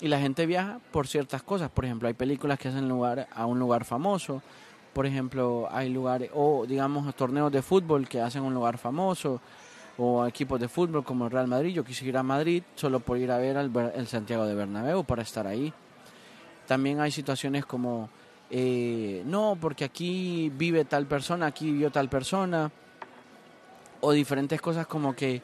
y 0.00 0.08
la 0.08 0.18
gente 0.18 0.46
viaja 0.46 0.80
por 0.90 1.06
ciertas 1.06 1.42
cosas. 1.42 1.70
Por 1.70 1.84
ejemplo, 1.84 2.08
hay 2.08 2.14
películas 2.14 2.58
que 2.58 2.68
hacen 2.68 2.88
lugar 2.88 3.28
a 3.34 3.46
un 3.46 3.58
lugar 3.58 3.84
famoso. 3.84 4.42
Por 4.92 5.06
ejemplo, 5.06 5.68
hay 5.70 5.90
lugares, 5.90 6.30
o 6.34 6.66
digamos, 6.66 7.12
torneos 7.14 7.50
de 7.50 7.62
fútbol 7.62 8.08
que 8.08 8.20
hacen 8.20 8.42
un 8.42 8.54
lugar 8.54 8.78
famoso. 8.78 9.40
O 9.96 10.26
equipos 10.26 10.58
de 10.58 10.68
fútbol 10.68 11.04
como 11.04 11.26
el 11.26 11.30
Real 11.30 11.46
Madrid. 11.46 11.72
Yo 11.72 11.84
quise 11.84 12.04
ir 12.04 12.16
a 12.16 12.22
Madrid 12.22 12.62
solo 12.74 13.00
por 13.00 13.16
ir 13.18 13.30
a 13.30 13.38
ver 13.38 13.56
el, 13.56 13.70
el 13.94 14.06
Santiago 14.08 14.44
de 14.44 14.54
Bernabéu 14.54 15.04
para 15.04 15.22
estar 15.22 15.46
ahí. 15.46 15.72
También 16.66 17.00
hay 17.00 17.10
situaciones 17.10 17.64
como, 17.64 18.08
eh, 18.50 19.22
no, 19.26 19.56
porque 19.60 19.84
aquí 19.84 20.50
vive 20.56 20.84
tal 20.84 21.06
persona, 21.06 21.46
aquí 21.46 21.66
vivió 21.66 21.90
tal 21.90 22.08
persona. 22.08 22.70
O 24.00 24.12
diferentes 24.12 24.60
cosas 24.60 24.86
como 24.86 25.14
que, 25.14 25.42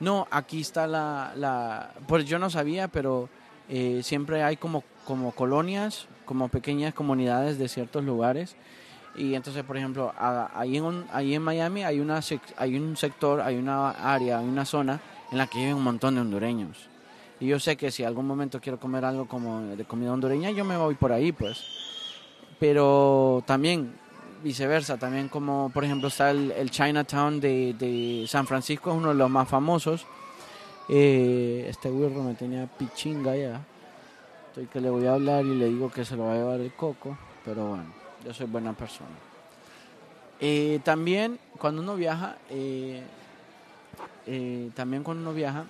no, 0.00 0.26
aquí 0.30 0.60
está 0.60 0.86
la... 0.86 1.32
la 1.36 1.92
pues 2.08 2.24
yo 2.24 2.38
no 2.38 2.50
sabía, 2.50 2.88
pero 2.88 3.28
eh, 3.70 4.02
siempre 4.02 4.42
hay 4.42 4.56
como, 4.56 4.84
como 5.06 5.32
colonias, 5.32 6.06
como 6.26 6.48
pequeñas 6.48 6.92
comunidades 6.92 7.58
de 7.58 7.68
ciertos 7.68 8.04
lugares. 8.04 8.56
Y 9.16 9.34
entonces, 9.34 9.64
por 9.64 9.76
ejemplo, 9.76 10.12
ahí 10.18 10.76
en, 10.76 11.04
ahí 11.12 11.34
en 11.34 11.42
Miami 11.42 11.84
hay, 11.84 12.00
una, 12.00 12.20
hay 12.56 12.76
un 12.76 12.96
sector, 12.96 13.40
hay 13.40 13.56
una 13.56 13.90
área, 13.90 14.38
hay 14.40 14.46
una 14.46 14.64
zona 14.64 15.00
en 15.32 15.38
la 15.38 15.46
que 15.46 15.58
viven 15.58 15.76
un 15.76 15.84
montón 15.84 16.14
de 16.14 16.20
hondureños. 16.20 16.88
Y 17.40 17.46
yo 17.46 17.58
sé 17.58 17.76
que 17.76 17.90
si 17.90 18.04
algún 18.04 18.26
momento 18.26 18.60
quiero 18.60 18.78
comer 18.78 19.04
algo 19.04 19.26
como 19.26 19.60
de 19.60 19.84
comida 19.84 20.12
hondureña, 20.12 20.50
yo 20.50 20.64
me 20.64 20.76
voy 20.76 20.94
por 20.94 21.10
ahí, 21.10 21.32
pues. 21.32 21.64
Pero 22.58 23.42
también 23.46 23.94
viceversa, 24.42 24.98
también 24.98 25.28
como 25.28 25.70
por 25.72 25.84
ejemplo 25.84 26.08
está 26.08 26.30
el, 26.30 26.70
Chinatown 26.70 27.40
de, 27.40 28.24
San 28.28 28.46
Francisco, 28.46 28.90
es 28.90 28.96
uno 28.96 29.08
de 29.08 29.14
los 29.14 29.30
más 29.30 29.48
famosos. 29.48 30.06
Eh, 30.92 31.66
este 31.68 31.88
burro 31.88 32.24
me 32.24 32.34
tenía 32.34 32.66
pichinga 32.66 33.36
ya. 33.36 33.60
Estoy 34.48 34.66
que 34.66 34.80
le 34.80 34.90
voy 34.90 35.06
a 35.06 35.14
hablar 35.14 35.44
y 35.44 35.54
le 35.54 35.66
digo 35.66 35.88
que 35.88 36.04
se 36.04 36.16
lo 36.16 36.24
va 36.24 36.32
a 36.32 36.36
llevar 36.36 36.60
el 36.60 36.72
coco, 36.72 37.16
pero 37.44 37.68
bueno, 37.68 37.84
yo 38.24 38.34
soy 38.34 38.46
buena 38.46 38.72
persona. 38.72 39.10
Eh, 40.40 40.80
también 40.82 41.38
cuando 41.58 41.80
uno 41.80 41.94
viaja, 41.94 42.38
eh, 42.48 43.04
también 44.74 45.04
cuando 45.04 45.22
uno 45.22 45.32
viaja, 45.32 45.64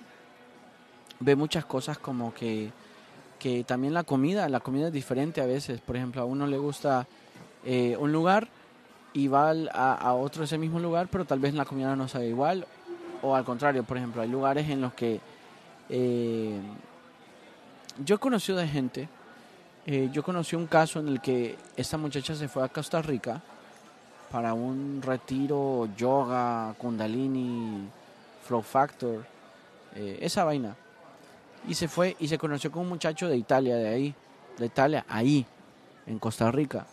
ve 1.19 1.35
muchas 1.35 1.65
cosas 1.65 1.99
como 1.99 2.33
que, 2.33 2.71
que 3.37 3.63
también 3.63 3.93
la 3.93 4.03
comida, 4.03 4.49
la 4.49 4.59
comida 4.59 4.87
es 4.87 4.93
diferente 4.93 5.39
a 5.39 5.45
veces. 5.45 5.81
Por 5.81 5.97
ejemplo, 5.97 6.23
a 6.23 6.25
uno 6.25 6.47
le 6.47 6.57
gusta 6.57 7.05
eh, 7.63 7.95
un 7.99 8.11
lugar 8.11 8.47
y 9.13 9.27
va 9.27 9.51
a, 9.51 9.93
a, 9.93 10.13
otro 10.15 10.45
ese 10.45 10.57
mismo 10.57 10.79
lugar, 10.79 11.09
pero 11.11 11.25
tal 11.25 11.37
vez 11.37 11.53
la 11.53 11.65
comida 11.65 11.95
no 11.95 12.07
sabe 12.07 12.27
igual. 12.27 12.65
O 13.21 13.35
al 13.35 13.43
contrario, 13.43 13.83
por 13.83 13.97
ejemplo, 13.97 14.21
hay 14.21 14.29
lugares 14.29 14.69
en 14.69 14.81
los 14.81 14.93
que 14.93 15.19
eh, 15.89 16.59
yo 18.03 18.15
he 18.15 18.19
conocido 18.19 18.57
de 18.57 18.67
gente, 18.67 19.09
eh, 19.85 20.09
yo 20.11 20.23
conocí 20.23 20.55
un 20.55 20.67
caso 20.67 20.99
en 20.99 21.07
el 21.07 21.21
que 21.21 21.57
esta 21.75 21.97
muchacha 21.97 22.35
se 22.35 22.47
fue 22.47 22.63
a 22.63 22.69
Costa 22.69 23.01
Rica 23.01 23.41
para 24.31 24.53
un 24.53 25.01
retiro 25.01 25.89
yoga, 25.97 26.73
kundalini, 26.77 27.89
flow 28.43 28.61
factor, 28.61 29.25
esa 29.93 30.45
vaina 30.45 30.75
y 31.67 31.75
se 31.75 31.87
fue 31.87 32.15
y 32.19 32.27
se 32.27 32.37
conoció 32.37 32.71
con 32.71 32.83
un 32.83 32.89
muchacho 32.89 33.27
de 33.27 33.37
Italia, 33.37 33.75
de 33.75 33.87
ahí, 33.87 34.15
de 34.57 34.65
Italia, 34.65 35.05
ahí, 35.07 35.45
en 36.05 36.19
Costa 36.19 36.51
Rica. 36.51 36.85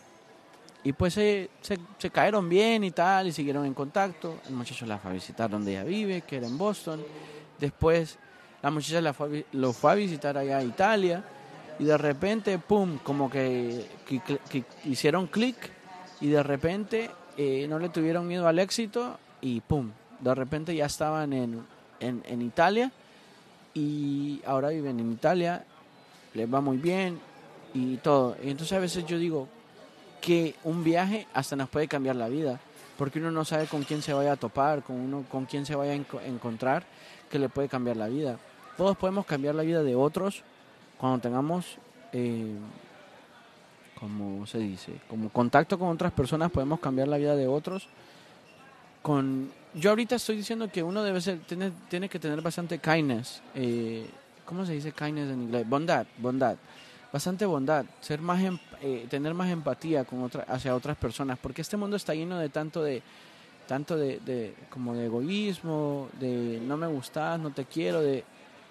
Y 0.85 0.93
pues 0.93 1.15
se, 1.15 1.51
se, 1.61 2.11
cayeron 2.11 2.49
bien 2.49 2.85
y 2.85 2.93
tal, 2.93 3.27
y 3.27 3.33
siguieron 3.33 3.67
en 3.67 3.75
contacto. 3.75 4.39
El 4.49 4.55
muchacho 4.55 4.87
la 4.87 4.99
fue 4.99 5.11
a 5.11 5.15
visitar 5.15 5.51
donde 5.51 5.73
ella 5.73 5.85
vive, 5.85 6.23
que 6.23 6.37
era 6.37 6.47
en 6.47 6.57
Boston. 6.57 7.03
Después 7.59 8.19
la 8.63 8.71
muchacha 8.71 9.01
la 9.01 9.13
fue, 9.13 9.45
lo 9.53 9.73
fue 9.73 9.93
a 9.93 9.95
visitar 9.95 10.39
allá 10.39 10.59
a 10.59 10.63
Italia. 10.63 11.25
Y 11.79 11.85
de 11.85 11.99
repente, 11.99 12.59
pum, 12.59 12.99
como 12.99 13.31
que, 13.31 13.87
hicieron 14.85 15.27
clic. 15.27 15.57
Y 16.21 16.29
de 16.29 16.43
repente 16.43 17.11
eh, 17.37 17.67
no 17.69 17.79
le 17.79 17.89
tuvieron 17.89 18.27
miedo 18.27 18.47
al 18.49 18.59
éxito. 18.59 19.19
Y 19.41 19.61
pum, 19.61 19.91
de 20.21 20.35
repente 20.35 20.75
ya 20.75 20.87
estaban 20.87 21.33
en, 21.33 21.65
en, 22.01 22.23
en 22.27 22.43
Italia. 22.43 22.93
Y 23.75 24.41
ahora 24.47 24.69
viven 24.71 24.99
en 25.01 25.13
Italia. 25.13 25.65
Les 26.35 26.53
va 26.53 26.61
muy 26.61 26.77
bien 26.77 27.21
y 27.75 27.97
todo. 27.99 28.37
Y 28.43 28.51
entonces 28.51 28.77
a 28.77 28.81
veces 28.81 29.05
yo 29.07 29.19
digo, 29.19 29.49
que 30.21 30.55
un 30.65 30.85
viaje 30.85 31.27
hasta 31.35 31.57
nos 31.57 31.69
puede 31.69 31.89
cambiar 31.89 32.17
la 32.17 32.29
vida, 32.29 32.61
porque 32.97 33.19
uno 33.19 33.31
no 33.31 33.45
sabe 33.45 33.67
con 33.67 33.85
quién 33.85 34.03
se 34.03 34.13
vaya 34.13 34.33
a 34.33 34.37
topar, 34.37 34.83
con 34.83 34.97
uno 34.97 35.25
con 35.31 35.47
quién 35.47 35.65
se 35.67 35.75
vaya 35.75 35.93
a 35.93 36.27
encontrar 36.27 36.85
que 37.31 37.39
le 37.39 37.49
puede 37.49 37.69
cambiar 37.69 37.97
la 37.97 38.09
vida. 38.09 38.39
Todos 38.77 38.97
podemos 38.97 39.27
cambiar 39.27 39.55
la 39.55 39.63
vida 39.63 39.83
de 39.83 39.95
otros 39.95 40.43
cuando 40.99 41.21
tengamos, 41.21 41.79
eh, 42.13 42.55
como 43.99 44.47
se 44.47 44.59
dice, 44.59 44.93
como 45.09 45.31
contacto 45.31 45.79
con 45.79 45.89
otras 45.89 46.13
personas, 46.13 46.51
podemos 46.51 46.81
cambiar 46.81 47.09
la 47.09 47.19
vida 47.19 47.37
de 47.37 47.47
otros. 47.47 47.89
Con, 49.03 49.51
yo 49.75 49.91
ahorita 49.91 50.17
estoy 50.17 50.37
diciendo 50.37 50.69
que 50.71 50.83
uno 50.83 51.03
debe 51.03 51.21
ser, 51.21 51.39
tiene, 51.41 52.09
que 52.09 52.19
tener 52.19 52.41
bastante 52.41 52.79
kindness. 52.79 53.43
Eh, 53.55 54.09
¿Cómo 54.45 54.65
se 54.65 54.73
dice 54.73 54.93
kindness 54.93 55.31
en 55.31 55.43
inglés? 55.43 55.69
Bondad, 55.69 56.07
bondad 56.19 56.57
bastante 57.13 57.47
bondad, 57.47 57.85
ser 58.01 58.21
más 58.21 58.43
em, 58.43 58.59
eh, 58.83 59.07
tener 59.09 59.35
más 59.35 59.51
empatía 59.51 60.05
con 60.05 60.23
otra, 60.23 60.45
hacia 60.49 60.75
otras 60.75 60.97
personas, 60.97 61.39
porque 61.39 61.63
este 61.63 61.77
mundo 61.77 61.97
está 61.97 62.15
lleno 62.15 62.39
de 62.39 62.49
tanto 62.49 62.83
de 62.83 63.03
tanto 63.67 63.99
de, 63.99 64.55
como 64.71 64.95
de 64.95 65.07
egoísmo, 65.07 66.09
de 66.19 66.59
no 66.63 66.79
me 66.79 66.87
gustas, 66.87 67.39
no 67.39 67.51
te 67.51 67.67
quiero, 67.67 68.01
de 68.01 68.25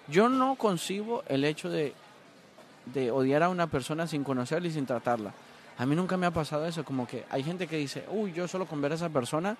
yo 0.08 0.28
no 0.28 0.56
concibo 0.56 1.22
el 1.28 1.44
hecho 1.44 1.70
de, 1.70 1.94
de 2.86 3.10
odiar 3.12 3.44
a 3.44 3.48
una 3.48 3.68
persona 3.68 4.08
sin 4.08 4.24
conocerla 4.24 4.66
y 4.66 4.72
sin 4.72 4.86
tratarla. 4.86 5.32
A 5.78 5.86
mí 5.86 5.94
nunca 5.94 6.16
me 6.16 6.26
ha 6.26 6.32
pasado 6.32 6.66
eso, 6.66 6.84
como 6.84 7.06
que 7.06 7.24
hay 7.30 7.44
gente 7.44 7.68
que 7.68 7.76
dice, 7.76 8.04
uy, 8.10 8.32
yo 8.32 8.48
solo 8.48 8.66
con 8.66 8.80
ver 8.80 8.90
a 8.90 8.94
esa 8.96 9.08
persona 9.08 9.56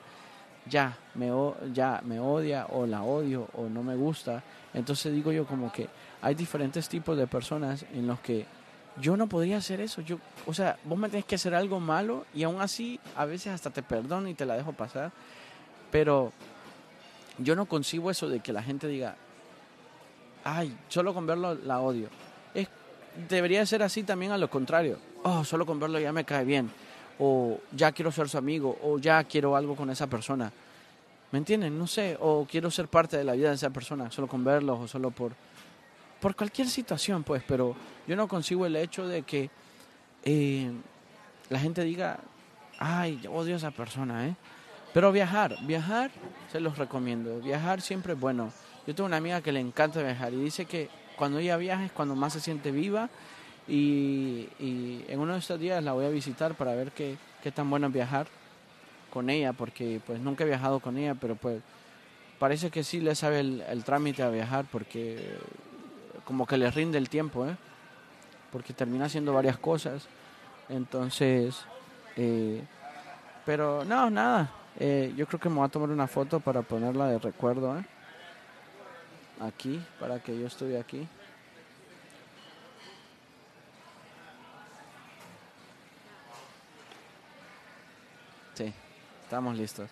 ya 0.69 0.97
me, 1.15 1.31
ya 1.73 2.01
me 2.05 2.19
odia 2.19 2.67
o 2.71 2.85
la 2.87 3.03
odio 3.03 3.49
o 3.55 3.69
no 3.69 3.85
me 3.85 3.95
gusta. 3.95 4.43
Entonces 4.75 5.13
digo 5.13 5.31
yo 5.31 5.47
como 5.47 5.73
que 5.73 5.89
hay 6.21 6.35
diferentes 6.35 6.89
tipos 6.89 7.17
de 7.17 7.29
personas 7.29 7.85
en 7.95 8.09
los 8.09 8.19
que 8.21 8.45
yo 9.01 9.17
no 9.17 9.29
podría 9.29 9.59
hacer 9.59 9.81
eso. 9.81 10.01
Yo, 10.01 10.19
o 10.47 10.55
sea, 10.55 10.79
vos 10.85 10.99
me 10.99 11.09
tenés 11.09 11.25
que 11.25 11.35
hacer 11.35 11.55
algo 11.55 11.81
malo 11.81 12.27
y 12.35 12.43
aún 12.43 12.61
así 12.61 13.01
a 13.17 13.25
veces 13.25 13.53
hasta 13.53 13.71
te 13.71 13.83
perdono 13.83 14.29
y 14.29 14.35
te 14.35 14.47
la 14.47 14.57
dejo 14.57 14.73
pasar. 14.73 15.13
Pero 15.91 16.33
yo 17.39 17.55
no 17.55 17.67
concibo 17.67 18.11
eso 18.11 18.29
de 18.29 18.41
que 18.41 18.53
la 18.53 18.63
gente 18.63 18.87
diga, 18.89 19.17
ay, 20.45 20.77
solo 20.89 21.15
con 21.15 21.27
verlo 21.27 21.55
la 21.55 21.81
odio. 21.81 22.09
Es, 22.55 22.69
debería 23.29 23.65
ser 23.67 23.83
así 23.83 24.03
también 24.03 24.33
a 24.33 24.39
lo 24.39 24.51
contrario. 24.51 24.99
Oh, 25.23 25.45
solo 25.45 25.67
con 25.67 25.81
verlo 25.81 25.99
ya 25.99 26.13
me 26.13 26.25
cae 26.25 26.45
bien. 26.45 26.71
O 27.19 27.59
ya 27.73 27.93
quiero 27.93 28.13
ser 28.13 28.29
su 28.29 28.39
amigo. 28.39 28.79
O 28.83 28.99
ya 28.99 29.25
quiero 29.25 29.57
algo 29.57 29.75
con 29.75 29.91
esa 29.91 30.07
persona. 30.07 30.53
¿Me 31.31 31.39
entienden? 31.39 31.79
No 31.79 31.87
sé. 31.87 32.17
O 32.21 32.47
quiero 32.49 32.71
ser 32.71 32.89
parte 32.89 33.17
de 33.17 33.25
la 33.25 33.33
vida 33.33 33.49
de 33.49 33.57
esa 33.57 33.71
persona. 33.71 34.11
Solo 34.11 34.29
con 34.29 34.45
verlo 34.45 34.79
o 34.81 34.89
solo 34.89 35.11
por 35.11 35.33
por 36.21 36.35
cualquier 36.35 36.69
situación, 36.69 37.23
pues, 37.23 37.43
pero 37.47 37.77
yo 38.07 38.17
no 38.17 38.29
consigo 38.29 38.67
el 38.67 38.77
hecho 38.77 39.07
de 39.07 39.23
que 39.23 39.51
eh, 40.25 40.71
la 41.49 41.61
gente 41.61 41.85
diga, 41.85 42.19
ay, 42.79 43.21
yo 43.23 43.33
odio 43.33 43.55
a 43.55 43.59
esa 43.59 43.71
persona, 43.71 44.27
¿eh? 44.27 44.35
Pero 44.95 45.13
viajar, 45.13 45.57
viajar 45.63 46.11
se 46.51 46.61
los 46.61 46.79
recomiendo. 46.79 47.41
Viajar 47.41 47.81
siempre 47.81 48.15
es 48.15 48.21
bueno. 48.21 48.51
Yo 48.87 48.95
tengo 48.95 49.07
una 49.07 49.19
amiga 49.19 49.43
que 49.43 49.53
le 49.53 49.61
encanta 49.61 50.03
viajar 50.03 50.33
y 50.33 50.37
dice 50.37 50.65
que 50.65 50.89
cuando 51.17 51.39
ella 51.39 51.57
viaja 51.57 51.85
es 51.85 51.93
cuando 51.93 52.17
más 52.17 52.33
se 52.33 52.41
siente 52.41 52.71
viva 52.71 53.11
y, 53.69 54.49
en 54.59 55.21
uno 55.21 55.35
de 55.35 55.41
estos 55.41 55.61
días 55.61 55.85
la 55.85 55.93
voy 55.93 56.07
a 56.07 56.09
visitar 56.09 56.55
para 56.55 56.75
ver 56.75 56.93
qué, 56.93 57.17
qué 57.43 57.53
tan 57.53 57.69
bueno 57.69 57.89
es 57.89 57.93
viajar 57.93 58.27
con 59.13 59.29
ella, 59.29 59.53
porque 59.53 60.01
pues 60.07 60.21
nunca 60.21 60.45
he 60.45 60.47
viajado 60.47 60.81
con 60.81 60.97
ella, 60.97 61.15
pero 61.15 61.37
pues 61.37 61.61
parece 62.39 62.71
que 62.71 62.83
sí 62.83 63.01
le 63.01 63.15
sabe 63.15 63.41
el 63.41 63.85
trámite 63.85 64.23
a 64.23 64.31
viajar 64.31 64.65
porque 64.71 65.19
como 66.29 66.47
que 66.47 66.59
le 66.59 66.71
rinde 66.71 66.99
el 66.99 67.09
tiempo, 67.09 67.47
¿eh? 67.47 67.57
porque 68.53 68.75
termina 68.75 69.07
haciendo 69.07 69.33
varias 69.33 69.57
cosas. 69.57 70.07
Entonces, 70.69 71.65
eh, 72.17 72.63
pero 73.47 73.83
no, 73.87 74.11
nada. 74.11 74.53
Eh, 74.79 75.15
yo 75.17 75.27
creo 75.27 75.41
que 75.41 75.49
me 75.49 75.55
voy 75.55 75.65
a 75.65 75.71
tomar 75.71 75.89
una 75.89 76.07
foto 76.07 76.39
para 76.39 76.61
ponerla 76.61 77.07
de 77.07 77.19
recuerdo. 77.19 77.79
¿eh? 77.79 77.85
Aquí, 79.41 79.83
para 79.99 80.23
que 80.23 80.39
yo 80.39 80.47
estuve 80.47 80.79
aquí. 80.79 81.09
Sí, 88.53 88.71
estamos 89.25 89.57
listos. 89.57 89.89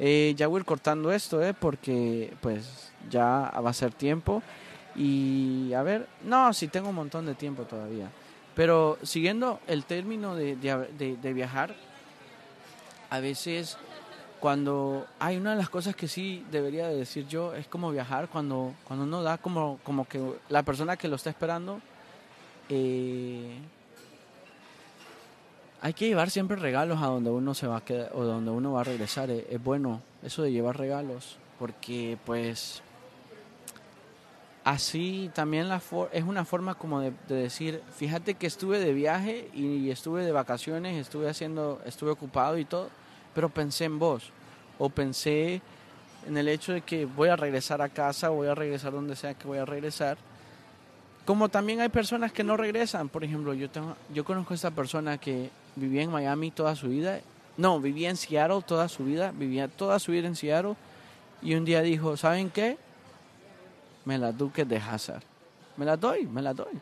Eh, 0.00 0.34
ya 0.36 0.48
voy 0.48 0.58
a 0.58 0.60
ir 0.62 0.64
cortando 0.64 1.12
esto, 1.12 1.40
¿eh? 1.44 1.54
porque 1.54 2.34
pues 2.40 2.90
ya 3.08 3.52
va 3.64 3.70
a 3.70 3.72
ser 3.72 3.92
tiempo. 3.92 4.42
Y 4.96 5.72
a 5.74 5.82
ver, 5.82 6.08
no, 6.24 6.52
sí 6.52 6.68
tengo 6.68 6.88
un 6.88 6.94
montón 6.94 7.26
de 7.26 7.34
tiempo 7.34 7.64
todavía. 7.64 8.10
Pero 8.54 8.98
siguiendo 9.02 9.60
el 9.66 9.84
término 9.84 10.34
de, 10.34 10.56
de, 10.56 11.32
viajar, 11.34 11.74
a 13.10 13.20
veces 13.20 13.76
cuando 14.40 15.06
hay 15.18 15.36
una 15.36 15.50
de 15.50 15.56
las 15.58 15.68
cosas 15.68 15.94
que 15.94 16.08
sí 16.08 16.42
debería 16.50 16.88
de 16.88 16.96
decir 16.96 17.26
yo 17.28 17.54
es 17.54 17.66
como 17.66 17.90
viajar 17.90 18.28
cuando 18.28 18.74
cuando 18.84 19.04
uno 19.04 19.22
da 19.22 19.38
como 19.38 19.78
como 19.82 20.06
que 20.06 20.20
la 20.48 20.62
persona 20.62 20.96
que 20.96 21.08
lo 21.08 21.16
está 21.16 21.30
esperando 21.30 21.80
eh, 22.68 23.58
hay 25.80 25.92
que 25.94 26.06
llevar 26.06 26.30
siempre 26.30 26.56
regalos 26.56 27.00
a 27.02 27.06
donde 27.06 27.30
uno 27.30 27.54
se 27.54 27.66
va 27.66 27.78
a 27.78 27.84
quedar 27.84 28.10
o 28.14 28.24
donde 28.24 28.50
uno 28.50 28.72
va 28.72 28.82
a 28.82 28.84
regresar 28.84 29.30
es, 29.30 29.44
es 29.48 29.62
bueno 29.62 30.02
eso 30.22 30.42
de 30.42 30.52
llevar 30.52 30.76
regalos 30.76 31.38
porque 31.58 32.18
pues 32.24 32.82
así 34.66 35.30
también 35.32 35.68
es 36.12 36.24
una 36.24 36.44
forma 36.44 36.74
como 36.74 37.00
de, 37.00 37.12
decir, 37.28 37.80
fíjate 37.96 38.34
que 38.34 38.48
estuve 38.48 38.80
de 38.80 38.92
viaje 38.92 39.48
y 39.54 39.90
estuve 39.90 40.24
de 40.24 40.32
vacaciones, 40.32 40.96
estuve 40.96 41.30
haciendo, 41.30 41.80
estuve 41.86 42.10
ocupado 42.10 42.58
y 42.58 42.64
todo, 42.64 42.90
pero 43.32 43.48
pensé 43.48 43.84
en 43.84 44.00
vos 44.00 44.32
o 44.80 44.88
pensé 44.88 45.62
en 46.26 46.36
el 46.36 46.48
hecho 46.48 46.72
de 46.72 46.80
que 46.80 47.04
voy 47.04 47.28
a 47.28 47.36
regresar 47.36 47.80
a 47.80 47.90
casa, 47.90 48.30
voy 48.30 48.48
a 48.48 48.56
regresar 48.56 48.90
donde 48.90 49.14
sea 49.14 49.34
que 49.34 49.46
voy 49.46 49.58
a 49.58 49.64
regresar. 49.64 50.18
Como 51.24 51.48
también 51.48 51.80
hay 51.80 51.88
personas 51.88 52.32
que 52.32 52.42
no 52.42 52.56
regresan, 52.56 53.08
por 53.08 53.22
ejemplo, 53.22 53.54
yo 53.54 53.70
tengo, 53.70 53.94
yo 54.12 54.24
conozco 54.24 54.52
a 54.52 54.56
esta 54.56 54.72
persona 54.72 55.16
que 55.16 55.48
vivía 55.76 56.02
en 56.02 56.10
Miami 56.10 56.50
toda 56.50 56.74
su 56.74 56.88
vida, 56.88 57.20
no, 57.56 57.80
vivía 57.80 58.10
en 58.10 58.16
Seattle 58.16 58.62
toda 58.66 58.88
su 58.88 59.04
vida, 59.04 59.30
vivía 59.32 59.68
toda 59.68 60.00
su 60.00 60.10
vida 60.10 60.26
en 60.26 60.34
Seattle 60.34 60.74
y 61.40 61.54
un 61.54 61.64
día 61.64 61.82
dijo, 61.82 62.16
¿saben 62.16 62.50
qué? 62.50 62.78
Me 64.06 64.16
la 64.16 64.32
duques 64.32 64.66
de 64.66 64.78
Hazard. 64.78 65.22
Me 65.76 65.84
la 65.84 65.96
doy, 65.98 66.26
me 66.26 66.40
la 66.40 66.54
doy. 66.54 66.80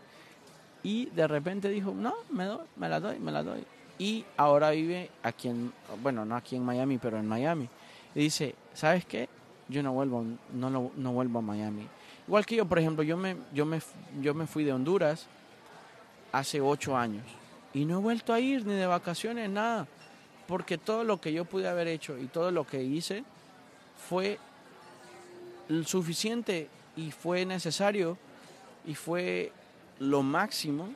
Y 0.84 1.06
de 1.06 1.26
repente 1.26 1.68
dijo, 1.70 1.92
no, 1.92 2.14
me, 2.30 2.44
doy, 2.44 2.64
me 2.76 2.88
la 2.88 3.00
doy, 3.00 3.18
me 3.18 3.32
la 3.32 3.42
doy. 3.42 3.64
Y 3.98 4.24
ahora 4.36 4.70
vive 4.70 5.10
aquí 5.22 5.48
en, 5.48 5.72
bueno, 6.02 6.24
no 6.24 6.36
aquí 6.36 6.54
en 6.54 6.64
Miami, 6.64 6.98
pero 6.98 7.18
en 7.18 7.26
Miami. 7.26 7.68
Y 8.14 8.20
dice, 8.20 8.54
¿sabes 8.74 9.04
qué? 9.06 9.28
Yo 9.68 9.82
no 9.82 9.92
vuelvo, 9.92 10.24
no, 10.52 10.70
no, 10.70 11.12
vuelvo 11.12 11.38
a 11.38 11.42
Miami. 11.42 11.88
Igual 12.28 12.44
que 12.44 12.56
yo, 12.56 12.66
por 12.66 12.78
ejemplo, 12.78 13.02
yo 13.02 13.16
me, 13.16 13.36
yo, 13.52 13.64
me, 13.64 13.80
yo 14.20 14.34
me 14.34 14.46
fui 14.46 14.62
de 14.62 14.72
Honduras 14.72 15.26
hace 16.30 16.60
ocho 16.60 16.96
años. 16.96 17.24
Y 17.72 17.86
no 17.86 17.98
he 17.98 18.02
vuelto 18.02 18.34
a 18.34 18.40
ir 18.40 18.66
ni 18.66 18.74
de 18.74 18.86
vacaciones, 18.86 19.48
nada. 19.48 19.88
Porque 20.46 20.76
todo 20.76 21.04
lo 21.04 21.20
que 21.20 21.32
yo 21.32 21.46
pude 21.46 21.68
haber 21.68 21.88
hecho 21.88 22.18
y 22.18 22.26
todo 22.26 22.50
lo 22.50 22.66
que 22.66 22.82
hice 22.82 23.24
fue 23.96 24.38
suficiente 25.86 26.68
y 26.96 27.10
fue 27.10 27.44
necesario 27.44 28.16
y 28.86 28.94
fue 28.94 29.52
lo 29.98 30.22
máximo 30.22 30.88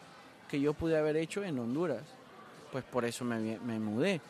que 0.48 0.60
yo 0.60 0.74
pude 0.74 0.96
haber 0.96 1.16
hecho 1.16 1.42
en 1.44 1.58
Honduras. 1.58 2.02
Pues 2.72 2.84
por 2.84 3.04
eso 3.04 3.24
me, 3.24 3.58
me 3.60 3.78
mudé. 3.78 4.20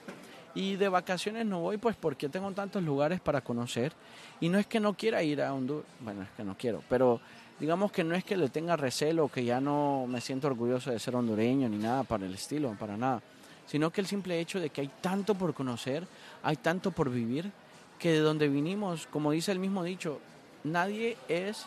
Y 0.55 0.77
de 0.77 0.89
vacaciones 0.89 1.47
no 1.47 1.61
voy 1.61 1.77
pues 1.77 1.97
porque 1.97 2.29
tengo 2.29 2.51
tantos 2.53 2.83
lugares 2.83 3.21
para 3.21 3.41
conocer. 3.41 3.93
Y 4.41 4.49
no 4.49 4.59
es 4.59 4.66
que 4.66 4.81
no 4.81 4.95
quiera 4.95 5.23
ir 5.23 5.43
a 5.43 5.53
Honduras, 5.53 5.87
bueno, 6.01 6.23
es 6.23 6.31
que 6.31 6.45
no 6.45 6.57
quiero, 6.57 6.83
pero 6.89 7.21
digamos 7.61 7.91
que 7.91 8.05
no 8.05 8.14
es 8.14 8.25
que 8.25 8.37
le 8.37 8.49
tenga 8.49 8.77
recelo, 8.77 9.29
que 9.29 9.45
ya 9.45 9.61
no 9.61 10.07
me 10.09 10.21
siento 10.21 10.47
orgulloso 10.47 10.91
de 10.91 10.99
ser 10.99 11.16
hondureño 11.16 11.69
ni 11.69 11.79
nada 11.79 12.05
para 12.05 12.27
el 12.27 12.35
estilo, 12.35 12.75
para 12.79 12.97
nada. 12.97 13.23
Sino 13.66 13.91
que 13.91 14.01
el 14.01 14.07
simple 14.07 14.41
hecho 14.41 14.61
de 14.61 14.71
que 14.71 14.81
hay 14.81 14.91
tanto 15.01 15.35
por 15.35 15.53
conocer, 15.55 16.07
hay 16.43 16.57
tanto 16.57 16.91
por 16.91 17.11
vivir, 17.11 17.51
que 17.99 18.12
de 18.12 18.21
donde 18.21 18.49
vinimos, 18.49 19.07
como 19.09 19.33
dice 19.33 19.53
el 19.53 19.59
mismo 19.59 19.83
dicho, 19.83 20.21
nadie 20.65 21.17
es 21.29 21.67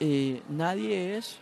eh, 0.00 0.42
nadie 0.48 1.16
es 1.16 1.38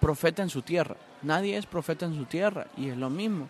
profeta 0.00 0.42
en 0.42 0.48
su 0.48 0.62
tierra. 0.62 0.96
Nadie 1.22 1.56
es 1.56 1.66
profeta 1.66 2.06
en 2.06 2.14
su 2.14 2.24
tierra 2.24 2.66
y 2.76 2.88
es 2.88 2.96
lo 2.96 3.10
mismo. 3.10 3.48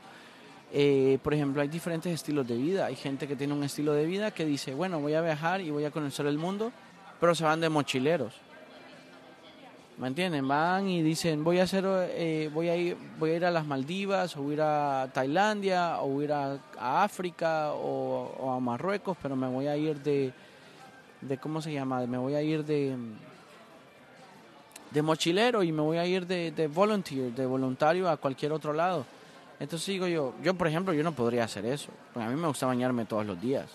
Eh, 0.73 1.19
por 1.23 1.35
ejemplo, 1.35 1.63
hay 1.63 1.69
diferentes 1.69 2.13
estilos 2.13 2.47
de 2.47 2.57
vida. 2.57 2.87
Hay 2.87 2.97
gente 2.97 3.29
que 3.29 3.37
tiene 3.37 3.55
un 3.55 3.63
estilo 3.63 3.93
de 3.93 4.07
vida 4.07 4.33
que 4.33 4.45
dice, 4.45 4.75
bueno, 4.75 5.01
voy 5.01 5.15
a 5.15 5.21
viajar 5.21 5.61
y 5.61 5.71
voy 5.71 5.85
a 5.85 5.91
conocer 5.91 6.27
el 6.27 6.39
mundo, 6.39 6.73
pero 7.21 7.35
se 7.35 7.45
van 7.45 7.61
de 7.61 7.69
mochileros. 7.69 8.35
¿Me 9.99 10.09
entienden? 10.09 10.49
Van 10.49 10.89
y 10.89 11.03
dicen, 11.03 11.45
voy 11.45 11.61
a 11.61 11.65
hacer, 11.65 11.85
eh, 11.87 12.51
voy 12.55 12.71
a 12.71 12.77
ir, 12.77 12.97
voy 13.19 13.31
a 13.31 13.37
ir 13.37 13.45
a 13.45 13.51
las 13.51 13.67
Maldivas, 13.67 14.35
o 14.37 14.49
a 14.49 14.53
ir 14.53 14.63
a 14.63 15.11
Tailandia, 15.13 16.01
o 16.01 16.23
ir 16.23 16.33
a, 16.33 16.59
África, 16.79 17.73
o, 17.75 18.51
a 18.51 18.59
Marruecos, 18.61 19.19
pero 19.21 19.37
me 19.37 19.47
voy 19.47 19.67
a 19.67 19.77
ir 19.77 20.01
de, 20.03 20.33
de, 21.21 21.39
¿cómo 21.39 21.61
se 21.61 21.73
llama? 21.73 22.07
Me 22.07 22.19
voy 22.19 22.35
a 22.35 22.43
ir 22.43 22.65
de, 22.65 22.97
de 24.91 25.03
mochilero 25.03 25.63
y 25.63 25.73
me 25.73 25.83
voy 25.83 25.99
a 25.99 26.07
ir 26.07 26.27
de, 26.27 26.51
de 26.51 26.67
volunteer, 26.67 27.33
de 27.33 27.47
voluntario 27.47 28.09
a 28.09 28.17
cualquier 28.17 28.53
otro 28.53 28.73
lado. 28.73 29.05
Entonces 29.59 29.87
digo 29.89 30.07
yo, 30.07 30.35
yo 30.43 30.55
por 30.55 30.69
ejemplo, 30.69 30.95
yo 30.95 31.03
no 31.03 31.13
podría 31.13 31.45
hacer 31.45 31.67
eso, 31.67 31.91
a 32.15 32.27
mí 32.29 32.35
me 32.35 32.49
gusta 32.49 32.67
bañarme 32.67 33.05
todos 33.05 33.27
los 33.27 33.41
días. 33.41 33.67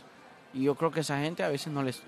Y 0.53 0.63
yo 0.63 0.75
creo 0.75 0.89
que 0.89 1.01
esa 1.01 1.19
gente 1.19 1.43
a 1.43 1.49
veces 1.49 1.71
no 1.71 1.83
les, 1.83 2.01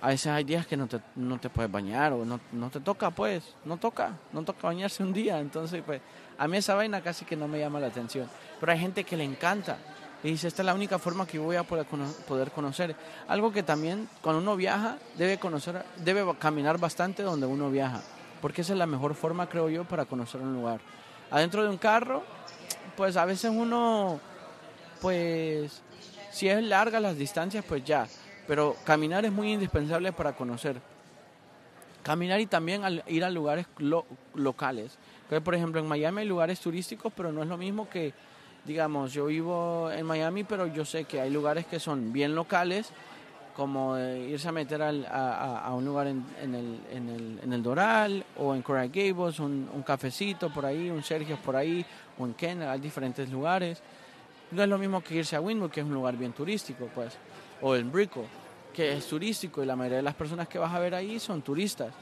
a 0.00 0.08
veces 0.08 0.28
hay 0.28 0.44
días 0.44 0.66
que 0.66 0.76
no 0.76 0.86
te, 0.86 1.00
no 1.16 1.38
te 1.38 1.50
puedes 1.50 1.70
bañar 1.70 2.12
o 2.12 2.24
no, 2.24 2.40
no 2.52 2.70
te 2.70 2.80
toca, 2.80 3.10
pues, 3.10 3.54
no 3.64 3.76
toca, 3.76 4.12
no 4.32 4.44
toca 4.44 4.68
bañarse 4.68 5.02
un 5.02 5.12
día. 5.12 5.40
Entonces, 5.40 5.82
pues, 5.84 6.00
a 6.38 6.46
mí 6.46 6.56
esa 6.56 6.74
vaina 6.74 7.00
casi 7.00 7.24
que 7.24 7.36
no 7.36 7.48
me 7.48 7.58
llama 7.58 7.80
la 7.80 7.88
atención. 7.88 8.28
Pero 8.60 8.72
hay 8.72 8.78
gente 8.78 9.04
que 9.04 9.16
le 9.16 9.24
encanta 9.24 9.76
y 10.22 10.30
dice, 10.30 10.48
esta 10.48 10.62
es 10.62 10.66
la 10.66 10.74
única 10.74 10.98
forma 10.98 11.26
que 11.26 11.38
voy 11.38 11.56
a 11.56 11.62
poder, 11.62 12.50
conocer. 12.50 12.96
Algo 13.28 13.52
que 13.52 13.62
también 13.62 14.08
cuando 14.20 14.42
uno 14.42 14.56
viaja 14.56 14.98
debe 15.16 15.38
conocer, 15.38 15.84
debe 15.96 16.24
caminar 16.38 16.78
bastante 16.78 17.22
donde 17.22 17.46
uno 17.46 17.70
viaja, 17.70 18.02
porque 18.42 18.62
esa 18.62 18.72
es 18.72 18.78
la 18.78 18.86
mejor 18.86 19.14
forma, 19.14 19.48
creo 19.48 19.68
yo, 19.68 19.84
para 19.84 20.04
conocer 20.04 20.40
un 20.40 20.54
lugar. 20.54 20.80
Adentro 21.30 21.62
de 21.62 21.68
un 21.68 21.78
carro, 21.78 22.22
pues 22.96 23.16
a 23.16 23.24
veces 23.24 23.52
uno, 23.54 24.20
pues, 25.00 25.82
si 26.32 26.48
es 26.48 26.62
larga 26.62 27.00
las 27.00 27.16
distancias, 27.16 27.64
pues 27.66 27.84
ya 27.84 28.06
pero 28.48 28.74
caminar 28.82 29.26
es 29.26 29.30
muy 29.30 29.52
indispensable 29.52 30.10
para 30.10 30.34
conocer. 30.34 30.80
Caminar 32.02 32.40
y 32.40 32.46
también 32.46 32.82
ir 33.06 33.22
a 33.22 33.28
lugares 33.30 33.66
locales. 34.34 34.98
por 35.44 35.54
ejemplo, 35.54 35.78
en 35.82 35.86
Miami 35.86 36.22
hay 36.22 36.26
lugares 36.26 36.58
turísticos, 36.58 37.12
pero 37.14 37.30
no 37.30 37.42
es 37.42 37.48
lo 37.48 37.58
mismo 37.58 37.90
que, 37.90 38.14
digamos, 38.68 39.14
yo 39.14 39.26
vivo 39.26 39.90
en 39.90 40.04
Miami, 40.04 40.44
pero 40.44 40.66
yo 40.66 40.84
sé 40.84 41.04
que 41.04 41.22
hay 41.22 41.30
lugares 41.30 41.64
que 41.64 41.80
son 41.80 42.12
bien 42.12 42.34
locales, 42.34 42.90
como 43.56 43.98
irse 43.98 44.46
a 44.46 44.52
meter 44.52 44.82
a, 44.82 45.72
un 45.74 45.86
lugar 45.86 46.06
en, 46.06 46.22
el, 46.42 46.78
en, 46.92 47.08
el, 47.08 47.40
en, 47.42 47.52
el, 47.54 47.62
Doral 47.62 48.24
o 48.36 48.54
en 48.54 48.60
Coral 48.60 48.90
Gables, 48.90 49.40
un, 49.40 49.68
un, 49.74 49.82
cafecito 49.82 50.52
por 50.52 50.66
ahí, 50.66 50.90
un 50.90 51.02
Sergio 51.02 51.38
por 51.38 51.56
ahí, 51.56 51.84
o 52.18 52.26
en 52.26 52.34
Ken, 52.34 52.62
hay 52.62 52.78
diferentes 52.78 53.30
lugares. 53.30 53.82
No 54.50 54.62
es 54.62 54.68
lo 54.68 54.76
mismo 54.76 55.00
que 55.00 55.14
irse 55.14 55.34
a 55.34 55.40
Windwood, 55.40 55.70
que 55.70 55.80
es 55.80 55.86
un 55.86 55.94
lugar 55.94 56.16
bien 56.16 56.32
turístico, 56.32 56.90
pues 56.94 57.16
o 57.62 57.74
en 57.74 57.90
Brico, 57.90 58.26
que 58.72 58.92
es 58.92 59.06
turístico 59.06 59.62
y 59.62 59.66
la 59.66 59.76
mayoría 59.76 59.96
de 59.96 60.02
las 60.02 60.14
personas 60.14 60.46
que 60.46 60.58
vas 60.58 60.72
a 60.72 60.78
ver 60.78 60.94
ahí 60.94 61.18
son 61.18 61.40
turistas. 61.40 61.92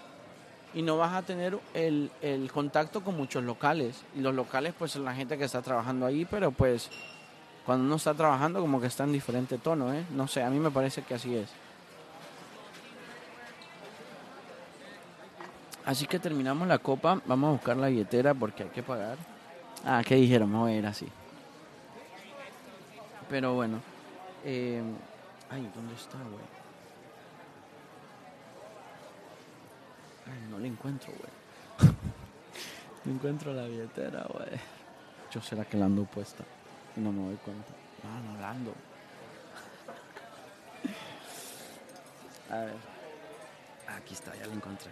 Y 0.77 0.83
no 0.83 0.97
vas 0.97 1.13
a 1.13 1.23
tener 1.23 1.59
el, 1.75 2.13
el 2.23 2.53
contacto 2.53 3.03
con 3.03 3.17
muchos 3.17 3.43
locales. 3.43 4.05
Y 4.15 4.21
los 4.21 4.33
locales 4.33 4.75
pues 4.79 4.93
son 4.93 5.05
la 5.05 5.15
gente 5.15 5.37
que 5.37 5.45
está 5.45 5.61
trabajando 5.63 6.07
ahí, 6.07 6.25
pero 6.25 6.53
pues 6.53 6.89
cuando 7.65 7.85
uno 7.85 7.97
está 7.97 8.15
trabajando 8.15 8.61
como 8.61 8.81
que 8.81 8.87
está 8.87 9.03
en 9.03 9.13
diferente 9.13 9.59
tono, 9.59 9.93
¿eh? 9.93 10.05
No 10.11 10.29
sé, 10.29 10.45
a 10.45 10.51
mí 10.51 10.61
me 10.61 10.71
parece 10.71 11.03
que 11.03 11.15
así 11.15 11.35
es. 11.35 11.49
Así 15.85 16.07
que 16.07 16.21
terminamos 16.21 16.69
la 16.69 16.79
copa, 16.79 17.21
vamos 17.27 17.49
a 17.49 17.53
buscar 17.53 17.77
la 17.77 17.89
billetera 17.89 18.35
porque 18.35 18.63
hay 18.65 18.69
que 18.69 18.83
pagar. 18.85 19.17
Ah, 19.85 20.03
¿qué 20.05 20.15
dijeron? 20.15 20.53
Voy 20.53 20.73
a 20.73 20.77
ir 20.77 20.87
así. 20.87 21.09
Pero 23.29 23.55
bueno, 23.55 23.81
eh, 24.45 24.83
Ay, 25.51 25.71
¿dónde 25.75 25.95
está, 25.95 26.19
güey? 26.19 26.56
Ay, 30.27 30.49
no 30.51 30.59
la 30.59 30.67
encuentro, 30.67 31.13
güey. 31.13 31.93
no 33.05 33.13
encuentro 33.13 33.53
la 33.53 33.67
billetera, 33.67 34.27
güey. 34.33 34.59
Yo 35.31 35.41
será 35.41 35.65
que 35.65 35.77
la 35.77 35.87
ando 35.87 36.05
puesta 36.05 36.45
y 36.97 37.01
no 37.01 37.13
me 37.13 37.27
doy 37.27 37.37
cuenta. 37.37 37.73
No, 38.03 38.33
no 38.33 38.41
la 38.41 38.51
ando. 38.51 38.75
A 42.51 42.57
ver. 42.59 42.75
Aquí 43.89 44.15
está, 44.15 44.35
ya 44.35 44.47
la 44.47 44.55
encontré. 44.55 44.91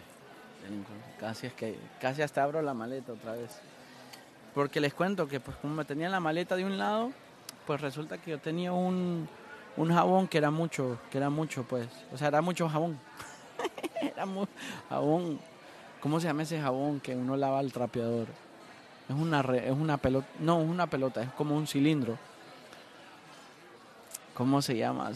Ya 0.63 0.69
la 0.69 0.77
encontré. 0.77 1.13
Casi 1.19 1.47
es 1.47 1.53
que 1.55 1.79
casi 2.01 2.23
hasta 2.23 2.43
abro 2.43 2.63
la 2.63 2.75
maleta 2.75 3.13
otra 3.13 3.33
vez. 3.33 3.51
Porque 4.55 4.81
les 4.81 4.95
cuento 4.95 5.27
que 5.27 5.41
pues 5.41 5.57
como 5.57 5.75
me 5.75 5.85
tenía 5.85 6.09
la 6.09 6.21
maleta 6.21 6.57
de 6.57 6.65
un 6.65 6.79
lado, 6.79 7.13
pues 7.67 7.81
resulta 7.81 8.19
que 8.19 8.33
yo 8.33 8.39
tenía 8.39 8.73
un 8.73 9.29
un 9.77 9.93
jabón 9.93 10.29
que 10.29 10.39
era 10.39 10.51
mucho, 10.51 10.99
que 11.11 11.19
era 11.19 11.31
mucho, 11.31 11.65
pues. 11.65 11.89
O 12.13 12.19
sea, 12.19 12.29
era 12.29 12.41
mucho 12.41 12.69
jabón. 12.69 12.99
mucho 14.27 14.51
jabón. 14.89 15.41
¿Cómo 16.01 16.21
se 16.21 16.27
llama 16.27 16.43
ese 16.43 16.61
jabón 16.61 17.01
que 17.01 17.17
uno 17.17 17.37
lava 17.37 17.59
al 17.59 17.73
trapeador? 17.73 18.29
Es 19.09 19.15
una, 19.15 19.41
es 19.41 19.73
una 19.73 19.97
pelota. 19.97 20.27
No, 20.41 20.61
es 20.61 20.69
una 20.69 20.87
pelota, 20.87 21.23
es 21.23 21.31
como 21.33 21.57
un 21.57 21.67
cilindro. 21.67 22.19
¿Cómo 24.35 24.61
se 24.63 24.77
llama? 24.77 25.13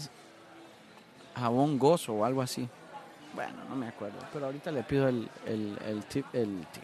Jabón 1.34 1.78
gozo 1.78 2.14
o 2.14 2.24
algo 2.24 2.42
así. 2.42 2.68
Bueno, 3.34 3.54
no 3.68 3.76
me 3.76 3.88
acuerdo. 3.88 4.18
Pero 4.32 4.46
ahorita 4.46 4.70
le 4.70 4.82
pido 4.82 5.08
el, 5.08 5.28
el, 5.46 6.04
tip. 6.08 6.26
El 6.32 6.66
tip. 6.72 6.82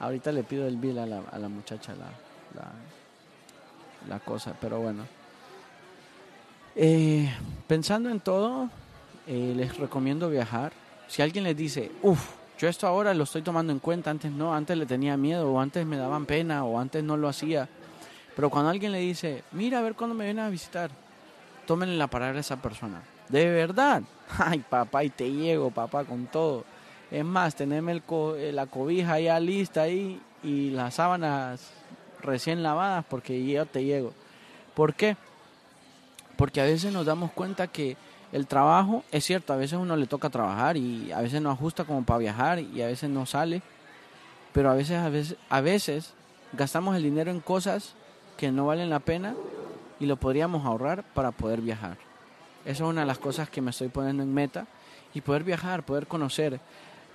Ahorita 0.00 0.32
le 0.32 0.42
pido 0.42 0.66
el 0.66 0.76
bill 0.76 0.98
a 0.98 1.06
la, 1.06 1.22
a 1.30 1.38
la 1.38 1.48
muchacha, 1.48 1.94
la, 1.94 2.06
la, 2.60 2.72
la 4.08 4.18
cosa. 4.20 4.54
Pero 4.60 4.80
bueno. 4.80 5.06
Eh, 6.74 7.30
pensando 7.66 8.08
en 8.10 8.20
todo, 8.20 8.68
eh, 9.26 9.52
les 9.56 9.76
recomiendo 9.78 10.28
viajar. 10.28 10.72
Si 11.12 11.20
alguien 11.20 11.44
les 11.44 11.54
dice, 11.54 11.92
uff, 12.00 12.26
yo 12.58 12.70
esto 12.70 12.86
ahora 12.86 13.12
lo 13.12 13.24
estoy 13.24 13.42
tomando 13.42 13.70
en 13.70 13.80
cuenta, 13.80 14.10
antes 14.10 14.32
no, 14.32 14.54
antes 14.54 14.78
le 14.78 14.86
tenía 14.86 15.14
miedo, 15.18 15.52
o 15.52 15.60
antes 15.60 15.84
me 15.84 15.98
daban 15.98 16.24
pena, 16.24 16.64
o 16.64 16.78
antes 16.78 17.04
no 17.04 17.18
lo 17.18 17.28
hacía. 17.28 17.68
Pero 18.34 18.48
cuando 18.48 18.70
alguien 18.70 18.92
le 18.92 19.00
dice, 19.00 19.44
mira 19.52 19.80
a 19.80 19.82
ver 19.82 19.94
cuándo 19.94 20.14
me 20.14 20.24
vienen 20.24 20.46
a 20.46 20.48
visitar, 20.48 20.90
tómenle 21.66 21.98
la 21.98 22.06
palabra 22.06 22.38
a 22.38 22.40
esa 22.40 22.62
persona. 22.62 23.02
De 23.28 23.44
verdad. 23.50 24.02
Ay, 24.38 24.60
papá, 24.60 25.04
y 25.04 25.10
te 25.10 25.30
llego, 25.30 25.70
papá, 25.70 26.04
con 26.04 26.28
todo. 26.28 26.64
Es 27.10 27.26
más, 27.26 27.54
teneme 27.56 28.00
eh, 28.38 28.50
la 28.54 28.64
cobija 28.64 29.20
ya 29.20 29.38
lista 29.38 29.82
ahí 29.82 30.18
y 30.42 30.70
las 30.70 30.94
sábanas 30.94 31.72
recién 32.22 32.62
lavadas 32.62 33.04
porque 33.06 33.44
yo 33.44 33.66
te 33.66 33.84
llego. 33.84 34.14
¿Por 34.72 34.94
qué? 34.94 35.18
Porque 36.38 36.62
a 36.62 36.64
veces 36.64 36.90
nos 36.90 37.04
damos 37.04 37.32
cuenta 37.32 37.66
que 37.66 37.98
el 38.32 38.46
trabajo, 38.46 39.04
es 39.12 39.24
cierto, 39.24 39.52
a 39.52 39.56
veces 39.56 39.78
uno 39.78 39.94
le 39.94 40.06
toca 40.06 40.30
trabajar 40.30 40.78
y 40.78 41.12
a 41.12 41.20
veces 41.20 41.42
no 41.42 41.50
ajusta 41.50 41.84
como 41.84 42.02
para 42.02 42.18
viajar 42.18 42.58
y 42.58 42.80
a 42.80 42.86
veces 42.86 43.10
no 43.10 43.26
sale, 43.26 43.62
pero 44.54 44.70
a 44.70 44.74
veces, 44.74 44.98
a 44.98 45.10
veces, 45.10 45.36
a 45.50 45.60
veces 45.60 46.14
gastamos 46.54 46.96
el 46.96 47.02
dinero 47.02 47.30
en 47.30 47.40
cosas 47.40 47.94
que 48.38 48.50
no 48.50 48.66
valen 48.66 48.88
la 48.88 49.00
pena 49.00 49.34
y 50.00 50.06
lo 50.06 50.16
podríamos 50.16 50.64
ahorrar 50.64 51.04
para 51.14 51.30
poder 51.30 51.60
viajar. 51.60 51.98
Esa 52.64 52.84
es 52.84 52.88
una 52.88 53.02
de 53.02 53.06
las 53.06 53.18
cosas 53.18 53.50
que 53.50 53.60
me 53.60 53.70
estoy 53.70 53.88
poniendo 53.88 54.22
en 54.22 54.32
meta 54.32 54.66
y 55.12 55.20
poder 55.20 55.44
viajar, 55.44 55.84
poder 55.84 56.06
conocer, 56.06 56.58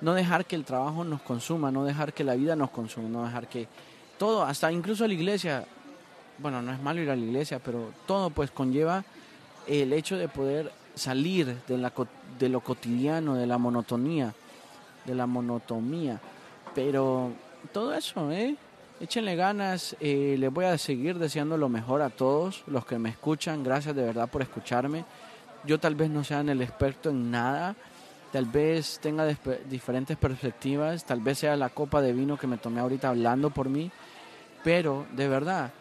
no 0.01 0.13
dejar 0.13 0.45
que 0.45 0.55
el 0.55 0.65
trabajo 0.65 1.03
nos 1.03 1.22
consuma, 1.22 1.72
no 1.72 1.84
dejar 1.84 2.13
que 2.13 2.24
la 2.24 2.36
vida 2.36 2.55
nos 2.55 2.70
consuma, 2.70 3.09
no 3.09 3.26
dejar 3.26 3.47
que 3.47 3.68
todo, 4.20 4.43
hasta 4.43 4.72
incluso 4.72 5.07
la 5.07 5.13
iglesia, 5.13 5.65
bueno, 6.38 6.61
no 6.61 6.72
es 6.72 6.82
malo 6.82 7.01
ir 7.01 7.09
a 7.09 7.15
la 7.15 7.24
iglesia, 7.24 7.59
pero 7.59 7.91
todo 8.05 8.30
pues 8.30 8.51
conlleva 8.51 9.03
el 9.68 9.93
hecho 9.93 10.18
de 10.18 10.28
poder 10.28 10.72
salir 10.98 11.58
de, 11.68 11.78
la, 11.78 11.93
de 12.39 12.50
lo 12.50 12.62
cotidiano, 12.62 13.36
de 13.36 13.48
la 13.48 13.58
monotonía, 13.58 14.34
de 15.06 15.16
la 15.16 15.26
monotomía. 15.26 16.20
Pero 16.76 17.32
todo 17.72 17.93
eso, 17.93 18.32
¿eh? 18.32 18.56
Échenle 19.00 19.36
ganas, 19.36 19.95
eh, 20.00 20.36
les 20.39 20.52
voy 20.52 20.66
a 20.66 20.78
seguir 20.78 21.20
deseando 21.20 21.56
lo 21.56 21.70
mejor 21.70 22.02
a 22.02 22.10
todos 22.10 22.64
los 22.66 22.86
que 22.86 22.98
me 22.98 23.10
escuchan. 23.10 23.64
Gracias 23.64 23.95
de 23.95 24.04
verdad 24.04 24.28
por 24.28 24.41
escucharme. 24.41 25.06
Yo 25.66 25.80
tal 25.80 25.95
vez 25.95 26.10
no 26.10 26.24
sea 26.24 26.41
el 26.41 26.62
experto 26.62 27.10
en 27.10 27.30
nada, 27.30 27.76
tal 28.32 28.45
vez 28.45 29.00
tenga 29.02 29.26
diferentes 29.70 30.18
perspectivas, 30.18 31.06
tal 31.06 31.20
vez 31.20 31.39
sea 31.39 31.56
la 31.56 31.70
copa 31.70 32.02
de 32.02 32.14
vino 32.14 32.38
que 32.38 32.48
me 32.48 32.58
tomé 32.58 32.80
ahorita 32.80 33.10
hablando 33.10 33.50
por 33.50 33.70
mí, 33.70 33.91
pero 34.64 35.06
de 35.14 35.28
verdad, 35.28 35.72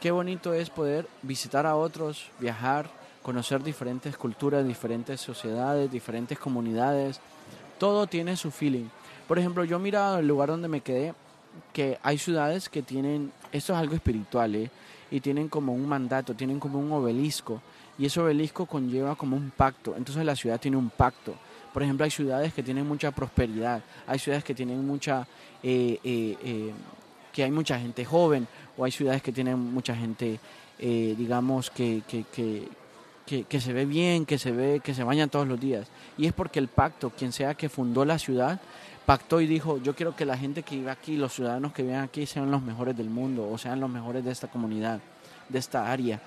qué 0.00 0.10
bonito 0.10 0.54
es 0.54 0.70
poder 0.70 1.08
visitar 1.22 1.66
a 1.66 1.76
otros, 1.76 2.30
viajar, 2.38 2.88
conocer 3.22 3.62
diferentes 3.62 4.16
culturas, 4.16 4.66
diferentes 4.66 5.20
sociedades, 5.20 5.90
diferentes 5.90 6.38
comunidades. 6.38 7.20
Todo 7.78 8.06
tiene 8.06 8.36
su 8.36 8.50
feeling. 8.50 8.86
Por 9.28 9.38
ejemplo, 9.38 9.64
yo 9.64 9.76
he 9.76 9.80
mirado 9.80 10.18
el 10.18 10.26
lugar 10.26 10.48
donde 10.48 10.68
me 10.68 10.80
quedé 10.80 11.14
que 11.72 11.98
hay 12.02 12.18
ciudades 12.18 12.68
que 12.68 12.82
tienen, 12.82 13.32
esto 13.52 13.72
es 13.72 13.78
algo 13.78 13.94
espiritual, 13.94 14.54
¿eh? 14.54 14.70
y 15.10 15.20
tienen 15.20 15.48
como 15.48 15.72
un 15.72 15.88
mandato, 15.88 16.34
tienen 16.34 16.60
como 16.60 16.78
un 16.78 16.90
obelisco, 16.92 17.60
y 17.98 18.06
ese 18.06 18.20
obelisco 18.20 18.66
conlleva 18.66 19.14
como 19.16 19.36
un 19.36 19.50
pacto. 19.50 19.94
Entonces 19.96 20.24
la 20.24 20.36
ciudad 20.36 20.58
tiene 20.58 20.76
un 20.76 20.90
pacto. 20.90 21.34
Por 21.72 21.82
ejemplo, 21.82 22.04
hay 22.04 22.10
ciudades 22.10 22.52
que 22.52 22.62
tienen 22.62 22.86
mucha 22.86 23.10
prosperidad, 23.10 23.82
hay 24.06 24.18
ciudades 24.18 24.42
que 24.42 24.54
tienen 24.54 24.84
mucha, 24.84 25.26
eh, 25.62 25.98
eh, 26.02 26.72
que 27.32 27.44
hay 27.44 27.50
mucha 27.50 27.78
gente 27.78 28.04
joven, 28.04 28.48
o 28.76 28.84
hay 28.84 28.90
ciudades 28.90 29.22
que 29.22 29.30
tienen 29.30 29.58
mucha 29.58 29.94
gente, 29.94 30.40
digamos, 30.78 31.70
que, 31.70 32.02
que, 33.48 33.60
se 33.60 33.72
ve 33.72 33.86
bien, 33.86 34.26
que 34.26 34.38
se 34.38 34.50
ve, 34.50 34.80
que 34.82 34.92
se 34.92 35.04
baña 35.04 35.28
todos 35.28 35.46
los 35.46 35.60
días. 35.60 35.88
Y 36.18 36.26
es 36.26 36.32
porque 36.32 36.58
el 36.58 36.68
pacto, 36.68 37.10
quien 37.10 37.32
sea 37.32 37.54
que 37.54 37.68
fundó 37.68 38.04
la 38.04 38.18
ciudad, 38.18 38.60
pactó 39.06 39.40
y 39.40 39.46
dijo, 39.46 39.78
yo 39.78 39.94
quiero 39.94 40.16
que 40.16 40.24
la 40.24 40.36
gente 40.36 40.62
que 40.64 40.76
vive 40.76 40.90
aquí, 40.90 41.16
los 41.16 41.34
ciudadanos 41.34 41.72
que 41.72 41.82
viven 41.82 42.00
aquí, 42.00 42.26
sean 42.26 42.50
los 42.50 42.62
mejores 42.62 42.96
del 42.96 43.08
mundo, 43.08 43.48
o 43.48 43.56
sean 43.56 43.78
los 43.78 43.88
mejores 43.88 44.24
de 44.24 44.32
esta 44.32 44.48
comunidad, 44.48 45.00
de 45.48 45.58
esta 45.58 45.90
área. 45.92 46.20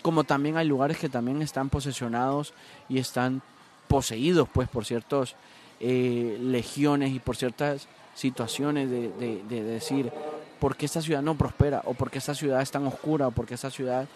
Como 0.00 0.24
también 0.24 0.56
hay 0.56 0.66
lugares 0.66 0.96
que 0.96 1.08
también 1.08 1.42
están 1.42 1.68
posesionados 1.68 2.54
y 2.88 2.98
están 2.98 3.42
poseídos 3.88 4.48
pues 4.52 4.68
por 4.68 4.84
ciertas 4.84 5.34
eh, 5.80 6.38
legiones 6.40 7.12
y 7.12 7.18
por 7.18 7.36
ciertas 7.36 7.88
situaciones 8.14 8.90
de, 8.90 9.42
decir 9.48 10.10
por 10.58 10.76
qué 10.76 10.86
esta 10.86 11.00
ciudad 11.02 11.22
no 11.22 11.36
prospera 11.36 11.82
o 11.84 11.94
por 11.94 12.10
qué 12.10 12.18
esta 12.18 12.34
ciudad 12.34 12.60
es 12.60 12.70
tan 12.70 12.86
oscura 12.86 13.28
o 13.28 13.30
por 13.30 13.46
qué 13.46 13.54
esta 13.54 13.70
ciudad 13.70 14.08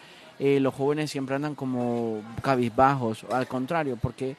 eh, 0.44 0.58
los 0.58 0.74
jóvenes 0.74 1.08
siempre 1.08 1.36
andan 1.36 1.54
como 1.54 2.20
cabizbajos, 2.42 3.24
al 3.30 3.46
contrario, 3.46 3.96
porque 3.96 4.36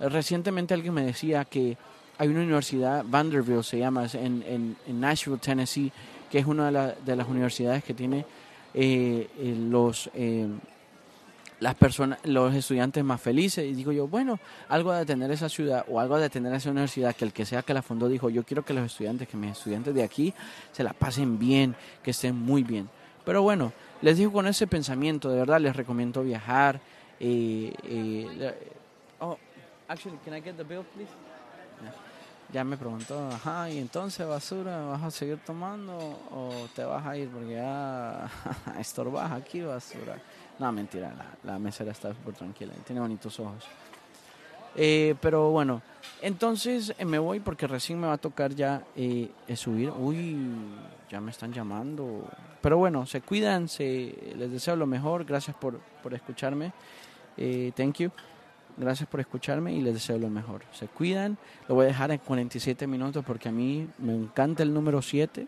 recientemente 0.00 0.72
alguien 0.72 0.94
me 0.94 1.04
decía 1.04 1.44
que 1.44 1.76
hay 2.16 2.28
una 2.28 2.40
universidad, 2.40 3.04
Vanderbilt 3.06 3.62
se 3.62 3.78
llama, 3.78 4.06
en, 4.14 4.42
en, 4.86 4.98
Nashville, 4.98 5.36
Tennessee, 5.36 5.92
que 6.30 6.38
es 6.38 6.46
una 6.46 6.70
de, 6.70 6.94
de 7.04 7.16
las 7.16 7.28
universidades 7.28 7.84
que 7.84 7.92
tiene 7.92 8.24
eh, 8.72 9.28
los 9.68 10.10
las 11.60 11.74
personas, 11.74 12.18
los 12.24 12.54
estudiantes 12.54 13.04
más 13.04 13.20
felices. 13.20 13.66
Y 13.66 13.74
digo 13.74 13.92
yo, 13.92 14.08
bueno, 14.08 14.40
algo 14.70 14.90
de 14.94 15.04
tener 15.04 15.30
esa 15.30 15.50
ciudad 15.50 15.84
o 15.86 16.00
algo 16.00 16.18
de 16.18 16.30
tener 16.30 16.54
esa 16.54 16.70
universidad, 16.70 17.14
que 17.14 17.26
el 17.26 17.34
que 17.34 17.44
sea 17.44 17.60
que 17.60 17.74
la 17.74 17.82
fundó 17.82 18.08
dijo, 18.08 18.30
yo 18.30 18.42
quiero 18.42 18.64
que 18.64 18.72
los 18.72 18.86
estudiantes, 18.86 19.28
que 19.28 19.36
mis 19.36 19.52
estudiantes 19.52 19.94
de 19.94 20.02
aquí 20.02 20.32
se 20.72 20.82
la 20.82 20.94
pasen 20.94 21.38
bien, 21.38 21.76
que 22.02 22.12
estén 22.12 22.34
muy 22.34 22.62
bien. 22.62 22.88
Pero 23.22 23.42
bueno, 23.42 23.74
les 24.02 24.16
digo 24.16 24.32
con 24.32 24.46
ese 24.46 24.66
pensamiento, 24.66 25.30
de 25.30 25.38
verdad 25.38 25.60
les 25.60 25.74
recomiendo 25.74 26.22
viajar. 26.22 26.80
Eh, 27.18 27.72
eh, 27.84 28.54
oh, 29.20 29.38
actually, 29.88 30.18
can 30.24 30.34
I 30.34 30.40
get 30.40 30.56
the 30.56 30.64
bill, 30.64 30.84
please? 30.94 31.10
Ya 32.52 32.62
me 32.62 32.76
preguntó, 32.76 33.28
ajá, 33.28 33.68
y 33.70 33.78
entonces 33.78 34.26
basura, 34.26 34.78
¿vas 34.86 35.02
a 35.02 35.10
seguir 35.10 35.38
tomando 35.44 35.96
o 36.30 36.68
te 36.76 36.84
vas 36.84 37.04
a 37.04 37.16
ir? 37.16 37.28
Porque 37.28 37.54
ya 37.54 38.30
estorbas 38.78 39.32
aquí, 39.32 39.62
basura. 39.62 40.16
No, 40.58 40.70
mentira, 40.70 41.12
la, 41.42 41.58
mesera 41.58 41.90
está 41.90 42.14
súper 42.14 42.34
tranquila, 42.34 42.72
tiene 42.86 43.00
bonitos 43.00 43.38
ojos. 43.40 43.64
Eh, 44.76 45.14
pero 45.20 45.50
bueno, 45.50 45.82
entonces 46.20 46.94
eh, 46.98 47.04
me 47.04 47.18
voy 47.18 47.40
porque 47.40 47.66
recién 47.66 47.98
me 48.00 48.06
va 48.06 48.14
a 48.14 48.18
tocar 48.18 48.54
ya 48.54 48.84
eh, 48.94 49.30
subir. 49.54 49.90
Uy, 49.90 50.36
ya 51.10 51.20
me 51.20 51.30
están 51.30 51.52
llamando. 51.52 52.28
Pero 52.60 52.78
bueno, 52.78 53.06
se 53.06 53.20
cuidan, 53.20 53.68
se, 53.68 54.34
les 54.36 54.50
deseo 54.50 54.76
lo 54.76 54.86
mejor. 54.86 55.24
Gracias 55.24 55.56
por, 55.56 55.78
por 56.02 56.14
escucharme. 56.14 56.72
thank 57.74 57.98
you. 57.98 58.10
Gracias 58.78 59.08
por 59.08 59.20
escucharme 59.20 59.72
y 59.72 59.80
les 59.80 59.94
deseo 59.94 60.18
lo 60.18 60.28
mejor. 60.28 60.62
Se 60.72 60.86
cuidan. 60.86 61.38
Lo 61.68 61.74
voy 61.74 61.84
a 61.84 61.88
dejar 61.88 62.10
en 62.10 62.18
47 62.18 62.86
minutos 62.86 63.24
porque 63.24 63.48
a 63.48 63.52
mí 63.52 63.88
me 63.98 64.14
encanta 64.14 64.62
el 64.62 64.74
número 64.74 65.00
7 65.00 65.46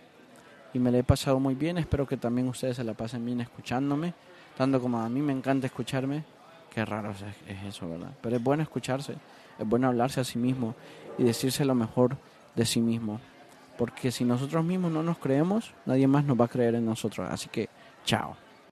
y 0.73 0.79
me 0.79 0.91
lo 0.91 0.97
he 0.97 1.05
pasado 1.05 1.39
muy 1.39 1.55
bien. 1.55 1.77
Espero 1.77 2.07
que 2.07 2.17
también 2.17 2.49
ustedes 2.49 2.77
se 2.77 2.85
la 2.85 2.95
pasen 2.95 3.25
bien 3.27 3.43
escuchándome 3.43 4.15
tanto 4.59 4.81
como 4.81 5.01
a 5.01 5.09
mí 5.09 5.23
me 5.23 5.33
encanta 5.33 5.69
escucharme, 5.69 6.25
qué 6.75 6.85
raro 6.85 7.11
es, 7.11 7.23
eso, 7.67 7.89
¿verdad? 7.89 8.11
Pero 8.21 8.37
es 8.37 8.43
bueno 8.43 8.63
escucharse, 8.63 9.15
es 9.59 9.69
bueno 9.69 9.89
hablarse 9.89 10.21
a 10.21 10.25
sí 10.25 10.39
mismo 10.39 10.75
y 11.19 11.25
decirse 11.25 11.65
lo 11.65 11.75
mejor 11.75 12.17
de 12.55 12.65
sí 12.65 12.81
mismo. 12.81 13.21
Porque 13.77 14.11
si 14.11 14.25
nosotros 14.25 14.65
mismos 14.65 14.91
no 14.91 15.03
nos 15.03 15.19
creemos, 15.19 15.73
nadie 15.87 16.09
más 16.09 16.25
nos 16.25 16.39
va 16.39 16.47
a 16.47 16.49
creer 16.49 16.75
en 16.75 16.85
nosotros. 16.85 17.29
Así 17.31 17.49
que, 17.49 17.69
chao. 18.05 18.37